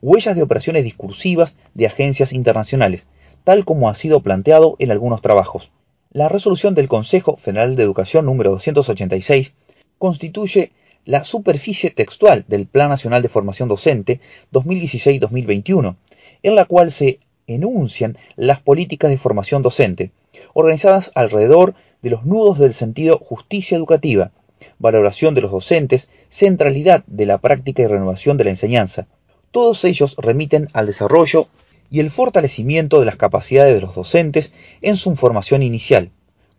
huellas 0.00 0.34
de 0.34 0.42
operaciones 0.42 0.84
discursivas 0.84 1.58
de 1.74 1.86
agencias 1.86 2.32
internacionales, 2.32 3.06
tal 3.44 3.64
como 3.64 3.88
ha 3.88 3.94
sido 3.94 4.20
planteado 4.20 4.76
en 4.78 4.90
algunos 4.90 5.20
trabajos. 5.20 5.72
La 6.10 6.28
resolución 6.28 6.74
del 6.74 6.88
Consejo 6.88 7.36
Federal 7.36 7.76
de 7.76 7.82
Educación 7.82 8.24
número 8.24 8.50
286 8.52 9.54
constituye 9.98 10.72
la 11.04 11.24
superficie 11.24 11.90
textual 11.90 12.44
del 12.48 12.66
Plan 12.66 12.88
Nacional 12.88 13.22
de 13.22 13.28
Formación 13.28 13.68
Docente 13.68 14.20
2016-2021, 14.52 15.96
en 16.42 16.54
la 16.54 16.64
cual 16.64 16.92
se 16.92 17.18
enuncian 17.48 18.16
las 18.36 18.60
políticas 18.60 19.10
de 19.10 19.18
formación 19.18 19.62
docente, 19.62 20.12
organizadas 20.54 21.10
alrededor 21.14 21.74
de 22.02 22.10
los 22.10 22.24
nudos 22.24 22.58
del 22.58 22.74
sentido 22.74 23.18
justicia 23.18 23.76
educativa, 23.76 24.30
valoración 24.78 25.34
de 25.34 25.40
los 25.40 25.50
docentes, 25.50 26.08
centralidad 26.28 27.04
de 27.06 27.26
la 27.26 27.38
práctica 27.38 27.82
y 27.82 27.86
renovación 27.86 28.36
de 28.36 28.44
la 28.44 28.50
enseñanza. 28.50 29.06
Todos 29.50 29.84
ellos 29.84 30.16
remiten 30.18 30.68
al 30.72 30.86
desarrollo 30.86 31.48
y 31.90 32.00
el 32.00 32.10
fortalecimiento 32.10 33.00
de 33.00 33.06
las 33.06 33.16
capacidades 33.16 33.74
de 33.74 33.80
los 33.80 33.94
docentes 33.94 34.52
en 34.82 34.96
su 34.96 35.16
formación 35.16 35.62
inicial, 35.62 36.10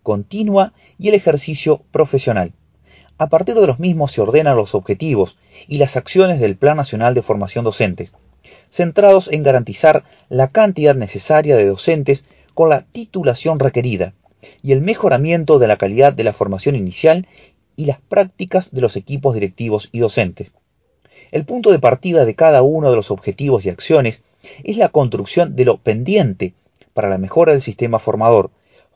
continua 0.02 0.74
y 0.98 1.10
el 1.10 1.16
ejercicio 1.16 1.82
profesional. 1.92 2.52
A 3.18 3.28
partir 3.28 3.56
de 3.56 3.68
los 3.68 3.80
mismos 3.80 4.14
se 4.14 4.22
ordenan 4.22 4.56
los 4.58 4.74
objetivos 4.76 5.38
y 5.68 5.78
las 5.78 5.98
acciones 5.98 6.40
del 6.40 6.56
Plan 6.56 6.78
Nacional 6.78 7.14
de 7.14 7.22
Formación 7.22 7.66
Docentes, 7.66 8.14
centrados 8.70 9.32
en 9.32 9.44
garantizar 9.44 10.04
la 10.30 10.50
cantidad 10.50 10.96
necesaria 10.96 11.56
de 11.56 11.66
docentes 11.66 12.26
con 12.54 12.70
la 12.70 12.82
titulación 12.82 13.60
requerida, 13.60 14.14
y 14.62 14.72
el 14.72 14.82
mejoramiento 14.82 15.60
de 15.60 15.68
la 15.68 15.78
calidad 15.78 16.14
de 16.14 16.24
la 16.24 16.34
formación 16.34 16.76
inicial 16.76 17.28
y 17.76 17.86
las 17.86 18.00
prácticas 18.02 18.72
de 18.72 18.82
los 18.82 18.96
equipos 18.96 19.34
directivos 19.34 19.90
y 19.92 20.00
docentes. 20.00 20.54
El 21.32 21.46
punto 21.46 21.72
de 21.72 21.80
partida 21.80 22.26
de 22.26 22.36
cada 22.36 22.62
uno 22.62 22.90
de 22.90 22.96
los 22.96 23.12
objetivos 23.12 23.66
y 23.66 23.70
acciones 23.70 24.24
es 24.64 24.78
la 24.78 24.90
construcción 24.90 25.56
de 25.56 25.66
lo 25.66 25.78
pendiente 25.78 26.54
para 26.94 27.10
la 27.10 27.18
mejora 27.18 27.54
del 27.54 27.62
sistema 27.62 28.00
formador, 28.00 28.52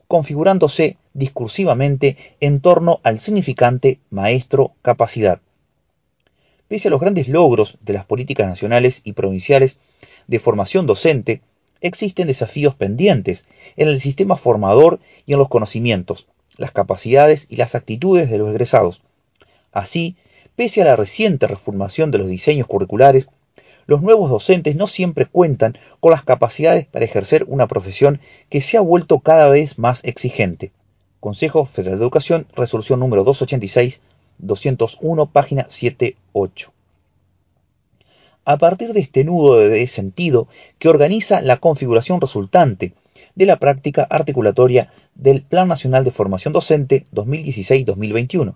configurándose 0.08 0.96
discursivamente 1.12 2.16
en 2.40 2.60
torno 2.60 3.00
al 3.02 3.20
significante 3.20 4.00
maestro-capacidad. 4.10 5.40
Pese 6.68 6.88
a 6.88 6.90
los 6.90 7.00
grandes 7.00 7.28
logros 7.28 7.78
de 7.82 7.92
las 7.92 8.06
políticas 8.06 8.46
nacionales 8.46 9.02
y 9.04 9.12
provinciales 9.12 9.78
de 10.26 10.38
formación 10.38 10.86
docente, 10.86 11.42
existen 11.80 12.26
desafíos 12.26 12.74
pendientes 12.74 13.46
en 13.76 13.88
el 13.88 14.00
sistema 14.00 14.36
formador 14.36 14.98
y 15.26 15.34
en 15.34 15.38
los 15.38 15.48
conocimientos, 15.48 16.26
las 16.56 16.70
capacidades 16.70 17.46
y 17.50 17.56
las 17.56 17.74
actitudes 17.74 18.30
de 18.30 18.38
los 18.38 18.48
egresados. 18.50 19.02
Así, 19.72 20.16
pese 20.56 20.80
a 20.80 20.86
la 20.86 20.96
reciente 20.96 21.46
reformación 21.46 22.10
de 22.10 22.18
los 22.18 22.28
diseños 22.28 22.66
curriculares, 22.66 23.28
los 23.86 24.00
nuevos 24.00 24.30
docentes 24.30 24.76
no 24.76 24.86
siempre 24.86 25.26
cuentan 25.26 25.76
con 26.00 26.12
las 26.12 26.24
capacidades 26.24 26.86
para 26.86 27.04
ejercer 27.04 27.44
una 27.48 27.66
profesión 27.66 28.20
que 28.48 28.62
se 28.62 28.78
ha 28.78 28.80
vuelto 28.80 29.18
cada 29.18 29.50
vez 29.50 29.78
más 29.78 30.02
exigente. 30.04 30.72
Consejo 31.20 31.66
Federal 31.66 31.98
de 31.98 32.04
Educación, 32.04 32.46
resolución 32.54 33.00
número 33.00 33.24
286, 33.24 34.00
201, 34.38 35.26
página 35.26 35.66
78. 35.68 36.72
A 38.44 38.56
partir 38.58 38.92
de 38.92 39.00
este 39.00 39.24
nudo 39.24 39.58
de 39.58 39.86
sentido 39.86 40.48
que 40.78 40.88
organiza 40.88 41.40
la 41.40 41.56
configuración 41.56 42.20
resultante 42.20 42.92
de 43.34 43.46
la 43.46 43.58
práctica 43.58 44.06
articulatoria 44.08 44.92
del 45.14 45.42
Plan 45.42 45.68
Nacional 45.68 46.04
de 46.04 46.10
Formación 46.10 46.52
Docente 46.52 47.06
2016-2021. 47.12 48.54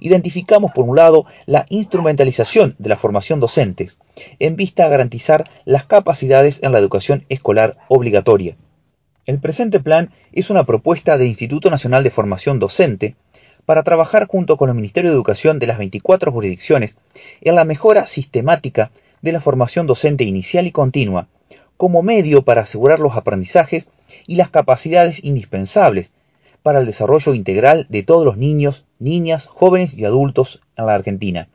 Identificamos, 0.00 0.72
por 0.72 0.88
un 0.88 0.96
lado, 0.96 1.26
la 1.46 1.66
instrumentalización 1.68 2.74
de 2.78 2.88
la 2.88 2.96
formación 2.96 3.40
docente, 3.40 3.90
en 4.38 4.56
vista 4.56 4.84
a 4.84 4.88
garantizar 4.88 5.48
las 5.64 5.84
capacidades 5.84 6.62
en 6.62 6.72
la 6.72 6.78
educación 6.78 7.24
escolar 7.28 7.76
obligatoria. 7.88 8.56
El 9.26 9.38
presente 9.38 9.80
plan 9.80 10.10
es 10.32 10.50
una 10.50 10.64
propuesta 10.64 11.18
del 11.18 11.28
Instituto 11.28 11.70
Nacional 11.70 12.02
de 12.02 12.10
Formación 12.10 12.58
Docente 12.58 13.16
para 13.70 13.84
trabajar 13.84 14.26
junto 14.26 14.56
con 14.56 14.68
el 14.68 14.74
Ministerio 14.74 15.10
de 15.10 15.14
Educación 15.14 15.60
de 15.60 15.68
las 15.68 15.78
24 15.78 16.32
jurisdicciones 16.32 16.96
en 17.40 17.54
la 17.54 17.62
mejora 17.62 18.04
sistemática 18.04 18.90
de 19.22 19.30
la 19.30 19.40
formación 19.40 19.86
docente 19.86 20.24
inicial 20.24 20.66
y 20.66 20.72
continua, 20.72 21.28
como 21.76 22.02
medio 22.02 22.42
para 22.42 22.62
asegurar 22.62 22.98
los 22.98 23.14
aprendizajes 23.14 23.88
y 24.26 24.34
las 24.34 24.50
capacidades 24.50 25.22
indispensables 25.22 26.10
para 26.64 26.80
el 26.80 26.86
desarrollo 26.86 27.32
integral 27.32 27.86
de 27.88 28.02
todos 28.02 28.24
los 28.24 28.36
niños, 28.36 28.86
niñas, 28.98 29.46
jóvenes 29.46 29.94
y 29.94 30.04
adultos 30.04 30.62
en 30.76 30.86
la 30.86 30.96
Argentina. 30.96 31.48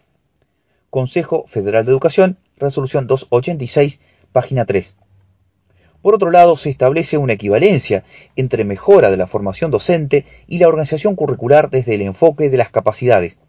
Consejo 0.90 1.44
Federal 1.50 1.84
de 1.84 1.92
Educación, 1.92 2.38
resolución 2.56 3.08
286, 3.08 4.00
página 4.32 4.64
3. 4.64 4.96
Por 6.06 6.14
otro 6.14 6.30
lado, 6.30 6.56
se 6.56 6.70
establece 6.70 7.18
una 7.18 7.34
equivalencia 7.34 8.04
entre 8.36 8.64
mejora 8.64 9.10
de 9.10 9.18
la 9.18 9.26
formación 9.26 9.72
docente 9.72 10.24
y 10.46 10.60
la 10.60 10.68
organización 10.68 11.16
curricular 11.16 11.72
desde 11.72 11.96
el 11.96 12.04
enfoque 12.04 12.52
de 12.52 12.58
las 12.58 12.70
capacidades. 12.70 13.40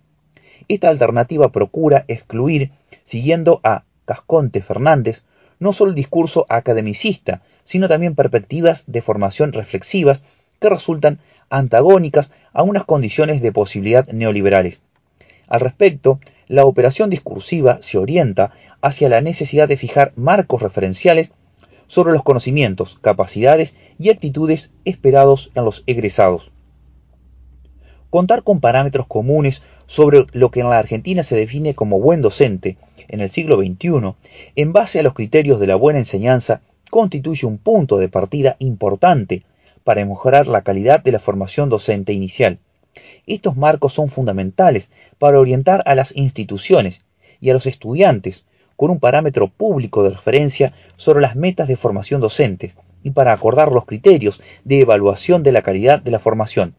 Esta 0.66 0.88
alternativa 0.88 1.52
procura 1.52 2.06
excluir, 2.08 2.70
siguiendo 3.04 3.60
a 3.62 3.84
Casconte 4.06 4.62
Fernández, 4.62 5.26
no 5.58 5.74
solo 5.74 5.90
el 5.90 5.94
discurso 5.94 6.46
academicista, 6.48 7.42
sino 7.66 7.88
también 7.88 8.14
perspectivas 8.14 8.84
de 8.86 9.02
formación 9.02 9.52
reflexivas 9.52 10.24
que 10.58 10.70
resultan 10.70 11.18
antagónicas 11.50 12.32
a 12.54 12.62
unas 12.62 12.86
condiciones 12.86 13.42
de 13.42 13.52
posibilidad 13.52 14.08
neoliberales. 14.08 14.80
Al 15.46 15.60
respecto, 15.60 16.20
la 16.48 16.64
operación 16.64 17.10
discursiva 17.10 17.80
se 17.82 17.98
orienta 17.98 18.52
hacia 18.80 19.10
la 19.10 19.20
necesidad 19.20 19.68
de 19.68 19.76
fijar 19.76 20.14
marcos 20.16 20.62
referenciales 20.62 21.34
sobre 21.86 22.12
los 22.12 22.22
conocimientos, 22.22 22.98
capacidades 23.00 23.74
y 23.98 24.10
actitudes 24.10 24.72
esperados 24.84 25.50
en 25.54 25.64
los 25.64 25.84
egresados. 25.86 26.50
Contar 28.10 28.42
con 28.44 28.60
parámetros 28.60 29.06
comunes 29.06 29.62
sobre 29.86 30.26
lo 30.32 30.50
que 30.50 30.60
en 30.60 30.70
la 30.70 30.78
Argentina 30.78 31.22
se 31.22 31.36
define 31.36 31.74
como 31.74 32.00
buen 32.00 32.22
docente 32.22 32.76
en 33.08 33.20
el 33.20 33.28
siglo 33.28 33.56
XXI, 33.56 34.14
en 34.56 34.72
base 34.72 35.00
a 35.00 35.02
los 35.02 35.14
criterios 35.14 35.60
de 35.60 35.66
la 35.66 35.76
buena 35.76 35.98
enseñanza, 35.98 36.60
constituye 36.90 37.46
un 37.46 37.58
punto 37.58 37.98
de 37.98 38.08
partida 38.08 38.56
importante 38.58 39.42
para 39.84 40.04
mejorar 40.04 40.46
la 40.46 40.62
calidad 40.62 41.02
de 41.02 41.12
la 41.12 41.18
formación 41.18 41.68
docente 41.68 42.12
inicial. 42.12 42.58
Estos 43.26 43.56
marcos 43.56 43.92
son 43.92 44.08
fundamentales 44.08 44.90
para 45.18 45.38
orientar 45.38 45.82
a 45.86 45.94
las 45.94 46.16
instituciones 46.16 47.02
y 47.40 47.50
a 47.50 47.54
los 47.54 47.66
estudiantes 47.66 48.46
con 48.76 48.90
un 48.90 49.00
parámetro 49.00 49.48
público 49.48 50.02
de 50.02 50.10
referencia 50.10 50.72
sobre 50.96 51.20
las 51.20 51.36
metas 51.36 51.68
de 51.68 51.76
formación 51.76 52.20
docente 52.20 52.74
y 53.02 53.10
para 53.10 53.32
acordar 53.32 53.72
los 53.72 53.86
criterios 53.86 54.42
de 54.64 54.80
evaluación 54.80 55.42
de 55.42 55.52
la 55.52 55.62
calidad 55.62 56.02
de 56.02 56.10
la 56.10 56.18
formación. 56.18 56.74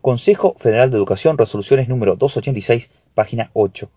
Consejo 0.00 0.54
Federal 0.58 0.90
de 0.90 0.96
Educación, 0.96 1.36
resoluciones 1.36 1.88
número 1.88 2.16
286, 2.16 2.90
página 3.14 3.50
8. 3.52 3.90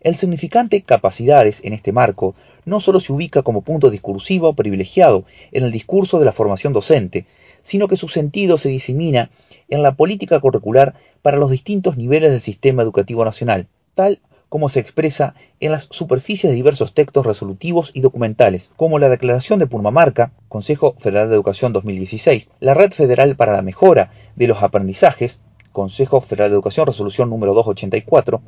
El 0.00 0.16
significante 0.16 0.82
capacidades 0.82 1.60
en 1.62 1.72
este 1.72 1.92
marco 1.92 2.34
no 2.64 2.80
solo 2.80 2.98
se 2.98 3.12
ubica 3.12 3.42
como 3.42 3.62
punto 3.62 3.88
discursivo 3.88 4.52
privilegiado 4.54 5.24
en 5.52 5.62
el 5.62 5.70
discurso 5.70 6.18
de 6.18 6.24
la 6.24 6.32
formación 6.32 6.72
docente, 6.72 7.24
sino 7.62 7.86
que 7.86 7.96
su 7.96 8.08
sentido 8.08 8.58
se 8.58 8.68
disemina 8.68 9.30
en 9.68 9.82
la 9.82 9.94
política 9.94 10.40
curricular 10.40 10.94
para 11.22 11.36
los 11.36 11.52
distintos 11.52 11.96
niveles 11.96 12.32
del 12.32 12.40
sistema 12.40 12.82
educativo 12.82 13.24
nacional, 13.24 13.68
tal 13.94 14.18
como 14.52 14.68
se 14.68 14.80
expresa 14.80 15.34
en 15.60 15.72
las 15.72 15.88
superficies 15.90 16.50
de 16.52 16.56
diversos 16.56 16.92
textos 16.92 17.24
resolutivos 17.24 17.90
y 17.94 18.02
documentales, 18.02 18.70
como 18.76 18.98
la 18.98 19.08
Declaración 19.08 19.58
de 19.58 19.66
Purmamarca, 19.66 20.30
Consejo 20.50 20.94
Federal 20.98 21.30
de 21.30 21.36
Educación 21.36 21.72
2016, 21.72 22.50
la 22.60 22.74
Red 22.74 22.92
Federal 22.92 23.34
para 23.34 23.54
la 23.54 23.62
Mejora 23.62 24.12
de 24.36 24.48
los 24.48 24.62
Aprendizajes, 24.62 25.40
Consejo 25.72 26.20
Federal 26.20 26.50
de 26.50 26.56
Educación, 26.56 26.86
resolución 26.86 27.30
número 27.30 27.54
284, 27.54 28.42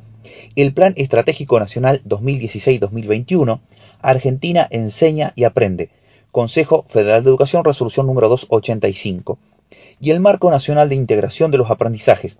el 0.55 0.75
Plan 0.75 0.93
Estratégico 0.95 1.59
Nacional 1.59 2.03
2016-2021, 2.07 3.61
Argentina 4.03 4.67
enseña 4.69 5.33
y 5.35 5.45
aprende, 5.45 5.89
Consejo 6.29 6.85
Federal 6.87 7.23
de 7.23 7.31
Educación, 7.31 7.65
resolución 7.65 8.05
número 8.05 8.29
285, 8.29 9.39
y 9.99 10.11
el 10.11 10.19
Marco 10.19 10.51
Nacional 10.51 10.87
de 10.87 10.93
Integración 10.93 11.49
de 11.49 11.57
los 11.57 11.71
Aprendizajes, 11.71 12.37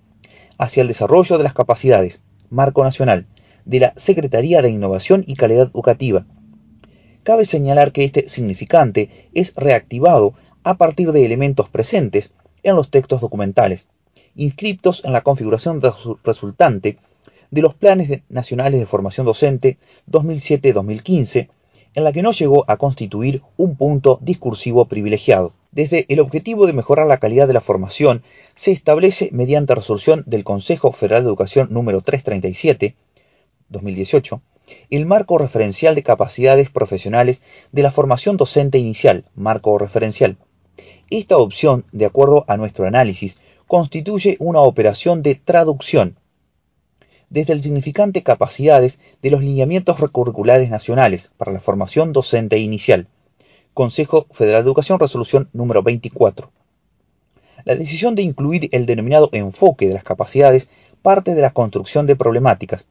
hacia 0.59 0.82
el 0.82 0.88
desarrollo 0.88 1.39
de 1.39 1.43
las 1.43 1.55
capacidades, 1.55 2.22
Marco 2.51 2.84
Nacional, 2.84 3.26
de 3.66 3.80
la 3.80 3.93
Secretaría 3.97 4.61
de 4.61 4.70
Innovación 4.70 5.24
y 5.28 5.36
Calidad 5.36 5.70
Educativa. 5.74 6.26
Cabe 7.24 7.45
señalar 7.45 7.91
que 7.91 8.03
este 8.03 8.30
significante 8.30 9.30
es 9.34 9.53
reactivado 9.55 10.34
a 10.63 10.78
partir 10.78 11.11
de 11.11 11.26
elementos 11.26 11.70
presentes 11.70 12.34
en 12.63 12.76
los 12.76 12.89
textos 12.89 13.22
documentales, 13.22 13.88
inscriptos 14.36 15.03
en 15.03 15.13
la 15.13 15.22
configuración 15.22 15.82
resultante 16.24 16.97
de 17.51 17.61
los 17.61 17.74
Planes 17.74 18.22
Nacionales 18.30 18.80
de 18.80 18.86
Formación 18.86 19.26
Docente 19.26 19.78
2007-2015, 20.09 21.49
en 21.95 22.03
la 22.03 22.11
que 22.11 22.22
no 22.22 22.32
llegó 22.32 22.66
a 22.68 22.78
constituir 22.78 23.41
un 23.57 23.76
punto 23.76 24.20
discursivo 24.22 24.86
privilegiado. 24.86 25.53
Desde 25.72 26.05
el 26.09 26.20
objetivo 26.20 26.68
de 26.68 26.74
mejorar 26.74 27.07
la 27.07 27.18
calidad 27.18 27.47
de 27.47 27.53
la 27.53 27.61
formación, 27.61 28.24
se 28.53 28.72
establece 28.72 29.30
mediante 29.32 29.76
resolución 29.76 30.24
del 30.26 30.43
Consejo 30.43 30.91
Federal 30.91 31.24
de 31.24 31.30
Educación 31.30 31.68
número 31.72 32.01
337 32.01 32.95
2018, 33.76 34.41
el 34.89 35.05
marco 35.05 35.38
referencial 35.38 35.93
de 35.95 36.03
capacidades 36.03 36.69
profesionales 36.69 37.41
de 37.71 37.84
la 37.84 37.91
formación 37.91 38.38
docente 38.38 38.80
inicial, 38.80 39.26
marco 39.36 39.78
referencial. 39.78 40.38
Esta 41.09 41.38
opción, 41.38 41.86
de 41.91 42.05
acuerdo 42.05 42.45
a 42.47 42.57
nuestro 42.57 42.88
análisis, 42.88 43.38
constituye 43.67 44.38
una 44.39 44.61
operación 44.61 45.21
de 45.21 45.36
traducción 45.36 46.17
desde 47.30 47.53
el 47.53 47.63
significante 47.63 48.23
capacidades 48.23 48.99
de 49.21 49.32
los 49.32 49.41
lineamientos 49.41 49.97
curriculares 50.11 50.69
nacionales 50.69 51.32
para 51.38 51.51
la 51.51 51.59
formación 51.59 52.13
docente 52.13 52.57
inicial. 52.59 53.07
Consejo 53.73 54.28
Federal 54.32 54.63
de 54.63 54.67
Educación, 54.67 54.99
resolución 54.99 55.49
número 55.51 55.84
24. 55.84 56.51
La 57.65 57.76
decisión 57.76 58.15
de 58.15 58.21
incluir 58.21 58.69
el 58.71 58.86
denominado 58.86 59.30
enfoque 59.34 59.88
de 59.88 59.95
las 59.95 60.03
capacidades 60.03 60.69
parte 61.01 61.36
de 61.36 61.41
la 61.41 61.51
construcción 61.51 62.07
de 62.07 62.15
problemáticas, 62.15 62.88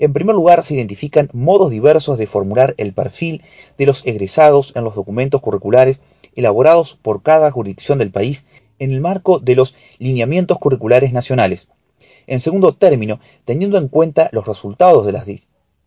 en 0.00 0.14
primer 0.14 0.34
lugar, 0.34 0.64
se 0.64 0.74
identifican 0.74 1.28
modos 1.34 1.70
diversos 1.70 2.16
de 2.16 2.26
formular 2.26 2.74
el 2.78 2.94
perfil 2.94 3.42
de 3.76 3.84
los 3.84 4.06
egresados 4.06 4.72
en 4.74 4.82
los 4.82 4.94
documentos 4.94 5.42
curriculares 5.42 6.00
elaborados 6.34 6.98
por 7.00 7.22
cada 7.22 7.50
jurisdicción 7.50 7.98
del 7.98 8.10
país 8.10 8.46
en 8.78 8.92
el 8.92 9.02
marco 9.02 9.38
de 9.38 9.54
los 9.54 9.74
lineamientos 9.98 10.58
curriculares 10.58 11.12
nacionales. 11.12 11.68
En 12.26 12.40
segundo 12.40 12.72
término, 12.72 13.20
teniendo 13.44 13.76
en 13.76 13.88
cuenta 13.88 14.30
los 14.32 14.46
resultados 14.46 15.04
de 15.04 15.12
los 15.12 15.24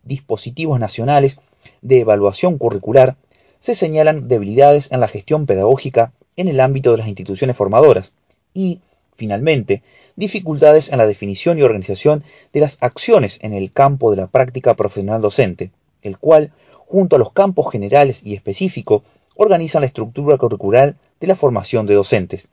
dispositivos 0.03 0.79
nacionales 0.79 1.39
de 1.81 2.01
evaluación 2.01 2.59
curricular, 2.59 3.15
se 3.59 3.73
señalan 3.73 4.27
debilidades 4.27 4.91
en 4.91 4.99
la 4.99 5.07
gestión 5.07 5.47
pedagógica 5.47 6.13
en 6.35 6.49
el 6.49 6.59
ámbito 6.59 6.91
de 6.91 6.99
las 6.99 7.07
instituciones 7.07 7.57
formadoras 7.57 8.13
y, 8.53 8.81
finalmente, 9.15 9.81
dificultades 10.15 10.91
en 10.91 10.97
la 10.97 11.07
definición 11.07 11.57
y 11.57 11.63
organización 11.63 12.23
de 12.51 12.59
las 12.59 12.77
acciones 12.81 13.39
en 13.41 13.53
el 13.53 13.71
campo 13.71 14.11
de 14.11 14.17
la 14.17 14.27
práctica 14.27 14.75
profesional 14.75 15.21
docente, 15.21 15.71
el 16.01 16.17
cual, 16.17 16.51
junto 16.85 17.15
a 17.15 17.19
los 17.19 17.31
campos 17.33 17.71
generales 17.71 18.21
y 18.23 18.35
específicos, 18.35 19.03
organiza 19.35 19.79
la 19.79 19.85
estructura 19.85 20.37
curricular 20.37 20.95
de 21.19 21.27
la 21.27 21.35
formación 21.35 21.85
de 21.85 21.95
docentes. 21.95 22.47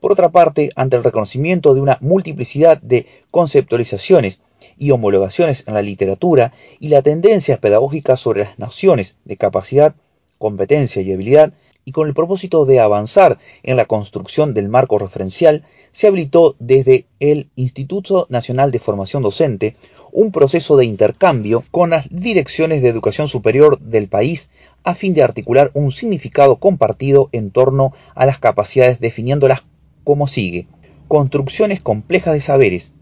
Por 0.00 0.12
otra 0.12 0.30
parte, 0.30 0.70
ante 0.76 0.96
el 0.96 1.04
reconocimiento 1.04 1.74
de 1.74 1.80
una 1.80 1.98
multiplicidad 2.00 2.80
de 2.82 3.06
conceptualizaciones 3.30 4.40
y 4.76 4.90
homologaciones 4.90 5.66
en 5.66 5.74
la 5.74 5.82
literatura 5.82 6.52
y 6.78 6.88
la 6.88 7.02
tendencia 7.02 7.56
pedagógica 7.58 8.16
sobre 8.16 8.40
las 8.40 8.58
nociones 8.58 9.16
de 9.24 9.36
capacidad, 9.36 9.94
competencia 10.38 11.00
y 11.00 11.12
habilidad, 11.12 11.52
y 11.84 11.92
con 11.92 12.08
el 12.08 12.14
propósito 12.14 12.64
de 12.64 12.80
avanzar 12.80 13.38
en 13.62 13.76
la 13.76 13.84
construcción 13.84 14.54
del 14.54 14.68
marco 14.68 14.98
referencial, 14.98 15.64
se 15.92 16.06
habilitó 16.06 16.56
desde 16.58 17.06
el 17.20 17.50
Instituto 17.56 18.26
Nacional 18.30 18.70
de 18.70 18.78
Formación 18.78 19.22
Docente 19.22 19.76
un 20.10 20.32
proceso 20.32 20.76
de 20.76 20.86
intercambio 20.86 21.62
con 21.70 21.90
las 21.90 22.08
direcciones 22.10 22.82
de 22.82 22.88
educación 22.88 23.28
superior 23.28 23.78
del 23.78 24.08
país 24.08 24.50
a 24.82 24.94
fin 24.94 25.14
de 25.14 25.22
articular 25.22 25.70
un 25.74 25.92
significado 25.92 26.56
compartido 26.56 27.28
en 27.32 27.50
torno 27.50 27.92
a 28.14 28.26
las 28.26 28.38
capacidades 28.38 29.00
definiéndolas 29.00 29.64
como 30.04 30.26
sigue. 30.26 30.66
Construcciones 31.08 31.82
complejas 31.82 32.34
de 32.34 32.40
saberes 32.40 32.94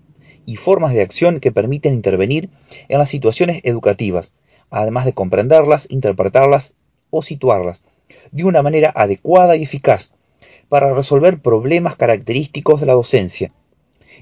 y 0.44 0.56
formas 0.56 0.92
de 0.92 1.02
acción 1.02 1.38
que 1.38 1.52
permiten 1.52 1.94
intervenir 1.94 2.50
en 2.88 2.98
las 2.98 3.10
situaciones 3.10 3.60
educativas, 3.62 4.32
además 4.70 5.04
de 5.04 5.12
comprenderlas, 5.12 5.86
interpretarlas 5.90 6.74
o 7.10 7.22
situarlas 7.22 7.82
de 8.32 8.44
una 8.44 8.62
manera 8.62 8.92
adecuada 8.94 9.56
y 9.56 9.62
eficaz 9.62 10.10
para 10.68 10.92
resolver 10.92 11.40
problemas 11.40 11.96
característicos 11.96 12.80
de 12.80 12.86
la 12.86 12.94
docencia. 12.94 13.52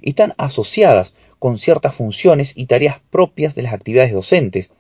Están 0.02 0.34
asociadas 0.36 1.14
con 1.38 1.58
ciertas 1.58 1.94
funciones 1.94 2.52
y 2.54 2.66
tareas 2.66 3.00
propias 3.10 3.54
de 3.54 3.62
las 3.62 3.72
actividades 3.72 4.12
docentes, 4.12 4.70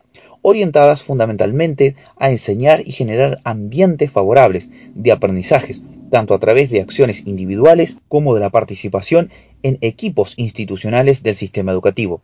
orientadas 0.42 1.02
fundamentalmente 1.02 1.96
a 2.16 2.30
enseñar 2.30 2.82
y 2.84 2.92
generar 2.92 3.40
ambientes 3.44 4.10
favorables 4.10 4.70
de 4.94 5.12
aprendizajes, 5.12 5.82
tanto 6.10 6.34
a 6.34 6.38
través 6.38 6.70
de 6.70 6.80
acciones 6.80 7.26
individuales 7.26 7.98
como 8.08 8.34
de 8.34 8.40
la 8.40 8.50
participación 8.50 9.30
en 9.62 9.78
equipos 9.80 10.34
institucionales 10.36 11.22
del 11.22 11.36
sistema 11.36 11.72
educativo. 11.72 12.20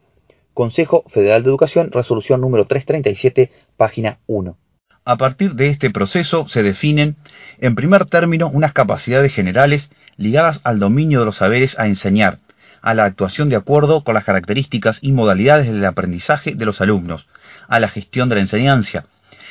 Consejo 0.54 1.04
Federal 1.07 1.42
de 1.42 1.50
Educación, 1.50 1.92
resolución 1.92 2.40
número 2.40 2.66
337, 2.66 3.50
página 3.76 4.18
1. 4.26 4.57
A 5.09 5.16
partir 5.16 5.54
de 5.54 5.68
este 5.68 5.90
proceso 5.90 6.48
se 6.48 6.64
definen, 6.64 7.14
en 7.61 7.76
primer 7.76 8.07
término, 8.07 8.48
unas 8.48 8.72
capacidades 8.72 9.32
generales 9.32 9.90
ligadas 10.16 10.61
al 10.64 10.80
dominio 10.80 11.20
de 11.20 11.26
los 11.26 11.36
saberes 11.36 11.78
a 11.78 11.86
enseñar, 11.86 12.40
a 12.82 12.92
la 12.92 13.04
actuación 13.04 13.48
de 13.48 13.54
acuerdo 13.54 14.02
con 14.02 14.14
las 14.14 14.24
características 14.24 14.98
y 15.02 15.12
modalidades 15.12 15.68
del 15.68 15.84
aprendizaje 15.84 16.57
de 16.57 16.66
los 16.66 16.80
alumnos, 16.80 17.28
a 17.68 17.78
la 17.78 17.88
gestión 17.88 18.28
de 18.28 18.34
la 18.34 18.40
enseñanza, 18.40 19.07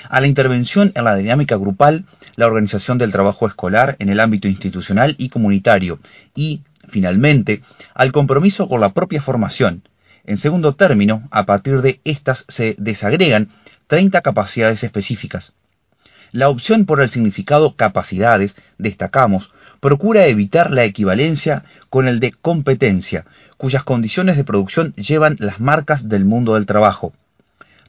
a 0.09 0.19
la 0.19 0.27
intervención 0.27 0.91
en 0.93 1.05
la 1.05 1.15
dinámica 1.15 1.55
grupal, 1.55 2.03
la 2.35 2.47
organización 2.47 2.97
del 2.97 3.13
trabajo 3.13 3.47
escolar 3.47 3.95
en 3.99 4.09
el 4.09 4.19
ámbito 4.19 4.49
institucional 4.49 5.15
y 5.17 5.29
comunitario 5.29 5.99
y, 6.35 6.63
finalmente, 6.89 7.61
al 7.93 8.11
compromiso 8.11 8.67
con 8.67 8.81
la 8.81 8.91
propia 8.91 9.21
formación. 9.21 9.83
En 10.25 10.37
segundo 10.37 10.73
término, 10.73 11.23
a 11.31 11.45
partir 11.45 11.81
de 11.81 12.01
estas 12.03 12.43
se 12.49 12.75
desagregan 12.77 13.47
30 13.87 14.21
capacidades 14.21 14.83
específicas. 14.83 15.53
La 16.31 16.49
opción 16.49 16.85
por 16.85 17.01
el 17.01 17.09
significado 17.09 17.75
capacidades, 17.75 18.55
destacamos, 18.77 19.51
procura 19.79 20.25
evitar 20.25 20.71
la 20.71 20.83
equivalencia 20.83 21.63
con 21.89 22.07
el 22.07 22.19
de 22.19 22.31
competencia, 22.31 23.25
cuyas 23.57 23.83
condiciones 23.83 24.35
de 24.35 24.43
producción 24.43 24.93
llevan 24.95 25.37
las 25.39 25.59
marcas 25.59 26.09
del 26.09 26.25
mundo 26.25 26.55
del 26.55 26.65
trabajo. 26.65 27.13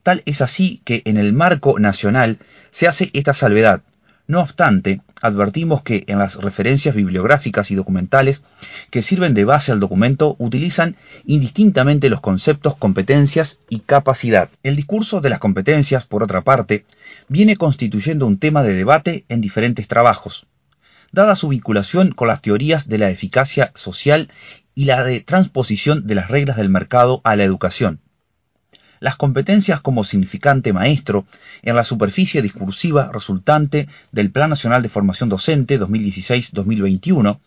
Tal 0.02 0.22
es 0.26 0.42
así 0.42 0.80
que 0.84 1.02
en 1.06 1.16
el 1.16 1.32
marco 1.32 1.80
nacional 1.80 2.38
se 2.70 2.86
hace 2.86 3.10
esta 3.14 3.34
salvedad, 3.34 3.82
no 4.28 4.40
obstante, 4.40 5.00
advertimos 5.22 5.82
que 5.82 6.04
en 6.08 6.18
las 6.18 6.36
referencias 6.36 6.94
bibliográficas 6.94 7.70
y 7.70 7.74
documentales 7.74 8.42
que 8.90 9.02
sirven 9.02 9.34
de 9.34 9.44
base 9.44 9.72
al 9.72 9.80
documento 9.80 10.36
utilizan 10.38 10.96
indistintamente 11.24 12.10
los 12.10 12.20
conceptos 12.20 12.76
competencias 12.76 13.60
y 13.68 13.80
capacidad. 13.80 14.48
El 14.62 14.76
discurso 14.76 15.20
de 15.20 15.30
las 15.30 15.38
competencias, 15.38 16.04
por 16.04 16.22
otra 16.22 16.42
parte, 16.42 16.84
viene 17.28 17.56
constituyendo 17.56 18.26
un 18.26 18.38
tema 18.38 18.62
de 18.62 18.74
debate 18.74 19.24
en 19.28 19.40
diferentes 19.40 19.88
trabajos. 19.88 20.46
Dada 21.12 21.36
su 21.36 21.48
vinculación 21.48 22.10
con 22.10 22.28
las 22.28 22.42
teorías 22.42 22.88
de 22.88 22.98
la 22.98 23.10
eficacia 23.10 23.72
social 23.74 24.28
y 24.74 24.84
la 24.84 25.02
de 25.02 25.20
transposición 25.20 26.06
de 26.06 26.14
las 26.14 26.28
reglas 26.28 26.56
del 26.56 26.68
mercado 26.68 27.20
a 27.24 27.36
la 27.36 27.44
educación 27.44 28.00
las 29.00 29.16
competencias 29.16 29.80
como 29.80 30.04
significante 30.04 30.72
maestro 30.72 31.26
en 31.62 31.76
la 31.76 31.84
superficie 31.84 32.42
discursiva 32.42 33.10
resultante 33.12 33.88
del 34.12 34.30
Plan 34.30 34.50
Nacional 34.50 34.82
de 34.82 34.88
Formación 34.88 35.28
Docente 35.28 35.78
2016-2021, 35.80 37.38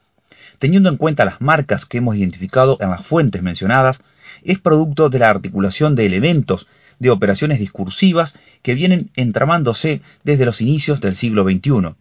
teniendo 0.59 0.89
en 0.89 0.97
cuenta 0.97 1.25
las 1.25 1.41
marcas 1.41 1.85
que 1.85 1.99
hemos 1.99 2.15
identificado 2.15 2.77
en 2.81 2.89
las 2.89 3.05
fuentes 3.05 3.41
mencionadas, 3.41 4.01
es 4.43 4.59
producto 4.59 5.09
de 5.09 5.19
la 5.19 5.29
articulación 5.29 5.95
de 5.95 6.05
elementos 6.05 6.67
de 6.99 7.09
operaciones 7.09 7.59
discursivas 7.59 8.35
que 8.61 8.75
vienen 8.75 9.09
entramándose 9.15 10.01
desde 10.23 10.45
los 10.45 10.61
inicios 10.61 11.01
del 11.01 11.15
siglo 11.15 11.43
XXI, 11.43 11.95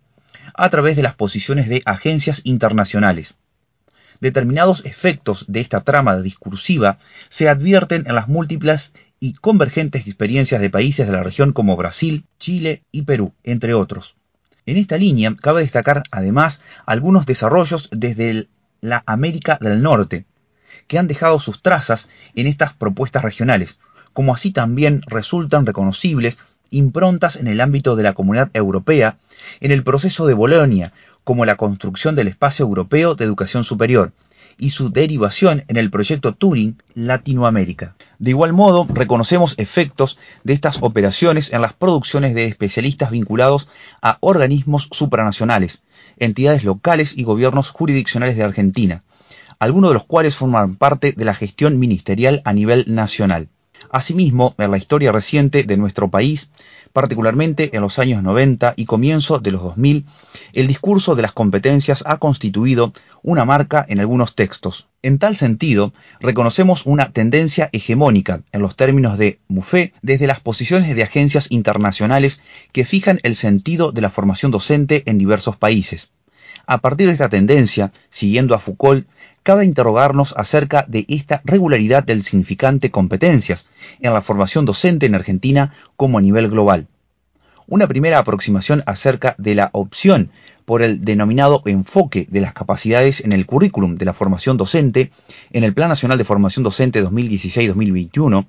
a 0.54 0.70
través 0.70 0.96
de 0.96 1.02
las 1.02 1.14
posiciones 1.14 1.68
de 1.68 1.82
agencias 1.84 2.40
internacionales. 2.44 3.36
Determinados 4.20 4.84
efectos 4.84 5.44
de 5.48 5.60
esta 5.60 5.80
trama 5.80 6.16
discursiva 6.18 6.98
se 7.28 7.48
advierten 7.48 8.04
en 8.06 8.14
las 8.14 8.28
múltiples 8.28 8.94
y 9.20 9.34
convergentes 9.34 10.06
experiencias 10.06 10.60
de 10.60 10.70
países 10.70 11.06
de 11.06 11.12
la 11.12 11.22
región 11.22 11.52
como 11.52 11.76
Brasil, 11.76 12.24
Chile 12.38 12.82
y 12.92 13.02
Perú, 13.02 13.32
entre 13.44 13.74
otros. 13.74 14.16
En 14.66 14.76
esta 14.76 14.96
línea 14.96 15.34
cabe 15.40 15.62
destacar 15.62 16.02
además 16.10 16.60
algunos 16.84 17.26
desarrollos 17.26 17.88
desde 17.92 18.48
la 18.80 19.02
América 19.06 19.58
del 19.60 19.82
Norte, 19.82 20.24
que 20.86 20.98
han 20.98 21.08
dejado 21.08 21.38
sus 21.40 21.62
trazas 21.62 22.08
en 22.34 22.46
estas 22.46 22.72
propuestas 22.72 23.22
regionales, 23.22 23.78
como 24.12 24.34
así 24.34 24.50
también 24.50 25.02
resultan 25.06 25.64
reconocibles 25.64 26.38
improntas 26.70 27.36
en 27.36 27.46
el 27.46 27.60
ámbito 27.60 27.96
de 27.96 28.02
la 28.02 28.14
Comunidad 28.14 28.50
Europea 28.52 29.16
en 29.60 29.72
el 29.72 29.82
proceso 29.82 30.26
de 30.26 30.34
Bolonia, 30.34 30.92
como 31.28 31.44
la 31.44 31.56
construcción 31.56 32.14
del 32.14 32.28
espacio 32.28 32.64
europeo 32.64 33.14
de 33.14 33.26
educación 33.26 33.62
superior, 33.62 34.14
y 34.56 34.70
su 34.70 34.88
derivación 34.88 35.62
en 35.68 35.76
el 35.76 35.90
proyecto 35.90 36.32
Turing 36.32 36.82
Latinoamérica. 36.94 37.96
De 38.18 38.30
igual 38.30 38.54
modo, 38.54 38.86
reconocemos 38.88 39.54
efectos 39.58 40.18
de 40.42 40.54
estas 40.54 40.78
operaciones 40.80 41.52
en 41.52 41.60
las 41.60 41.74
producciones 41.74 42.34
de 42.34 42.46
especialistas 42.46 43.10
vinculados 43.10 43.68
a 44.00 44.16
organismos 44.20 44.88
supranacionales, 44.90 45.82
entidades 46.16 46.64
locales 46.64 47.12
y 47.14 47.24
gobiernos 47.24 47.68
jurisdiccionales 47.72 48.38
de 48.38 48.44
Argentina, 48.44 49.02
algunos 49.58 49.90
de 49.90 49.94
los 49.94 50.06
cuales 50.06 50.34
forman 50.34 50.76
parte 50.76 51.12
de 51.12 51.26
la 51.26 51.34
gestión 51.34 51.78
ministerial 51.78 52.40
a 52.46 52.54
nivel 52.54 52.86
nacional. 52.88 53.50
Asimismo, 53.90 54.54
en 54.56 54.70
la 54.70 54.78
historia 54.78 55.12
reciente 55.12 55.64
de 55.64 55.76
nuestro 55.76 56.08
país, 56.08 56.48
particularmente 56.94 57.76
en 57.76 57.82
los 57.82 57.98
años 57.98 58.22
90 58.22 58.72
y 58.76 58.86
comienzo 58.86 59.38
de 59.38 59.52
los 59.52 59.62
2000, 59.62 60.06
el 60.52 60.66
discurso 60.66 61.14
de 61.14 61.22
las 61.22 61.32
competencias 61.32 62.02
ha 62.06 62.18
constituido 62.18 62.92
una 63.22 63.44
marca 63.44 63.84
en 63.88 64.00
algunos 64.00 64.34
textos. 64.34 64.88
En 65.02 65.18
tal 65.18 65.36
sentido, 65.36 65.92
reconocemos 66.20 66.86
una 66.86 67.12
tendencia 67.12 67.70
hegemónica 67.72 68.42
en 68.52 68.62
los 68.62 68.76
términos 68.76 69.18
de 69.18 69.40
MUFE 69.48 69.92
desde 70.02 70.26
las 70.26 70.40
posiciones 70.40 70.94
de 70.96 71.02
agencias 71.02 71.48
internacionales 71.50 72.40
que 72.72 72.84
fijan 72.84 73.20
el 73.22 73.36
sentido 73.36 73.92
de 73.92 74.00
la 74.00 74.10
formación 74.10 74.50
docente 74.50 75.02
en 75.06 75.18
diversos 75.18 75.56
países. 75.56 76.10
A 76.66 76.78
partir 76.78 77.06
de 77.06 77.14
esta 77.14 77.30
tendencia, 77.30 77.92
siguiendo 78.10 78.54
a 78.54 78.58
Foucault, 78.58 79.08
cabe 79.42 79.64
interrogarnos 79.64 80.34
acerca 80.36 80.84
de 80.86 81.06
esta 81.08 81.40
regularidad 81.44 82.04
del 82.04 82.22
significante 82.22 82.90
competencias 82.90 83.68
en 84.00 84.12
la 84.12 84.20
formación 84.20 84.66
docente 84.66 85.06
en 85.06 85.14
Argentina 85.14 85.72
como 85.96 86.18
a 86.18 86.20
nivel 86.20 86.50
global. 86.50 86.86
Una 87.70 87.86
primera 87.86 88.18
aproximación 88.18 88.82
acerca 88.86 89.34
de 89.36 89.54
la 89.54 89.68
opción 89.74 90.30
por 90.64 90.82
el 90.82 91.04
denominado 91.04 91.62
enfoque 91.66 92.26
de 92.30 92.40
las 92.40 92.54
capacidades 92.54 93.20
en 93.20 93.32
el 93.32 93.44
currículum 93.44 93.96
de 93.96 94.06
la 94.06 94.14
formación 94.14 94.56
docente 94.56 95.10
en 95.50 95.64
el 95.64 95.74
Plan 95.74 95.90
Nacional 95.90 96.16
de 96.16 96.24
Formación 96.24 96.62
Docente 96.62 97.04
2016-2021 97.04 98.46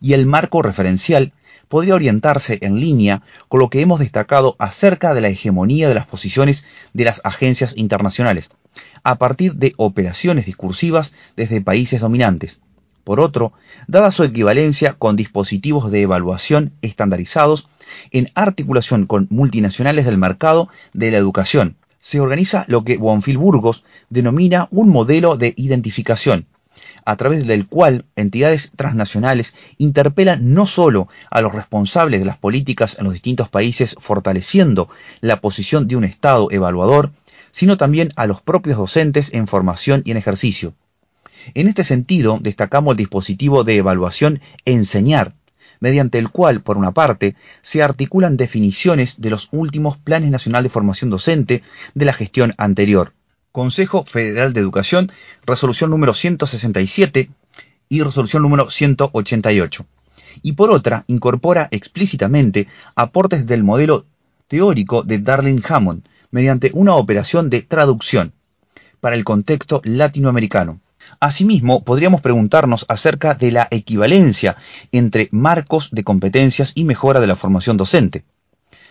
y 0.00 0.14
el 0.14 0.24
marco 0.24 0.62
referencial 0.62 1.34
podría 1.68 1.94
orientarse 1.94 2.60
en 2.62 2.80
línea 2.80 3.20
con 3.48 3.60
lo 3.60 3.68
que 3.68 3.82
hemos 3.82 4.00
destacado 4.00 4.56
acerca 4.58 5.12
de 5.12 5.20
la 5.20 5.28
hegemonía 5.28 5.90
de 5.90 5.94
las 5.94 6.06
posiciones 6.06 6.64
de 6.94 7.04
las 7.04 7.20
agencias 7.24 7.74
internacionales, 7.76 8.48
a 9.02 9.16
partir 9.16 9.56
de 9.56 9.74
operaciones 9.76 10.46
discursivas 10.46 11.12
desde 11.36 11.60
países 11.60 12.00
dominantes. 12.00 12.62
Por 13.04 13.20
otro, 13.20 13.52
dada 13.86 14.12
su 14.12 14.22
equivalencia 14.22 14.94
con 14.94 15.16
dispositivos 15.16 15.90
de 15.90 16.02
evaluación 16.02 16.72
estandarizados 16.82 17.68
en 18.10 18.30
articulación 18.34 19.06
con 19.06 19.26
multinacionales 19.30 20.06
del 20.06 20.18
mercado 20.18 20.68
de 20.92 21.10
la 21.10 21.18
educación, 21.18 21.76
se 21.98 22.20
organiza 22.20 22.64
lo 22.66 22.84
que 22.84 22.96
Bonfil 22.96 23.38
Burgos 23.38 23.84
denomina 24.10 24.66
un 24.70 24.88
modelo 24.88 25.36
de 25.36 25.54
identificación, 25.56 26.46
a 27.04 27.16
través 27.16 27.46
del 27.46 27.66
cual 27.66 28.04
entidades 28.16 28.72
transnacionales 28.76 29.54
interpelan 29.78 30.52
no 30.52 30.66
solo 30.66 31.08
a 31.30 31.40
los 31.40 31.52
responsables 31.52 32.20
de 32.20 32.26
las 32.26 32.38
políticas 32.38 32.98
en 32.98 33.04
los 33.04 33.12
distintos 33.12 33.48
países 33.48 33.96
fortaleciendo 33.98 34.88
la 35.20 35.40
posición 35.40 35.88
de 35.88 35.96
un 35.96 36.04
Estado 36.04 36.50
evaluador, 36.50 37.12
sino 37.52 37.76
también 37.76 38.12
a 38.16 38.26
los 38.26 38.40
propios 38.40 38.78
docentes 38.78 39.32
en 39.34 39.46
formación 39.46 40.02
y 40.04 40.10
en 40.10 40.16
ejercicio. 40.16 40.74
En 41.54 41.68
este 41.68 41.84
sentido, 41.84 42.38
destacamos 42.40 42.92
el 42.92 42.98
dispositivo 42.98 43.64
de 43.64 43.76
evaluación 43.76 44.40
Enseñar, 44.64 45.34
mediante 45.82 46.18
el 46.18 46.30
cual, 46.30 46.62
por 46.62 46.78
una 46.78 46.92
parte, 46.92 47.34
se 47.60 47.82
articulan 47.82 48.36
definiciones 48.36 49.20
de 49.20 49.30
los 49.30 49.48
últimos 49.50 49.98
planes 49.98 50.30
nacional 50.30 50.62
de 50.62 50.68
formación 50.68 51.10
docente 51.10 51.64
de 51.94 52.04
la 52.04 52.12
gestión 52.12 52.54
anterior. 52.56 53.14
Consejo 53.50 54.04
Federal 54.04 54.52
de 54.52 54.60
Educación, 54.60 55.10
resolución 55.44 55.90
número 55.90 56.14
167 56.14 57.30
y 57.88 58.00
resolución 58.00 58.42
número 58.42 58.70
188. 58.70 59.84
Y 60.42 60.52
por 60.52 60.70
otra, 60.70 61.02
incorpora 61.08 61.66
explícitamente 61.72 62.68
aportes 62.94 63.48
del 63.48 63.64
modelo 63.64 64.06
teórico 64.46 65.02
de 65.02 65.18
Darling 65.18 65.62
Hammond 65.68 66.04
mediante 66.30 66.70
una 66.74 66.94
operación 66.94 67.50
de 67.50 67.62
traducción. 67.62 68.32
para 69.00 69.16
el 69.16 69.24
contexto 69.24 69.80
latinoamericano. 69.82 70.80
Asimismo, 71.22 71.84
podríamos 71.84 72.20
preguntarnos 72.20 72.84
acerca 72.88 73.34
de 73.34 73.52
la 73.52 73.68
equivalencia 73.70 74.56
entre 74.90 75.28
marcos 75.30 75.90
de 75.92 76.02
competencias 76.02 76.72
y 76.74 76.82
mejora 76.82 77.20
de 77.20 77.28
la 77.28 77.36
formación 77.36 77.76
docente. 77.76 78.24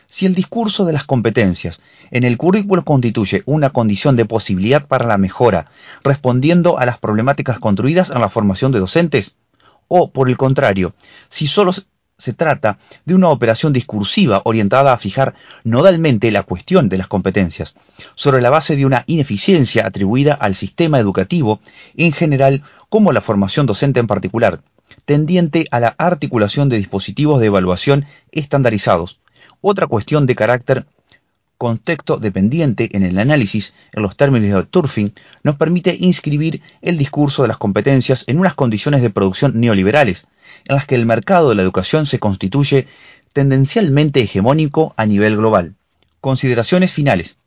Si 0.08 0.26
el 0.26 0.34
discurso 0.34 0.86
de 0.86 0.94
las 0.94 1.04
competencias 1.04 1.82
en 2.10 2.24
el 2.24 2.38
currículo 2.38 2.86
constituye 2.86 3.44
una 3.46 3.72
condición 3.72 4.16
de 4.16 4.24
posibilidad 4.24 4.88
para 4.88 5.06
la 5.06 5.18
mejora, 5.18 5.70
respondiendo 6.06 6.80
a 6.80 6.86
las 6.86 7.00
problemáticas 7.00 7.60
construidas 7.60 8.12
en 8.12 8.22
la 8.22 8.30
formación 8.30 8.72
de 8.72 8.80
docentes, 8.80 9.36
o 9.90 10.10
por 10.10 10.30
el 10.30 10.38
contrario, 10.38 10.96
si 11.30 11.48
solo 11.48 11.74
se 12.22 12.34
trata 12.34 12.78
de 13.04 13.16
una 13.16 13.30
operación 13.30 13.74
discursiva 13.74 14.44
orientada 14.46 14.94
a 14.94 14.98
fijar 14.98 15.34
nodalmente 15.64 16.30
la 16.30 16.44
cuestión 16.44 16.88
de 16.88 17.00
las 17.00 17.08
competencias, 17.08 17.74
sobre 18.14 18.44
la 18.44 18.52
base 18.52 18.76
de 18.76 18.86
una 18.86 19.04
ineficiencia 19.08 19.88
atribuida 19.88 20.34
al 20.36 20.54
sistema 20.54 21.00
educativo 21.00 21.60
en 21.98 22.12
general 22.12 22.62
como 22.90 23.12
la 23.12 23.22
formación 23.22 23.66
docente 23.66 24.00
en 24.00 24.08
particular, 24.08 24.62
tendiente 25.06 25.66
a 25.72 25.80
la 25.80 25.96
articulación 25.98 26.70
de 26.70 26.78
dispositivos 26.78 27.40
de 27.40 27.48
evaluación 27.48 28.06
estandarizados, 28.32 29.20
otra 29.60 29.88
cuestión 29.88 30.28
de 30.28 30.36
carácter 30.36 30.86
contexto 31.58 32.18
dependiente 32.18 32.90
en 32.98 33.04
el 33.04 33.20
análisis 33.20 33.76
en 33.94 34.02
los 34.02 34.18
términos 34.18 34.50
de 34.50 34.68
Turfing 34.68 35.14
nos 35.44 35.58
permite 35.58 35.96
inscribir 36.00 36.64
el 36.82 36.98
discurso 36.98 37.44
de 37.44 37.50
las 37.50 37.58
competencias 37.58 38.24
en 38.26 38.40
unas 38.40 38.56
condiciones 38.56 39.04
de 39.04 39.12
producción 39.12 39.60
neoliberales, 39.60 40.28
en 40.66 40.76
las 40.76 40.86
que 40.86 40.96
el 40.96 41.06
mercado 41.06 41.50
de 41.50 41.56
la 41.56 41.62
educación 41.62 42.06
se 42.06 42.20
constituye 42.20 42.88
tendencialmente 43.34 44.22
hegemónico 44.22 44.94
a 44.98 45.06
nivel 45.06 45.38
global. 45.38 45.76
Consideraciones 46.20 46.92
finales. 46.92 47.38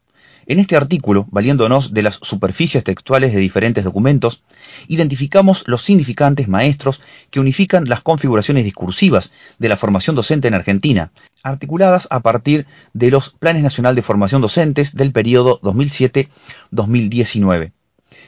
En 0.46 0.58
este 0.58 0.76
artículo, 0.76 1.26
valiéndonos 1.30 1.94
de 1.94 2.02
las 2.02 2.18
superficies 2.20 2.84
textuales 2.84 3.32
de 3.32 3.40
diferentes 3.40 3.82
documentos, 3.82 4.42
identificamos 4.88 5.64
los 5.66 5.80
significantes 5.82 6.48
maestros 6.48 7.00
que 7.30 7.40
unifican 7.40 7.88
las 7.88 8.02
configuraciones 8.02 8.64
discursivas 8.64 9.32
de 9.58 9.70
la 9.70 9.78
formación 9.78 10.16
docente 10.16 10.48
en 10.48 10.54
Argentina, 10.54 11.12
articuladas 11.42 12.08
a 12.10 12.20
partir 12.20 12.66
de 12.92 13.10
los 13.10 13.30
Planes 13.30 13.62
Nacional 13.62 13.94
de 13.94 14.02
Formación 14.02 14.42
Docentes 14.42 14.94
del 14.94 15.12
periodo 15.12 15.58
2007-2019. 15.62 17.70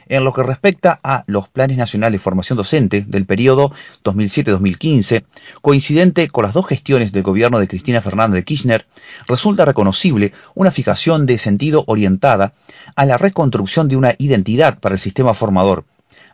En 0.09 0.23
lo 0.23 0.33
que 0.33 0.43
respecta 0.43 0.99
a 1.03 1.23
los 1.27 1.49
planes 1.49 1.77
nacionales 1.77 2.19
de 2.19 2.23
formación 2.23 2.55
docente 2.55 3.03
del 3.05 3.25
periodo 3.25 3.71
2007-2015, 4.05 5.25
coincidente 5.61 6.29
con 6.29 6.45
las 6.45 6.53
dos 6.53 6.65
gestiones 6.65 7.11
del 7.11 7.23
gobierno 7.23 7.59
de 7.59 7.67
Cristina 7.67 7.99
Fernández 7.99 8.35
de 8.35 8.43
Kirchner, 8.45 8.85
resulta 9.27 9.65
reconocible 9.65 10.31
una 10.55 10.71
fijación 10.71 11.25
de 11.25 11.37
sentido 11.37 11.83
orientada 11.87 12.53
a 12.95 13.05
la 13.05 13.17
reconstrucción 13.17 13.89
de 13.89 13.97
una 13.97 14.13
identidad 14.17 14.79
para 14.79 14.95
el 14.95 14.99
sistema 14.99 15.33
formador, 15.33 15.83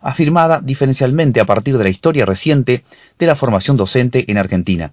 afirmada 0.00 0.60
diferencialmente 0.60 1.40
a 1.40 1.46
partir 1.46 1.76
de 1.76 1.84
la 1.84 1.90
historia 1.90 2.26
reciente 2.26 2.84
de 3.18 3.26
la 3.26 3.34
formación 3.34 3.76
docente 3.76 4.30
en 4.30 4.38
Argentina. 4.38 4.92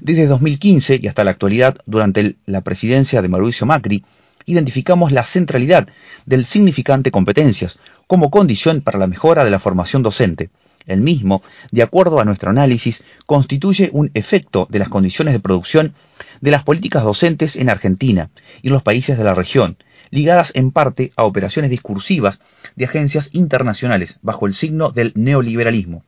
Desde 0.00 0.26
2015 0.26 0.98
y 1.00 1.06
hasta 1.06 1.22
la 1.22 1.30
actualidad, 1.30 1.76
durante 1.86 2.36
la 2.46 2.62
presidencia 2.62 3.22
de 3.22 3.28
Mauricio 3.28 3.64
Macri, 3.64 4.02
identificamos 4.46 5.12
la 5.12 5.24
centralidad 5.24 5.88
del 6.26 6.46
significante 6.46 7.10
competencias 7.10 7.78
como 8.08 8.30
condición 8.30 8.80
para 8.80 8.98
la 8.98 9.06
mejora 9.06 9.44
de 9.44 9.50
la 9.52 9.60
formación 9.60 10.02
docente. 10.02 10.50
El 10.86 11.02
mismo, 11.02 11.42
de 11.70 11.82
acuerdo 11.82 12.18
a 12.18 12.24
nuestro 12.24 12.50
análisis, 12.50 13.04
constituye 13.26 13.90
un 13.92 14.10
efecto 14.14 14.66
de 14.70 14.78
las 14.78 14.88
condiciones 14.88 15.34
de 15.34 15.40
producción 15.40 15.92
de 16.40 16.50
las 16.50 16.64
políticas 16.64 17.04
docentes 17.04 17.54
en 17.54 17.68
Argentina 17.68 18.30
y 18.62 18.68
en 18.68 18.72
los 18.72 18.82
países 18.82 19.18
de 19.18 19.24
la 19.24 19.34
región, 19.34 19.76
ligadas 20.10 20.52
en 20.54 20.72
parte 20.72 21.12
a 21.16 21.24
operaciones 21.24 21.70
discursivas 21.70 22.40
de 22.74 22.86
agencias 22.86 23.30
internacionales 23.34 24.18
bajo 24.22 24.46
el 24.46 24.54
signo 24.54 24.90
del 24.90 25.12
neoliberalismo. 25.14 26.02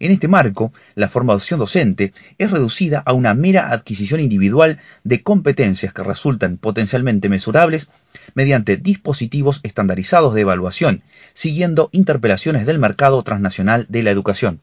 En 0.00 0.12
este 0.12 0.28
marco, 0.28 0.72
la 0.94 1.08
formación 1.08 1.58
docente 1.58 2.12
es 2.38 2.50
reducida 2.50 3.02
a 3.04 3.12
una 3.12 3.34
mera 3.34 3.70
adquisición 3.70 4.20
individual 4.20 4.78
de 5.02 5.22
competencias 5.22 5.92
que 5.92 6.04
resultan 6.04 6.56
potencialmente 6.56 7.28
mesurables 7.28 7.88
mediante 8.34 8.76
dispositivos 8.76 9.60
estandarizados 9.62 10.34
de 10.34 10.42
evaluación, 10.42 11.02
siguiendo 11.34 11.88
interpelaciones 11.92 12.66
del 12.66 12.78
mercado 12.78 13.22
transnacional 13.22 13.86
de 13.88 14.02
la 14.02 14.10
educación. 14.10 14.60